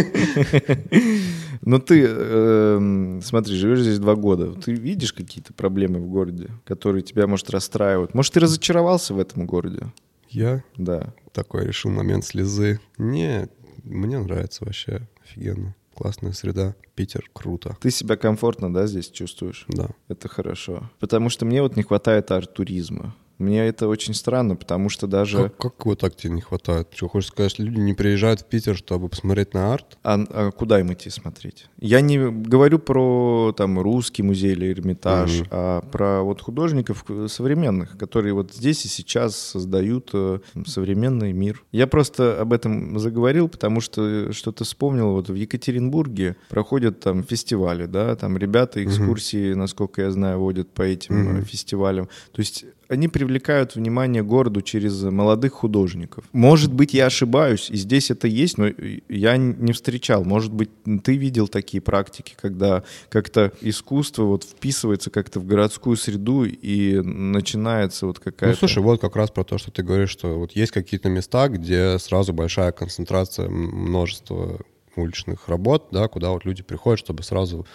Ну 1.63 1.79
ты, 1.79 2.05
эм, 2.07 3.21
смотри, 3.21 3.55
живешь 3.55 3.81
здесь 3.81 3.99
два 3.99 4.15
года. 4.15 4.53
Ты 4.53 4.73
видишь 4.73 5.13
какие-то 5.13 5.53
проблемы 5.53 5.99
в 5.99 6.07
городе, 6.07 6.49
которые 6.65 7.03
тебя, 7.03 7.27
может, 7.27 7.49
расстраивают? 7.51 8.13
Может, 8.15 8.33
ты 8.33 8.39
разочаровался 8.39 9.13
в 9.13 9.19
этом 9.19 9.45
городе? 9.45 9.91
Я 10.29 10.63
Да. 10.77 11.13
такой 11.33 11.65
решил 11.67 11.91
момент 11.91 12.25
слезы. 12.25 12.79
Не, 12.97 13.47
мне 13.83 14.17
нравится 14.19 14.65
вообще. 14.65 15.07
Офигенно. 15.23 15.75
Классная 15.93 16.31
среда. 16.31 16.73
Питер, 16.95 17.29
круто. 17.33 17.77
Ты 17.81 17.91
себя 17.91 18.15
комфортно, 18.15 18.73
да, 18.73 18.87
здесь 18.87 19.09
чувствуешь? 19.11 19.65
Да. 19.67 19.89
Это 20.07 20.27
хорошо. 20.29 20.89
Потому 20.99 21.29
что 21.29 21.45
мне 21.45 21.61
вот 21.61 21.75
не 21.75 21.83
хватает 21.83 22.31
арт-туризма. 22.31 23.13
Мне 23.41 23.67
это 23.67 23.87
очень 23.87 24.13
странно, 24.13 24.55
потому 24.55 24.89
что 24.89 25.07
даже... 25.07 25.49
Как, 25.49 25.57
как 25.57 25.85
вот 25.85 25.99
так 25.99 26.15
тебе 26.15 26.33
не 26.33 26.41
хватает? 26.41 26.89
Что, 26.93 27.07
хочешь 27.07 27.29
сказать, 27.29 27.59
люди 27.59 27.79
не 27.79 27.93
приезжают 27.93 28.41
в 28.41 28.45
Питер, 28.45 28.77
чтобы 28.77 29.09
посмотреть 29.09 29.53
на 29.53 29.73
арт? 29.73 29.97
А, 30.03 30.23
а 30.29 30.51
куда 30.51 30.79
им 30.79 30.93
идти 30.93 31.09
смотреть? 31.09 31.65
Я 31.79 32.01
не 32.01 32.19
говорю 32.19 32.79
про 32.79 33.53
там 33.57 33.79
русский 33.79 34.23
музей 34.23 34.51
или 34.51 34.71
Эрмитаж, 34.71 35.31
mm-hmm. 35.31 35.47
а 35.51 35.81
про 35.81 36.21
вот 36.21 36.41
художников 36.41 37.03
современных, 37.27 37.97
которые 37.97 38.33
вот 38.33 38.53
здесь 38.53 38.85
и 38.85 38.87
сейчас 38.87 39.35
создают 39.35 40.11
э, 40.13 40.39
современный 40.65 41.33
мир. 41.33 41.63
Я 41.71 41.87
просто 41.87 42.39
об 42.39 42.53
этом 42.53 42.99
заговорил, 42.99 43.49
потому 43.49 43.81
что 43.81 44.31
что-то 44.31 44.63
вспомнил. 44.63 45.13
Вот 45.13 45.29
в 45.29 45.33
Екатеринбурге 45.33 46.35
проходят 46.49 46.99
там 46.99 47.23
фестивали, 47.23 47.85
да, 47.87 48.15
там 48.15 48.37
ребята 48.37 48.83
экскурсии, 48.83 49.51
mm-hmm. 49.51 49.55
насколько 49.55 50.03
я 50.03 50.11
знаю, 50.11 50.39
водят 50.39 50.69
по 50.71 50.83
этим 50.83 51.39
mm-hmm. 51.39 51.45
фестивалям. 51.45 52.09
То 52.31 52.39
есть 52.39 52.65
они 52.91 53.07
привлекают 53.07 53.75
внимание 53.75 54.21
городу 54.21 54.61
через 54.61 55.01
молодых 55.01 55.53
художников. 55.53 56.25
Может 56.33 56.73
быть, 56.73 56.93
я 56.93 57.05
ошибаюсь, 57.05 57.69
и 57.69 57.77
здесь 57.77 58.11
это 58.11 58.27
есть, 58.27 58.57
но 58.57 58.67
я 59.07 59.37
не 59.37 59.71
встречал. 59.71 60.25
Может 60.25 60.51
быть, 60.51 60.69
ты 61.03 61.15
видел 61.15 61.47
такие 61.47 61.79
практики, 61.79 62.35
когда 62.39 62.83
как-то 63.07 63.53
искусство 63.61 64.23
вот 64.23 64.43
вписывается 64.43 65.09
как-то 65.09 65.39
в 65.39 65.45
городскую 65.45 65.95
среду 65.95 66.43
и 66.43 66.99
начинается 67.01 68.07
вот 68.07 68.19
какая-то... 68.19 68.47
Ну, 68.47 68.67
слушай, 68.67 68.83
вот 68.83 68.99
как 68.99 69.15
раз 69.15 69.31
про 69.31 69.45
то, 69.45 69.57
что 69.57 69.71
ты 69.71 69.83
говоришь, 69.83 70.09
что 70.09 70.37
вот 70.37 70.51
есть 70.51 70.73
какие-то 70.73 71.07
места, 71.07 71.47
где 71.47 71.97
сразу 71.97 72.33
большая 72.33 72.73
концентрация 72.73 73.49
множества 73.49 74.59
уличных 74.97 75.47
работ, 75.47 75.87
да, 75.91 76.09
куда 76.09 76.31
вот 76.31 76.43
люди 76.43 76.61
приходят, 76.61 76.99
чтобы 76.99 77.23
сразу 77.23 77.65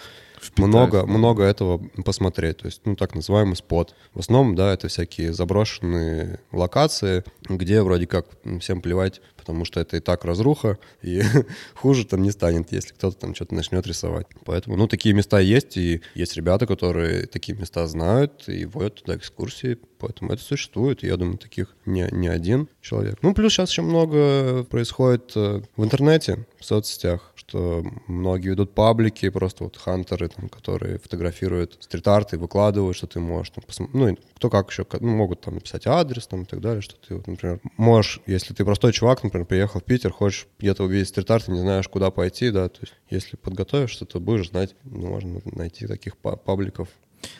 много, 0.57 1.05
много 1.05 1.43
этого 1.43 1.79
посмотреть. 2.03 2.57
То 2.57 2.65
есть, 2.67 2.81
ну, 2.85 2.95
так 2.95 3.15
называемый 3.15 3.55
спот. 3.55 3.95
В 4.13 4.19
основном, 4.19 4.55
да, 4.55 4.73
это 4.73 4.87
всякие 4.87 5.33
заброшенные 5.33 6.39
локации, 6.51 7.23
где 7.47 7.81
вроде 7.81 8.07
как 8.07 8.27
всем 8.59 8.81
плевать, 8.81 9.21
потому 9.47 9.63
что 9.63 9.79
это 9.79 9.97
и 9.97 9.99
так 9.99 10.25
разруха, 10.25 10.77
и 11.01 11.21
хуже 11.75 12.05
там 12.05 12.21
не 12.21 12.31
станет, 12.31 12.71
если 12.71 12.93
кто-то 12.93 13.17
там 13.17 13.33
что-то 13.33 13.55
начнет 13.55 13.87
рисовать. 13.87 14.27
Поэтому, 14.43 14.75
ну, 14.75 14.87
такие 14.87 15.15
места 15.15 15.39
есть, 15.39 15.77
и 15.77 16.01
есть 16.15 16.35
ребята, 16.35 16.67
которые 16.67 17.27
такие 17.27 17.57
места 17.57 17.87
знают 17.87 18.43
и 18.47 18.65
водят 18.65 18.95
туда 18.95 19.15
экскурсии, 19.15 19.77
поэтому 19.99 20.33
это 20.33 20.43
существует. 20.43 21.03
И 21.03 21.07
я 21.07 21.17
думаю, 21.17 21.37
таких 21.37 21.75
не, 21.85 22.09
не 22.11 22.27
один 22.27 22.67
человек. 22.81 23.17
Ну, 23.21 23.33
плюс 23.33 23.53
сейчас 23.53 23.71
еще 23.71 23.83
много 23.83 24.63
происходит 24.65 25.31
э, 25.35 25.61
в 25.75 25.83
интернете, 25.83 26.45
в 26.59 26.65
соцсетях, 26.65 27.31
что 27.35 27.85
многие 28.07 28.49
ведут 28.49 28.73
паблики, 28.73 29.29
просто 29.29 29.63
вот 29.63 29.77
хантеры, 29.77 30.26
там, 30.29 30.49
которые 30.49 30.99
фотографируют 30.99 31.77
стрит-арт 31.79 32.33
и 32.33 32.37
выкладывают, 32.37 32.97
что 32.97 33.07
ты 33.07 33.19
можешь 33.19 33.51
там, 33.51 33.63
посмотреть. 33.65 33.95
Ну, 33.95 34.17
кто 34.35 34.49
как 34.49 34.69
еще, 34.69 34.85
ну, 34.99 35.09
могут 35.09 35.41
там 35.41 35.55
написать 35.55 35.87
адрес 35.87 36.27
там 36.27 36.43
и 36.43 36.45
так 36.45 36.61
далее, 36.61 36.81
что 36.81 36.95
ты, 36.95 37.15
вот, 37.15 37.27
например, 37.27 37.59
можешь, 37.77 38.19
если 38.25 38.53
ты 38.53 38.65
простой 38.65 38.93
чувак, 38.93 39.23
например, 39.23 39.45
приехал 39.45 39.79
в 39.79 39.83
Питер, 39.83 40.11
хочешь 40.11 40.47
где-то 40.59 40.83
увидеть 40.83 41.09
стрит-арт, 41.09 41.47
не 41.47 41.59
знаешь, 41.59 41.87
куда 41.87 42.11
пойти, 42.11 42.51
да, 42.51 42.69
то 42.69 42.79
есть 42.81 42.93
если 43.09 43.35
подготовишься, 43.35 44.05
то 44.05 44.19
будешь 44.19 44.49
знать, 44.49 44.75
ну, 44.83 45.07
можно 45.07 45.41
найти 45.45 45.87
таких 45.87 46.17
пабликов 46.17 46.89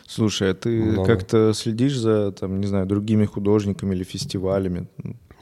Слушай, 0.07 0.51
а 0.51 0.53
ты 0.53 0.69
много. 0.69 1.05
как-то 1.05 1.53
следишь 1.53 1.97
за, 1.97 2.31
там, 2.31 2.59
не 2.59 2.67
знаю, 2.67 2.85
другими 2.85 3.25
художниками 3.25 3.93
или 3.93 4.03
фестивалями? 4.03 4.87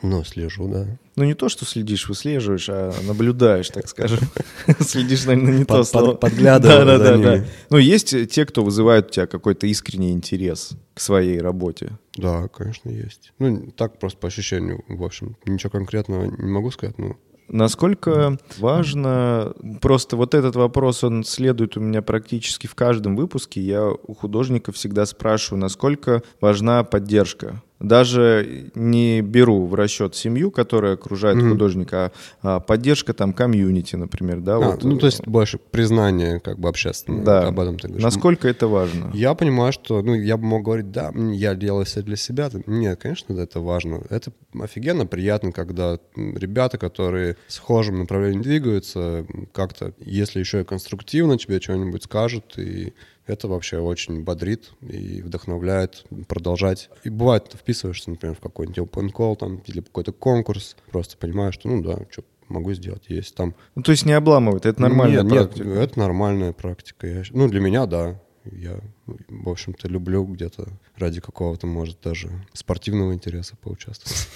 Ну, 0.05 0.23
слежу, 0.23 0.67
да. 0.67 0.85
Ну, 1.15 1.23
не 1.23 1.33
то, 1.33 1.49
что 1.49 1.65
следишь, 1.65 2.07
выслеживаешь, 2.07 2.69
а 2.69 2.93
наблюдаешь, 3.07 3.69
так 3.69 3.87
скажем. 3.87 4.19
Следишь, 4.79 5.25
наверное, 5.25 5.59
не 5.59 5.65
то 5.65 5.83
слово. 5.83 6.13
Подглядываешь 6.13 6.85
да, 6.85 6.97
да, 6.97 7.17
да, 7.17 7.45
Ну, 7.71 7.77
есть 7.77 8.13
те, 8.29 8.45
кто 8.45 8.63
вызывает 8.63 9.07
у 9.07 9.09
тебя 9.09 9.25
какой-то 9.25 9.65
искренний 9.65 10.11
интерес 10.11 10.71
к 10.93 10.99
своей 10.99 11.39
работе? 11.39 11.97
Да, 12.15 12.47
конечно, 12.49 12.89
есть. 12.89 13.33
Ну, 13.39 13.71
так 13.71 13.97
просто 13.97 14.19
по 14.19 14.27
ощущению, 14.27 14.83
в 14.87 15.03
общем. 15.03 15.37
Ничего 15.45 15.71
конкретного 15.71 16.25
не 16.25 16.51
могу 16.51 16.69
сказать, 16.69 16.99
но 16.99 17.17
Насколько 17.47 18.39
важно, 18.57 19.53
просто 19.79 20.17
вот 20.17 20.33
этот 20.33 20.55
вопрос, 20.55 21.03
он 21.03 21.23
следует 21.23 21.77
у 21.77 21.79
меня 21.79 22.01
практически 22.01 22.65
в 22.65 22.73
каждом 22.73 23.15
выпуске. 23.15 23.61
Я 23.61 23.87
у 23.87 24.13
художников 24.15 24.75
всегда 24.75 25.05
спрашиваю, 25.05 25.61
насколько 25.61 26.23
важна 26.41 26.83
поддержка 26.83 27.61
даже 27.79 28.71
не 28.75 29.21
беру 29.21 29.65
в 29.65 29.75
расчет 29.75 30.15
семью, 30.15 30.51
которая 30.51 30.93
окружает 30.93 31.37
mm-hmm. 31.37 31.49
художника, 31.49 32.11
а 32.41 32.59
поддержка 32.59 33.13
там 33.13 33.33
комьюнити, 33.33 33.95
например, 33.95 34.39
да. 34.39 34.55
А, 34.55 34.59
вот. 34.59 34.83
Ну, 34.83 34.97
то 34.97 35.07
есть 35.07 35.27
больше 35.27 35.57
признание 35.57 36.39
как 36.39 36.59
бы 36.59 36.69
общественное. 36.69 37.23
Да. 37.23 37.47
Об 37.47 37.59
этом 37.59 37.77
ты 37.77 37.87
говоришь. 37.87 38.03
Насколько 38.03 38.47
это 38.47 38.67
важно? 38.67 39.11
Я 39.13 39.33
понимаю, 39.33 39.73
что, 39.73 40.01
ну, 40.01 40.13
я 40.13 40.37
бы 40.37 40.45
мог 40.45 40.63
говорить, 40.63 40.91
да, 40.91 41.11
я 41.15 41.55
делаю 41.55 41.85
все 41.85 42.01
для 42.01 42.15
себя. 42.15 42.49
Нет, 42.65 42.99
конечно, 43.01 43.33
это 43.33 43.59
важно. 43.59 44.01
Это 44.09 44.31
офигенно 44.59 45.05
приятно, 45.05 45.51
когда 45.51 45.99
ребята, 46.15 46.77
которые 46.77 47.37
в 47.47 47.53
схожем 47.53 47.99
направлении 47.99 48.41
двигаются, 48.41 49.25
как-то, 49.51 49.93
если 49.99 50.39
еще 50.39 50.61
и 50.61 50.63
конструктивно 50.63 51.37
тебе 51.37 51.59
что-нибудь 51.59 52.03
скажут 52.03 52.57
и 52.57 52.93
это 53.27 53.47
вообще 53.47 53.79
очень 53.79 54.23
бодрит 54.23 54.71
и 54.81 55.21
вдохновляет 55.21 56.05
продолжать. 56.27 56.89
И 57.03 57.09
бывает, 57.09 57.49
ты 57.49 57.57
вписываешься, 57.57 58.09
например, 58.09 58.35
в 58.35 58.39
какой-нибудь 58.39 58.77
open 58.77 59.11
call 59.11 59.35
там, 59.35 59.57
или 59.65 59.81
какой-то 59.81 60.11
конкурс, 60.11 60.75
просто 60.91 61.17
понимаешь, 61.17 61.55
что, 61.55 61.69
ну 61.69 61.81
да, 61.81 61.99
что 62.11 62.23
могу 62.47 62.73
сделать, 62.73 63.05
есть 63.07 63.35
там. 63.35 63.55
Ну, 63.75 63.81
то 63.81 63.91
есть 63.91 64.05
не 64.05 64.13
обламывает, 64.13 64.65
это 64.65 64.81
нормальная 64.81 65.23
нет, 65.23 65.31
практика? 65.31 65.67
Нет, 65.67 65.77
это 65.77 65.99
нормальная 65.99 66.53
практика. 66.53 67.07
Я, 67.07 67.23
ну, 67.31 67.47
для 67.47 67.59
меня, 67.59 67.85
да. 67.85 68.21
Я, 68.51 68.79
в 69.07 69.49
общем-то, 69.49 69.87
люблю 69.87 70.25
где-то 70.25 70.67
ради 70.97 71.21
какого-то, 71.21 71.67
может, 71.67 71.99
даже 72.03 72.29
спортивного 72.53 73.13
интереса 73.13 73.55
поучаствовать. 73.55 74.27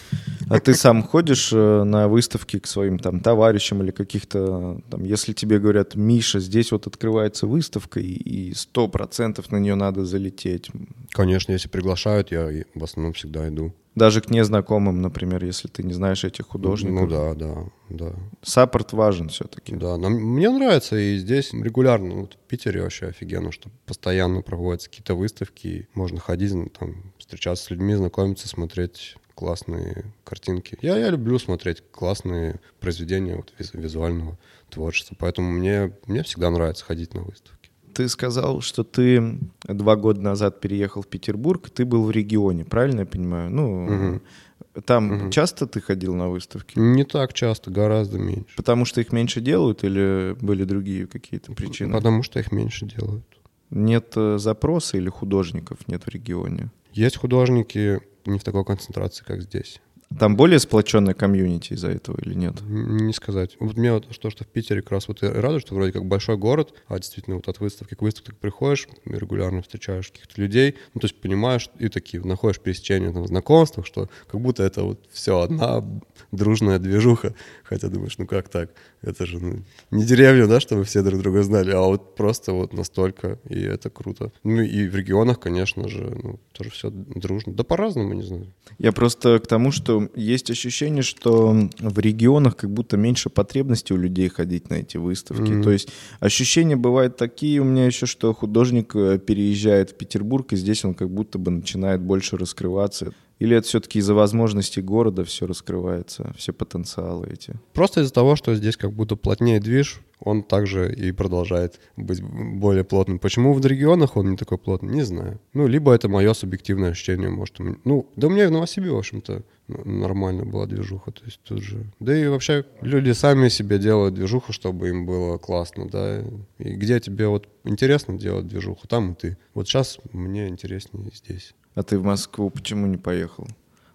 А 0.49 0.59
ты 0.59 0.74
сам 0.74 1.03
ходишь 1.03 1.51
э, 1.53 1.84
на 1.84 2.07
выставки 2.07 2.59
к 2.59 2.67
своим 2.67 2.99
там 2.99 3.20
товарищам 3.20 3.84
или 3.84 3.91
каких-то, 3.91 4.82
там, 4.89 5.03
если 5.03 5.34
тебе 5.34 5.59
говорят, 5.59 5.95
Миша, 5.95 6.39
здесь 6.39 6.72
вот 6.72 6.88
открывается 6.88 7.47
выставка, 7.47 7.99
и 7.99 8.53
сто 8.53 8.88
процентов 8.88 9.51
на 9.51 9.57
нее 9.57 9.76
надо 9.76 10.05
залететь? 10.05 10.70
Конечно, 11.11 11.51
если 11.51 11.67
приглашают, 11.67 12.32
я 12.32 12.49
в 12.74 12.84
основном 12.84 13.13
всегда 13.13 13.47
иду. 13.47 13.74
Даже 13.95 14.22
к 14.22 14.30
незнакомым, 14.30 15.01
например, 15.01 15.43
если 15.43 15.67
ты 15.67 15.84
не 15.84 15.93
знаешь 15.93 16.24
этих 16.24 16.47
художников. 16.47 17.01
Ну 17.01 17.07
да, 17.07 17.34
да, 17.34 17.63
да. 17.89 18.15
Саппорт 18.41 18.93
важен 18.93 19.30
все-таки. 19.30 19.76
Да, 19.76 19.97
но 19.97 20.09
мне 20.09 20.49
нравится, 20.49 20.95
и 20.95 21.17
здесь 21.17 21.51
регулярно, 21.53 22.22
вот 22.22 22.36
в 22.36 22.47
Питере 22.47 22.82
вообще 22.82 23.07
офигенно, 23.07 23.51
что 23.51 23.70
постоянно 23.86 24.41
проводятся 24.60 24.89
какие-то 24.89 25.16
выставки, 25.16 25.88
можно 25.93 26.20
ходить, 26.20 26.51
там, 26.74 27.14
встречаться 27.18 27.64
с 27.64 27.70
людьми, 27.70 27.95
знакомиться, 27.95 28.49
смотреть 28.49 29.16
классные 29.34 30.03
картинки. 30.26 30.78
Я, 30.82 30.97
я 30.97 31.10
люблю 31.12 31.39
смотреть 31.39 31.82
классные 31.91 32.60
произведения 32.82 33.38
вот, 33.38 33.53
визуального 33.72 34.38
творчества, 34.70 35.16
поэтому 35.18 35.49
мне, 35.49 35.93
мне 36.07 36.24
всегда 36.24 36.49
нравится 36.49 36.84
ходить 36.84 37.14
на 37.14 37.22
выставки. 37.22 37.70
Ты 37.93 38.10
сказал, 38.10 38.60
что 38.60 38.84
ты 38.84 39.39
два 39.64 39.95
года 39.95 40.20
назад 40.20 40.60
переехал 40.60 41.03
в 41.03 41.07
Петербург, 41.07 41.70
ты 41.70 41.86
был 41.86 42.03
в 42.03 42.12
регионе, 42.12 42.66
правильно 42.66 43.01
я 43.01 43.05
понимаю? 43.05 43.49
Ну, 43.49 43.86
угу. 43.86 44.82
там 44.82 45.12
угу. 45.12 45.30
часто 45.30 45.68
ты 45.68 45.80
ходил 45.80 46.16
на 46.16 46.28
выставки? 46.28 46.78
Не 46.78 47.05
так 47.05 47.32
часто, 47.32 47.72
гораздо 47.72 48.20
меньше. 48.20 48.57
Потому 48.57 48.84
что 48.84 48.99
их 48.99 49.14
меньше 49.14 49.39
делают 49.39 49.86
или 49.86 50.36
были 50.41 50.66
другие 50.66 51.07
какие-то 51.07 51.53
причины? 51.53 51.93
Потому 51.93 52.24
что 52.24 52.41
их 52.41 52.51
меньше 52.51 52.86
делают. 52.86 53.24
Нет 53.70 54.13
э, 54.15 54.38
запроса 54.38 54.97
или 54.97 55.09
художников 55.09 55.88
нет 55.88 56.03
в 56.03 56.09
регионе? 56.09 56.72
Есть 56.91 57.17
художники 57.17 58.01
не 58.26 58.39
в 58.39 58.43
такой 58.43 58.65
концентрации, 58.65 59.24
как 59.24 59.41
здесь. 59.41 59.82
Там 60.18 60.36
более 60.36 60.57
сплоченная 60.57 61.14
комьюнити 61.14 61.74
из-за 61.74 61.89
этого 61.89 62.20
или 62.20 62.34
нет? 62.34 62.55
Не 62.62 63.14
сказать. 63.14 63.55
Вот 63.60 63.78
мне 63.78 63.93
вот 63.93 64.07
то, 64.07 64.30
что 64.32 64.43
в 64.43 64.47
Питере 64.47 64.82
как 64.82 64.91
раз 64.91 65.07
вот 65.07 65.22
и 65.22 65.28
радует, 65.28 65.62
что 65.62 65.76
вроде 65.76 65.91
как 65.91 66.05
большой 66.05 66.36
город, 66.36 66.74
а 66.88 66.97
действительно 66.97 67.36
вот 67.36 67.47
от 67.47 67.60
выставки 67.60 67.93
к 67.93 68.01
выставке 68.01 68.34
приходишь, 68.34 68.88
регулярно 69.05 69.62
встречаешь 69.62 70.10
каких-то 70.10 70.41
людей, 70.41 70.76
ну 70.95 71.01
то 71.01 71.05
есть 71.05 71.22
понимаешь 71.22 71.70
и 71.78 71.89
такие 71.89 72.24
находишь 72.24 72.60
пересечения 72.60 73.14
там 73.14 73.28
знакомствах, 73.28 73.86
что 73.86 74.10
как 74.30 74.41
будто 74.41 74.64
это 74.64 74.84
вот 74.84 74.99
все 75.12 75.41
одна 75.41 75.84
дружная 76.32 76.80
движуха, 76.80 77.36
хотя 77.64 77.88
думаешь, 77.88 78.18
ну 78.18 78.26
как 78.26 78.49
так? 78.49 78.72
Это 79.01 79.26
же 79.26 79.39
ну, 79.39 79.64
не 79.91 80.03
деревня, 80.03 80.47
да, 80.47 80.60
чтобы 80.60 80.84
все 80.84 81.03
друг 81.03 81.22
друга 81.22 81.43
знали, 81.43 81.72
а 81.72 81.82
вот 81.82 82.16
просто 82.16 82.53
вот 82.53 82.74
настолько, 82.74 83.39
и 83.47 83.62
это 83.62 83.89
круто. 83.89 84.32
Ну 84.43 84.62
и 84.62 84.88
в 84.88 84.95
регионах, 84.95 85.39
конечно 85.39 85.88
же, 85.88 86.18
ну, 86.22 86.39
тоже 86.51 86.72
все 86.72 86.89
дружно. 86.89 87.53
Да 87.53 87.64
по-разному, 87.64 88.14
не 88.14 88.24
знаю. 88.24 88.53
Я 88.78 88.91
просто 88.91 89.39
к 89.39 89.47
тому, 89.47 89.72
что 89.72 89.98
есть 90.15 90.49
ощущение, 90.51 91.03
что 91.03 91.69
в 91.79 91.99
регионах 91.99 92.55
как 92.57 92.69
будто 92.71 92.97
меньше 92.97 93.29
потребности 93.29 93.93
у 93.93 93.97
людей 93.97 94.29
ходить 94.29 94.69
на 94.69 94.75
эти 94.75 94.97
выставки. 94.97 95.51
Mm-hmm. 95.51 95.63
То 95.63 95.71
есть 95.71 95.89
ощущения 96.19 96.75
бывают 96.75 97.17
такие 97.17 97.59
у 97.59 97.63
меня 97.63 97.85
еще, 97.85 98.05
что 98.05 98.33
художник 98.33 98.95
э, 98.95 99.19
переезжает 99.19 99.91
в 99.91 99.95
Петербург, 99.95 100.53
и 100.53 100.55
здесь 100.55 100.85
он 100.85 100.93
как 100.93 101.09
будто 101.09 101.37
бы 101.37 101.51
начинает 101.51 102.01
больше 102.01 102.37
раскрываться. 102.37 103.13
Или 103.39 103.55
это 103.55 103.67
все-таки 103.67 103.99
из-за 103.99 104.13
возможностей 104.13 104.81
города 104.81 105.23
все 105.23 105.47
раскрывается, 105.47 106.33
все 106.37 106.53
потенциалы 106.53 107.27
эти? 107.31 107.53
Просто 107.73 108.01
из-за 108.01 108.13
того, 108.13 108.35
что 108.35 108.53
здесь 108.53 108.75
как 108.77 108.91
будто 108.91 109.15
плотнее 109.15 109.59
движ, 109.59 110.01
он 110.19 110.43
также 110.43 110.93
и 110.93 111.11
продолжает 111.13 111.79
быть 111.95 112.21
более 112.21 112.83
плотным. 112.83 113.19
Почему 113.19 113.53
в 113.53 113.65
регионах 113.65 114.17
он 114.17 114.31
не 114.31 114.37
такой 114.37 114.57
плотный, 114.57 114.93
не 114.93 115.03
знаю. 115.03 115.39
Ну, 115.53 115.67
либо 115.67 115.93
это 115.93 116.09
мое 116.09 116.33
субъективное 116.33 116.91
ощущение, 116.91 117.29
может, 117.29 117.55
ну, 117.85 118.09
да 118.17 118.27
у 118.27 118.29
меня 118.29 118.49
в 118.49 118.51
Новосибе, 118.51 118.91
в 118.91 118.97
общем-то, 118.97 119.43
нормально 119.67 120.45
была 120.45 120.65
движуха, 120.65 121.11
то 121.11 121.23
есть 121.25 121.39
тут 121.43 121.61
же. 121.61 121.85
Да 121.99 122.17
и 122.17 122.27
вообще 122.27 122.65
люди 122.81 123.11
сами 123.11 123.49
себе 123.49 123.77
делают 123.77 124.15
движуху, 124.15 124.51
чтобы 124.51 124.89
им 124.89 125.05
было 125.05 125.37
классно, 125.37 125.87
да. 125.87 126.23
И 126.57 126.73
где 126.73 126.99
тебе 126.99 127.27
вот 127.27 127.47
интересно 127.63 128.17
делать 128.17 128.47
движуху, 128.47 128.87
там 128.87 129.13
и 129.13 129.15
ты. 129.15 129.37
Вот 129.53 129.67
сейчас 129.67 129.99
мне 130.11 130.47
интереснее 130.47 131.11
здесь. 131.13 131.53
А 131.76 131.84
ты 131.84 131.97
в 131.97 132.03
Москву 132.03 132.49
почему 132.49 132.88
не 132.88 132.97
поехал? 132.97 133.47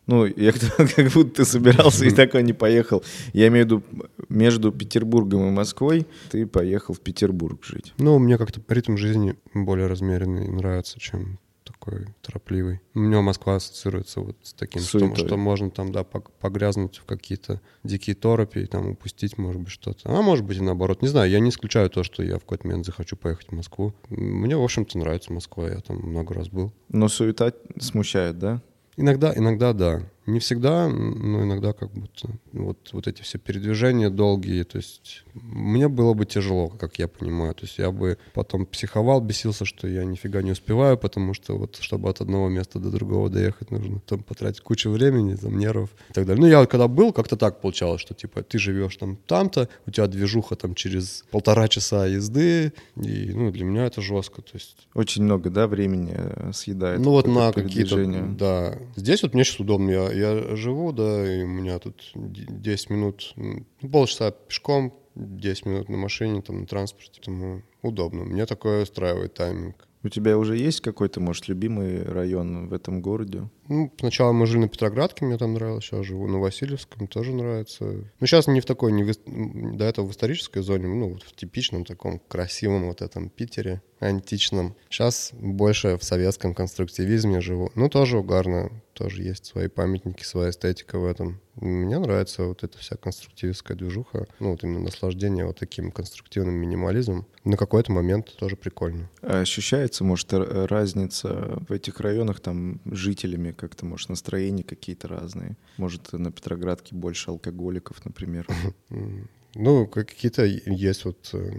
Ну, 0.06 0.26
я 0.26 0.52
как 0.96 1.12
будто 1.12 1.36
ты 1.36 1.44
собирался 1.44 2.04
и 2.04 2.10
такой 2.10 2.42
не 2.42 2.52
поехал. 2.52 3.02
Я 3.32 3.48
имею 3.48 3.64
в 3.64 3.66
виду, 3.66 3.82
между 4.28 4.70
Петербургом 4.70 5.48
и 5.48 5.50
Москвой 5.50 6.06
ты 6.30 6.46
поехал 6.46 6.94
в 6.94 7.00
Петербург 7.00 7.64
жить. 7.64 7.94
Ну, 7.98 8.18
мне 8.18 8.36
как-то 8.36 8.60
ритм 8.68 8.96
жизни 8.96 9.36
более 9.54 9.86
размеренный 9.86 10.48
нравится, 10.48 11.00
чем 11.00 11.38
такой 11.84 12.06
торопливый. 12.22 12.80
У 12.94 13.00
меня 13.00 13.20
Москва 13.20 13.56
ассоциируется 13.56 14.20
вот 14.20 14.36
с 14.42 14.52
таким, 14.52 14.82
что, 14.82 15.14
что 15.14 15.36
можно 15.36 15.70
там, 15.70 15.92
да, 15.92 16.04
погрязнуть 16.04 16.98
в 16.98 17.04
какие-то 17.04 17.60
дикие 17.82 18.16
торопи 18.16 18.60
и 18.60 18.66
там 18.66 18.90
упустить, 18.90 19.38
может 19.38 19.60
быть, 19.60 19.72
что-то. 19.72 20.00
А 20.04 20.22
может 20.22 20.44
быть 20.44 20.58
и 20.58 20.62
наоборот. 20.62 21.02
Не 21.02 21.08
знаю, 21.08 21.30
я 21.30 21.40
не 21.40 21.50
исключаю 21.50 21.90
то, 21.90 22.02
что 22.02 22.22
я 22.22 22.36
в 22.36 22.40
какой-то 22.40 22.66
момент 22.66 22.86
захочу 22.86 23.16
поехать 23.16 23.48
в 23.48 23.52
Москву. 23.52 23.94
Мне, 24.08 24.56
в 24.56 24.62
общем-то, 24.62 24.98
нравится 24.98 25.32
Москва, 25.32 25.68
я 25.68 25.80
там 25.80 25.98
много 25.98 26.34
раз 26.34 26.48
был. 26.48 26.72
Но 26.88 27.08
суета 27.08 27.52
смущает, 27.78 28.38
да? 28.38 28.62
Иногда, 28.96 29.32
иногда 29.34 29.72
да. 29.72 30.02
Не 30.26 30.38
всегда, 30.38 30.88
но 30.88 31.44
иногда 31.44 31.72
как 31.72 31.90
будто 31.92 32.30
вот, 32.52 32.78
вот 32.92 33.06
эти 33.06 33.20
все 33.20 33.38
передвижения 33.38 34.08
долгие, 34.08 34.62
то 34.62 34.78
есть 34.78 35.24
мне 35.34 35.88
было 35.88 36.14
бы 36.14 36.24
тяжело, 36.24 36.68
как 36.68 36.98
я 36.98 37.08
понимаю. 37.08 37.54
То 37.54 37.62
есть 37.62 37.78
я 37.78 37.90
бы 37.90 38.16
потом 38.32 38.64
психовал, 38.64 39.20
бесился, 39.20 39.66
что 39.66 39.86
я 39.86 40.04
нифига 40.04 40.40
не 40.42 40.52
успеваю, 40.52 40.96
потому 40.96 41.34
что 41.34 41.58
вот 41.58 41.76
чтобы 41.80 42.08
от 42.08 42.22
одного 42.22 42.48
места 42.48 42.78
до 42.78 42.90
другого 42.90 43.28
доехать, 43.28 43.70
нужно 43.70 44.00
там 44.00 44.22
потратить 44.22 44.60
кучу 44.60 44.90
времени, 44.90 45.34
там 45.34 45.58
нервов 45.58 45.90
и 46.08 46.12
так 46.14 46.26
далее. 46.26 46.40
Ну 46.40 46.48
я 46.48 46.64
когда 46.66 46.88
был, 46.88 47.12
как-то 47.12 47.36
так 47.36 47.60
получалось, 47.60 48.00
что 48.00 48.14
типа 48.14 48.42
ты 48.42 48.58
живешь 48.58 48.96
там 48.96 49.16
там-то, 49.26 49.68
у 49.86 49.90
тебя 49.90 50.06
движуха 50.06 50.56
там 50.56 50.74
через 50.74 51.24
полтора 51.30 51.68
часа 51.68 52.06
езды, 52.06 52.72
и 52.96 53.30
ну 53.34 53.50
для 53.50 53.64
меня 53.64 53.86
это 53.86 54.00
жестко. 54.00 54.40
То 54.40 54.52
есть... 54.54 54.76
Очень 54.94 55.24
много, 55.24 55.50
да, 55.50 55.66
времени 55.66 56.14
э, 56.14 56.52
съедает. 56.54 57.00
Ну 57.00 57.10
вот 57.10 57.26
на 57.26 57.52
какие-то, 57.52 58.04
да. 58.38 58.78
Здесь 58.96 59.22
вот 59.22 59.34
мне 59.34 59.44
сейчас 59.44 59.60
удобно, 59.60 59.90
я 59.90 60.13
я 60.14 60.56
живу, 60.56 60.92
да, 60.92 61.34
и 61.34 61.42
у 61.42 61.48
меня 61.48 61.78
тут 61.78 62.10
10 62.14 62.90
минут, 62.90 63.32
ну, 63.36 63.64
полчаса 63.90 64.30
пешком, 64.30 64.94
10 65.14 65.66
минут 65.66 65.88
на 65.88 65.96
машине, 65.96 66.42
там, 66.42 66.60
на 66.60 66.66
транспорте, 66.66 67.12
поэтому 67.14 67.62
удобно. 67.82 68.24
Мне 68.24 68.46
такое 68.46 68.82
устраивает 68.82 69.34
тайминг. 69.34 69.88
У 70.04 70.10
тебя 70.10 70.36
уже 70.36 70.54
есть 70.58 70.82
какой-то, 70.82 71.20
может, 71.20 71.48
любимый 71.48 72.02
район 72.02 72.68
в 72.68 72.74
этом 72.74 73.00
городе? 73.00 73.48
Ну, 73.68 73.90
сначала 73.98 74.32
мы 74.32 74.46
жили 74.46 74.62
на 74.62 74.68
Петроградке, 74.68 75.24
мне 75.24 75.38
там 75.38 75.54
нравилось, 75.54 75.84
сейчас 75.84 76.04
живу 76.04 76.26
на 76.28 76.38
Васильевском, 76.38 77.06
тоже 77.06 77.32
нравится. 77.32 77.84
Ну, 78.20 78.26
сейчас 78.26 78.46
не 78.46 78.60
в 78.60 78.66
такой, 78.66 78.92
не 78.92 79.02
в, 79.02 79.14
до 79.24 79.86
этого 79.86 80.06
в 80.06 80.10
исторической 80.10 80.60
зоне, 80.60 80.88
ну, 80.88 81.14
вот 81.14 81.22
в 81.22 81.34
типичном 81.34 81.86
таком 81.86 82.18
красивом 82.18 82.88
вот 82.88 83.00
этом 83.00 83.30
Питере, 83.30 83.80
античном. 83.98 84.76
Сейчас 84.90 85.30
больше 85.32 85.96
в 85.96 86.04
советском 86.04 86.52
конструктивизме 86.52 87.40
живу. 87.40 87.72
Ну, 87.74 87.88
тоже 87.88 88.18
угарно, 88.18 88.70
тоже 88.94 89.22
есть 89.22 89.44
свои 89.44 89.68
памятники, 89.68 90.22
своя 90.22 90.50
эстетика 90.50 90.98
в 90.98 91.04
этом. 91.04 91.40
Мне 91.56 91.98
нравится 91.98 92.44
вот 92.44 92.64
эта 92.64 92.78
вся 92.78 92.96
конструктивистская 92.96 93.76
движуха, 93.76 94.26
ну, 94.40 94.52
вот 94.52 94.64
именно 94.64 94.80
наслаждение 94.80 95.44
вот 95.44 95.58
таким 95.58 95.90
конструктивным 95.90 96.54
минимализмом. 96.54 97.26
На 97.44 97.56
какой-то 97.56 97.92
момент 97.92 98.34
тоже 98.36 98.56
прикольно. 98.56 99.10
А 99.22 99.40
ощущается, 99.40 100.04
может, 100.04 100.32
разница 100.32 101.62
в 101.68 101.72
этих 101.72 102.00
районах 102.00 102.40
там 102.40 102.80
жителями 102.86 103.52
как-то, 103.52 103.84
может, 103.84 104.08
настроения 104.08 104.64
какие-то 104.64 105.08
разные. 105.08 105.56
Может, 105.76 106.12
на 106.12 106.32
Петроградке 106.32 106.94
больше 106.94 107.30
алкоголиков, 107.30 108.04
например. 108.04 108.46
Ну, 109.56 109.86
какие-то 109.86 110.44
есть 110.44 111.04
вот 111.04 111.30
э, 111.32 111.52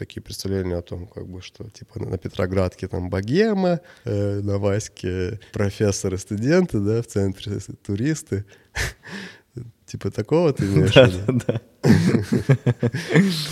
такие 0.00 0.22
представления 0.22 0.76
о 0.76 0.82
том, 0.82 1.06
как 1.06 1.26
бы, 1.26 1.42
что 1.42 1.68
типа 1.70 2.00
на 2.00 2.16
Петроградке 2.16 2.88
там 2.88 3.10
богема, 3.10 3.80
э, 4.04 4.40
на 4.40 4.58
Ваське 4.58 5.38
профессоры, 5.52 6.16
студенты, 6.16 6.80
да, 6.80 7.02
в 7.02 7.06
центре 7.06 7.58
туристы. 7.86 8.44
Типа 9.84 10.10
такого 10.10 10.52
ты 10.52 10.64
имеешь 10.64 10.94
Да, 10.94 11.10
да, 11.26 11.40
да. 11.46 11.60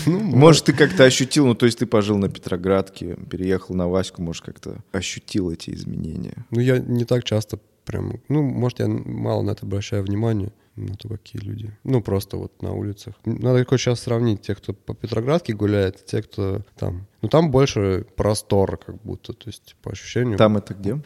Ну, 0.05 0.19
может, 0.19 0.65
ты 0.65 0.73
как-то 0.73 1.03
ощутил, 1.03 1.45
ну, 1.45 1.53
то 1.53 1.65
есть 1.65 1.79
ты 1.79 1.85
пожил 1.85 2.17
на 2.17 2.29
Петроградке, 2.29 3.15
переехал 3.29 3.75
на 3.75 3.87
Ваську, 3.87 4.21
может, 4.21 4.45
как-то 4.45 4.81
ощутил 4.91 5.51
эти 5.51 5.71
изменения? 5.71 6.45
Ну, 6.49 6.61
я 6.61 6.79
не 6.79 7.05
так 7.05 7.25
часто 7.25 7.59
прям... 7.85 8.21
Ну, 8.29 8.41
может, 8.41 8.79
я 8.79 8.87
мало 8.87 9.41
на 9.43 9.51
это 9.51 9.65
обращаю 9.65 10.03
внимание, 10.03 10.51
на 10.85 10.95
то, 10.95 11.09
какие 11.09 11.41
люди. 11.41 11.71
Ну, 11.83 12.01
просто 12.01 12.37
вот 12.37 12.61
на 12.61 12.73
улицах. 12.73 13.15
Надо 13.25 13.59
только 13.59 13.77
сейчас 13.77 14.01
сравнить 14.01 14.41
тех, 14.41 14.57
кто 14.57 14.73
по 14.73 14.93
Петроградке 14.93 15.53
гуляет, 15.53 16.05
те, 16.05 16.21
кто 16.21 16.61
там. 16.77 17.07
Ну, 17.21 17.29
там 17.29 17.51
больше 17.51 18.05
простора 18.15 18.77
как 18.77 19.01
будто, 19.03 19.33
то 19.33 19.47
есть 19.49 19.75
по 19.81 19.91
ощущению. 19.91 20.37
Там 20.37 20.57
это 20.57 20.73
где? 20.73 21.01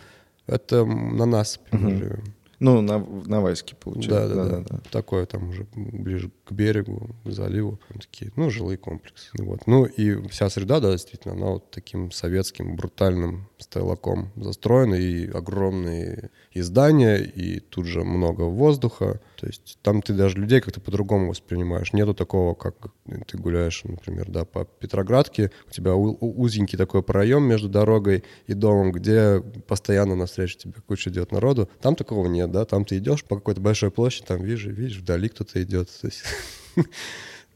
Это 0.48 0.86
на 0.86 1.26
нас 1.26 1.60
угу. 1.72 1.90
живем. 1.90 2.24
Ну, 2.64 2.80
на, 2.80 3.00
на 3.00 3.42
Ваське, 3.42 3.76
получается. 3.76 4.36
Да, 4.36 4.46
да, 4.46 4.58
да, 4.60 4.66
да. 4.70 4.80
Такое 4.90 5.26
там 5.26 5.50
уже 5.50 5.68
ближе 5.76 6.32
к 6.46 6.54
берегу, 6.54 7.10
к 7.26 7.30
заливу. 7.30 7.78
Такие, 8.00 8.32
ну, 8.38 8.50
жилые 8.50 8.78
комплексы. 8.78 9.32
Вот. 9.38 9.68
Ну, 9.68 9.84
и 9.84 10.26
вся 10.30 10.50
среда, 10.50 10.80
да, 10.80 10.92
действительно, 10.92 11.34
она 11.34 11.48
вот 11.48 11.72
таким 11.72 12.10
советским 12.12 12.78
брутальным 12.78 13.50
стайлаком 13.58 14.32
застроена. 14.38 14.96
И 14.96 15.28
огромные 15.28 16.30
и 16.54 16.62
здания, 16.62 17.18
и 17.18 17.60
тут 17.60 17.86
же 17.86 18.04
много 18.04 18.44
воздуха. 18.44 19.20
То 19.38 19.48
есть 19.48 19.80
там 19.82 20.02
ты 20.02 20.14
даже 20.14 20.38
людей 20.38 20.62
как-то 20.62 20.80
по-другому 20.80 21.30
воспринимаешь. 21.30 21.94
Нету 21.94 22.14
такого, 22.14 22.54
как 22.54 22.76
ты 23.28 23.38
гуляешь, 23.38 23.84
например, 23.84 24.30
да, 24.30 24.46
по 24.46 24.66
Петроградке, 24.66 25.52
у 25.68 25.72
тебя 25.72 25.96
узенький 25.96 26.78
такой 26.78 27.02
проем 27.02 27.44
между 27.44 27.70
дорогой 27.70 28.24
и 28.48 28.54
домом, 28.54 28.92
где 28.92 29.42
постоянно 29.68 30.16
навстречу 30.16 30.58
тебе 30.58 30.76
куча 30.86 31.10
идет 31.10 31.32
народу. 31.32 31.70
Там 31.82 31.96
такого 31.96 32.28
нет, 32.28 32.52
да, 32.52 32.66
там 32.66 32.86
ты 32.86 32.98
идешь 33.00 33.24
по 33.24 33.36
какой-то 33.36 33.60
большой 33.60 33.92
площади, 33.92 34.28
там 34.28 34.44
видишь, 34.44 34.66
видишь, 34.66 34.98
вдали 34.98 35.30
кто-то 35.30 35.62
идет. 35.62 35.90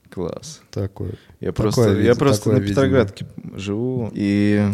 Класс. 0.09 0.61
Такое. 0.71 1.13
Я 1.39 1.53
просто, 1.53 1.99
я 1.99 2.15
просто 2.15 2.51
на 2.51 2.61
Петроградке 2.61 3.27
живу, 3.53 4.09
и 4.13 4.65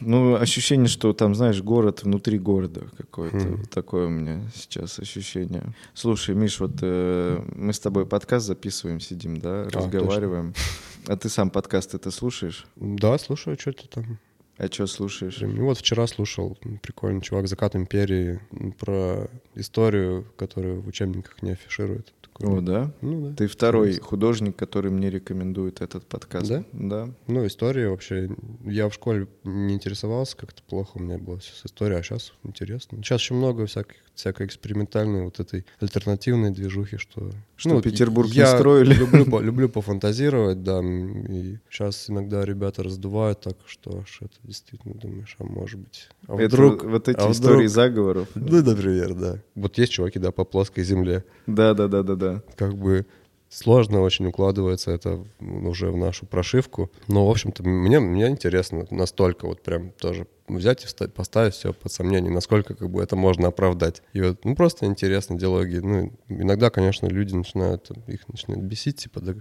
ну, 0.00 0.34
ощущение, 0.34 0.88
что 0.88 1.12
там, 1.12 1.34
знаешь, 1.34 1.62
город 1.62 2.02
внутри 2.02 2.38
города 2.38 2.86
какое-то. 2.96 3.36
Mm. 3.36 3.56
Вот 3.56 3.70
такое 3.70 4.06
у 4.06 4.10
меня 4.10 4.42
сейчас 4.54 4.98
ощущение. 4.98 5.74
Слушай, 5.94 6.34
Миш, 6.34 6.60
вот 6.60 6.72
э, 6.82 7.42
мы 7.54 7.72
с 7.72 7.80
тобой 7.80 8.06
подкаст 8.06 8.46
записываем, 8.46 9.00
сидим, 9.00 9.38
да, 9.38 9.62
а, 9.62 9.68
разговариваем. 9.70 10.52
Точно. 10.52 11.14
А 11.14 11.16
ты 11.16 11.28
сам 11.28 11.50
подкаст 11.50 11.94
это 11.94 12.10
слушаешь? 12.10 12.66
Да, 12.76 13.18
слушаю, 13.18 13.58
что 13.58 13.72
ты 13.72 13.88
там. 13.88 14.18
А 14.58 14.66
что 14.66 14.86
слушаешь? 14.86 15.38
Ну 15.40 15.64
вот 15.64 15.78
вчера 15.78 16.06
слушал, 16.06 16.58
прикольный 16.82 17.22
чувак 17.22 17.48
«Закат 17.48 17.74
империи» 17.76 18.40
про 18.78 19.30
историю, 19.54 20.26
которую 20.36 20.82
в 20.82 20.88
учебниках 20.88 21.42
не 21.42 21.52
афишируют. 21.52 22.12
О, 22.42 22.60
да? 22.60 22.92
Ну 23.00 23.28
да. 23.28 23.34
Ты 23.34 23.46
второй 23.46 23.88
Интересно. 23.88 24.08
художник, 24.08 24.56
который 24.56 24.90
мне 24.90 25.10
рекомендует 25.10 25.80
этот 25.80 26.06
подкаст. 26.06 26.48
Да? 26.48 26.64
Да. 26.72 27.10
Ну, 27.26 27.46
история 27.46 27.88
вообще... 27.88 28.30
Я 28.64 28.88
в 28.88 28.94
школе 28.94 29.28
не 29.44 29.74
интересовался, 29.74 30.36
как-то 30.36 30.62
плохо 30.62 30.92
у 30.94 31.00
меня 31.00 31.18
было 31.18 31.38
все 31.38 31.54
с 31.54 31.66
историей, 31.66 31.98
а 31.98 32.02
сейчас 32.02 32.32
интересно. 32.44 32.98
Сейчас 32.98 33.20
еще 33.20 33.34
много 33.34 33.66
всяких, 33.66 33.96
всякой 34.20 34.46
экспериментальной 34.46 35.24
вот 35.24 35.40
этой 35.40 35.66
альтернативной 35.80 36.50
движухи, 36.50 36.96
что... 36.96 37.30
Что 37.56 37.70
ну, 37.70 37.82
Петербург 37.82 38.30
я 38.30 38.44
не 38.44 38.58
строили. 38.58 38.94
Люблю, 38.94 39.40
люблю 39.40 39.68
пофантазировать, 39.68 40.62
да, 40.62 40.80
и 40.80 41.58
сейчас 41.70 42.08
иногда 42.08 42.44
ребята 42.44 42.82
раздувают 42.82 43.40
так, 43.40 43.56
что 43.66 44.00
аж 44.00 44.18
это 44.22 44.34
действительно 44.44 44.94
думаешь, 44.94 45.36
а 45.38 45.44
может 45.44 45.80
быть... 45.80 46.08
А 46.26 46.36
вдруг... 46.36 46.84
вот 46.84 47.08
эти 47.08 47.18
а 47.18 47.30
истории 47.30 47.54
вдруг... 47.54 47.68
заговоров. 47.70 48.28
Ну, 48.34 48.62
например, 48.62 49.14
да. 49.14 49.38
Вот 49.54 49.76
есть 49.78 49.92
чуваки, 49.92 50.18
да, 50.18 50.30
по 50.32 50.44
плоской 50.44 50.84
земле. 50.84 51.24
Да-да-да-да-да 51.46 52.42
как 52.56 52.76
бы 52.76 53.06
сложно 53.48 54.00
очень 54.02 54.26
укладывается 54.26 54.90
это 54.90 55.24
уже 55.40 55.90
в 55.90 55.96
нашу 55.96 56.26
прошивку. 56.26 56.90
Но, 57.08 57.26
в 57.26 57.30
общем-то, 57.30 57.62
мне, 57.62 57.98
мне 58.00 58.28
интересно 58.28 58.86
настолько 58.90 59.46
вот 59.46 59.62
прям 59.62 59.90
тоже 59.92 60.26
взять 60.56 60.84
и 60.84 60.86
встать, 60.86 61.12
поставить 61.12 61.54
все 61.54 61.72
под 61.72 61.92
сомнение, 61.92 62.30
насколько 62.30 62.74
как 62.74 62.90
бы 62.90 63.02
это 63.02 63.16
можно 63.16 63.48
оправдать. 63.48 64.02
И 64.12 64.20
вот, 64.20 64.44
ну, 64.44 64.54
просто 64.54 64.86
интересно 64.86 65.38
диалоги. 65.38 65.76
Ну, 65.76 66.12
иногда, 66.28 66.70
конечно, 66.70 67.06
люди 67.06 67.34
начинают, 67.34 67.90
их 68.06 68.28
начинают 68.28 68.64
бесить, 68.64 68.96
типа, 68.96 69.20
да, 69.20 69.34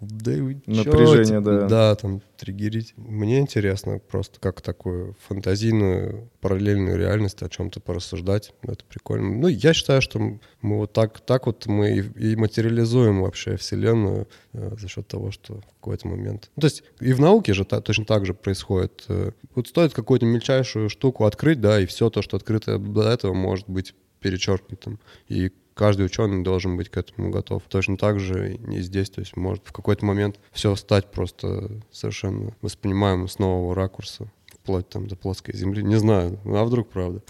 да 0.00 0.32
Напряжение, 0.66 1.24
чё, 1.24 1.40
да. 1.40 1.68
Да, 1.68 1.94
там, 1.94 2.22
триггерить. 2.36 2.94
Мне 2.96 3.40
интересно 3.40 3.98
просто 3.98 4.40
как 4.40 4.60
такую 4.60 5.16
фантазийную, 5.26 6.30
параллельную 6.40 6.98
реальность 6.98 7.42
о 7.42 7.48
чем-то 7.48 7.80
порассуждать. 7.80 8.52
Это 8.62 8.84
прикольно. 8.84 9.36
Ну, 9.36 9.48
я 9.48 9.72
считаю, 9.72 10.02
что 10.02 10.18
мы 10.18 10.78
вот 10.78 10.92
так, 10.92 11.20
так 11.20 11.46
вот 11.46 11.66
мы 11.66 11.98
и, 11.98 12.32
и 12.32 12.36
материализуем 12.36 13.22
вообще 13.22 13.56
Вселенную 13.56 14.28
э, 14.52 14.76
за 14.78 14.88
счет 14.88 15.06
того, 15.06 15.30
что 15.30 15.60
в 15.60 15.66
какой-то 15.80 16.08
момент... 16.08 16.50
Ну, 16.56 16.60
то 16.60 16.66
есть 16.66 16.82
и 17.00 17.12
в 17.12 17.20
науке 17.20 17.54
же 17.54 17.64
та, 17.64 17.80
точно 17.80 18.04
так 18.04 18.26
же 18.26 18.34
происходит. 18.34 19.04
Э, 19.08 19.32
вот 19.54 19.68
стоит 19.68 19.92
какую-то 19.94 20.26
мельчайшую 20.54 20.88
штуку 20.88 21.24
открыть, 21.24 21.60
да, 21.60 21.80
и 21.80 21.86
все 21.86 22.10
то, 22.10 22.22
что 22.22 22.36
открыто 22.36 22.78
до 22.78 23.02
этого, 23.02 23.34
может 23.34 23.68
быть 23.68 23.94
перечеркнутым. 24.20 24.98
И 25.28 25.52
каждый 25.74 26.06
ученый 26.06 26.42
должен 26.42 26.76
быть 26.76 26.88
к 26.88 26.96
этому 26.96 27.30
готов. 27.30 27.62
Точно 27.68 27.96
так 27.96 28.20
же 28.20 28.54
и 28.54 28.80
здесь, 28.80 29.10
то 29.10 29.20
есть 29.20 29.36
может 29.36 29.62
в 29.64 29.72
какой-то 29.72 30.04
момент 30.04 30.38
все 30.52 30.74
стать 30.76 31.10
просто 31.10 31.70
совершенно 31.90 32.52
воспринимаемым 32.62 33.28
с 33.28 33.38
нового 33.38 33.74
ракурса, 33.74 34.30
вплоть 34.52 34.88
там 34.88 35.08
до 35.08 35.16
плоской 35.16 35.56
Земли. 35.56 35.82
Не 35.82 35.96
знаю, 35.96 36.38
а 36.44 36.64
вдруг 36.64 36.88
правда. 36.88 37.22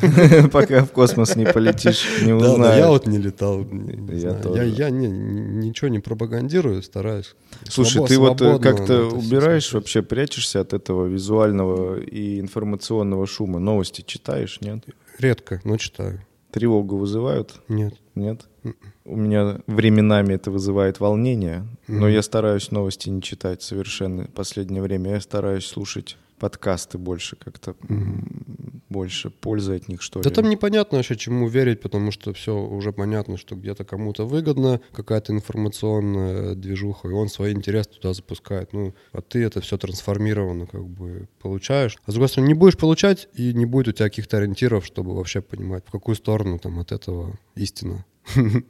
Пока 0.52 0.84
в 0.84 0.92
космос 0.92 1.36
не 1.36 1.46
полетишь, 1.46 2.22
не 2.22 2.32
узнаешь. 2.32 2.58
Да, 2.58 2.76
я 2.76 2.88
вот 2.88 3.06
не 3.06 3.18
летал. 3.18 3.66
Я, 4.54 4.62
я, 4.62 4.90
не, 4.90 5.08
ничего 5.08 5.88
не 5.88 5.98
пропагандирую, 5.98 6.82
стараюсь. 6.82 7.34
Слушай, 7.68 8.06
ты 8.06 8.18
вот 8.18 8.40
э, 8.42 8.58
как-то 8.58 9.06
убираешь 9.06 9.72
вообще, 9.72 10.02
прячешься 10.02 10.60
от 10.60 10.72
этого 10.72 11.06
визуального 11.06 11.98
и 11.98 12.40
информационного 12.40 13.26
шума? 13.26 13.58
Новости 13.58 14.02
читаешь, 14.06 14.60
нет? 14.60 14.84
Редко, 15.18 15.60
но 15.64 15.76
читаю. 15.76 16.20
Тревогу 16.50 16.96
вызывают? 16.96 17.60
Нет. 17.68 17.94
Нет? 18.14 18.46
М-м. 18.64 18.76
У 19.04 19.16
меня 19.16 19.60
временами 19.66 20.34
это 20.34 20.50
вызывает 20.50 21.00
волнение, 21.00 21.66
но 21.86 22.08
я 22.08 22.22
стараюсь 22.22 22.70
новости 22.70 23.08
не 23.08 23.22
читать 23.22 23.62
совершенно 23.62 24.24
в 24.24 24.30
последнее 24.30 24.82
время. 24.82 25.12
Я 25.12 25.20
стараюсь 25.20 25.66
слушать 25.66 26.16
подкасты 26.38 26.98
больше 26.98 27.36
как-то 27.36 27.72
mm-hmm. 27.72 28.82
больше 28.88 29.30
пользы 29.30 29.76
от 29.76 29.88
них 29.88 30.02
что 30.02 30.20
да 30.20 30.28
ли. 30.28 30.34
там 30.34 30.48
непонятно 30.48 30.98
вообще 30.98 31.16
чему 31.16 31.48
верить 31.48 31.80
потому 31.80 32.10
что 32.10 32.32
все 32.32 32.56
уже 32.56 32.92
понятно 32.92 33.36
что 33.36 33.54
где-то 33.54 33.84
кому-то 33.84 34.26
выгодно 34.26 34.80
какая-то 34.92 35.32
информационная 35.32 36.54
движуха 36.54 37.08
и 37.08 37.12
он 37.12 37.28
свои 37.28 37.52
интересы 37.52 37.90
туда 37.90 38.12
запускает 38.12 38.72
ну 38.72 38.94
а 39.12 39.22
ты 39.22 39.42
это 39.42 39.60
все 39.60 39.78
трансформировано 39.78 40.66
как 40.66 40.86
бы 40.86 41.28
получаешь 41.40 41.98
а 42.04 42.10
с 42.10 42.14
другой 42.14 42.28
стороны 42.28 42.48
не 42.48 42.54
будешь 42.54 42.76
получать 42.76 43.28
и 43.34 43.52
не 43.54 43.66
будет 43.66 43.88
у 43.88 43.92
тебя 43.92 44.08
каких-то 44.08 44.38
ориентиров 44.38 44.84
чтобы 44.84 45.14
вообще 45.14 45.40
понимать 45.40 45.84
в 45.86 45.90
какую 45.90 46.16
сторону 46.16 46.58
там 46.58 46.78
от 46.78 46.92
этого 46.92 47.38
истина 47.54 48.04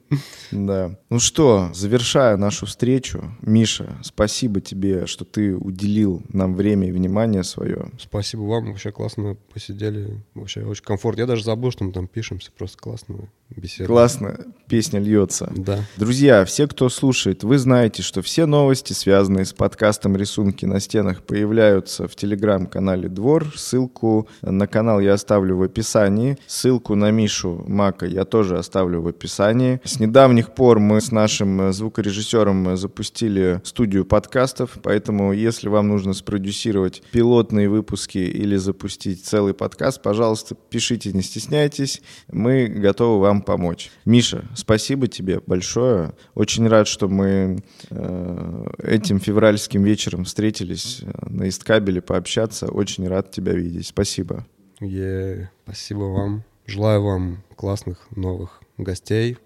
Да. 0.53 0.99
Ну 1.11 1.19
что, 1.19 1.71
завершая 1.75 2.37
нашу 2.37 2.67
встречу, 2.67 3.37
Миша, 3.41 3.99
спасибо 4.03 4.61
тебе, 4.61 5.07
что 5.07 5.25
ты 5.25 5.57
уделил 5.57 6.23
нам 6.29 6.55
время 6.55 6.89
и 6.89 6.93
внимание 6.93 7.43
свое. 7.43 7.91
Спасибо 7.99 8.43
вам, 8.43 8.67
вообще 8.67 8.93
классно 8.93 9.37
посидели, 9.53 10.23
вообще 10.35 10.65
очень 10.65 10.85
комфортно. 10.85 11.23
Я 11.23 11.27
даже 11.27 11.45
забыл, 11.45 11.71
что 11.71 11.85
мы 11.85 11.93
там 11.93 12.07
пишемся, 12.07 12.51
просто 12.57 12.79
классно 12.79 13.29
беседуем. 13.51 13.89
Классно, 13.89 14.39
песня 14.69 15.01
льется. 15.01 15.53
Да. 15.57 15.81
Друзья, 15.97 16.45
все, 16.45 16.67
кто 16.67 16.89
слушает, 16.89 17.45
вы 17.45 17.59
знаете, 17.59 18.03
что 18.03 18.23
все 18.23 18.47
новости, 18.47 18.93
связанные 18.93 19.45
с 19.45 19.53
подкастом 19.53 20.17
«Рисунки 20.17 20.65
на 20.65 20.81
стенах», 20.81 21.23
появляются 21.23 22.09
в 22.09 22.15
телеграм-канале 22.15 23.09
«Двор». 23.09 23.53
Ссылку 23.57 24.29
на 24.43 24.67
канал 24.67 25.01
я 25.01 25.15
оставлю 25.15 25.57
в 25.57 25.63
описании. 25.63 26.39
Ссылку 26.47 26.95
на 26.95 27.11
Мишу 27.11 27.65
Мака 27.67 28.07
я 28.07 28.25
тоже 28.25 28.59
оставлю 28.59 29.03
в 29.03 29.09
описании 29.09 29.46
описании. 29.47 29.81
С 29.85 30.01
недавних 30.01 30.55
пор 30.55 30.79
мы 30.79 31.01
с 31.01 31.11
нашим 31.13 31.61
э, 31.61 31.73
звукорежиссером 31.73 32.71
э, 32.71 32.77
запустили 32.77 33.61
студию 33.65 34.05
подкастов, 34.05 34.79
поэтому 34.83 35.33
если 35.33 35.69
вам 35.69 35.89
нужно 35.89 36.13
спродюсировать 36.13 37.03
пилотные 37.13 37.69
выпуски 37.69 38.19
или 38.19 38.57
запустить 38.57 39.25
целый 39.25 39.55
подкаст, 39.55 40.03
пожалуйста, 40.03 40.55
пишите, 40.55 41.13
не 41.13 41.23
стесняйтесь, 41.23 42.03
мы 42.31 42.67
готовы 42.67 43.21
вам 43.21 43.43
помочь. 43.43 43.91
Миша, 44.05 44.45
спасибо 44.55 45.07
тебе 45.09 45.41
большое. 45.47 46.13
Очень 46.35 46.69
рад, 46.69 46.89
что 46.89 47.09
мы 47.09 47.63
э, 47.91 48.67
этим 48.83 49.21
февральским 49.21 49.83
вечером 49.83 50.25
встретились 50.25 51.03
на 51.23 51.49
Исткабеле 51.49 52.01
пообщаться. 52.01 52.67
Очень 52.67 53.09
рад 53.09 53.31
тебя 53.31 53.53
видеть. 53.53 53.87
Спасибо. 53.87 54.47
Yeah, 54.81 55.47
спасибо 55.65 56.05
вам. 56.05 56.45
Желаю 56.67 57.03
вам 57.03 57.43
классных 57.57 58.07
новых 58.15 58.61
гостей. 58.79 59.39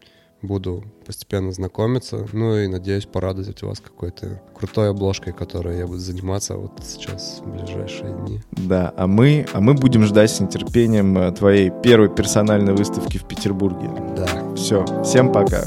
Буду 0.42 0.84
постепенно 1.04 1.52
знакомиться. 1.52 2.26
Ну 2.32 2.56
и 2.56 2.66
надеюсь 2.66 3.04
порадовать 3.04 3.62
вас 3.62 3.80
какой-то 3.80 4.40
крутой 4.58 4.88
обложкой, 4.88 5.34
которой 5.34 5.78
я 5.78 5.86
буду 5.86 5.98
заниматься 5.98 6.56
вот 6.56 6.72
сейчас 6.82 7.42
в 7.44 7.50
ближайшие 7.50 8.14
дни. 8.14 8.40
Да, 8.52 8.94
а 8.96 9.06
мы, 9.06 9.46
а 9.52 9.60
мы 9.60 9.74
будем 9.74 10.04
ждать 10.04 10.30
с 10.30 10.40
нетерпением 10.40 11.18
э, 11.18 11.32
твоей 11.32 11.70
первой 11.82 12.08
персональной 12.08 12.72
выставки 12.72 13.18
в 13.18 13.28
Петербурге. 13.28 13.90
Да. 14.16 14.54
Все, 14.54 14.86
всем 15.02 15.30
пока. 15.30 15.62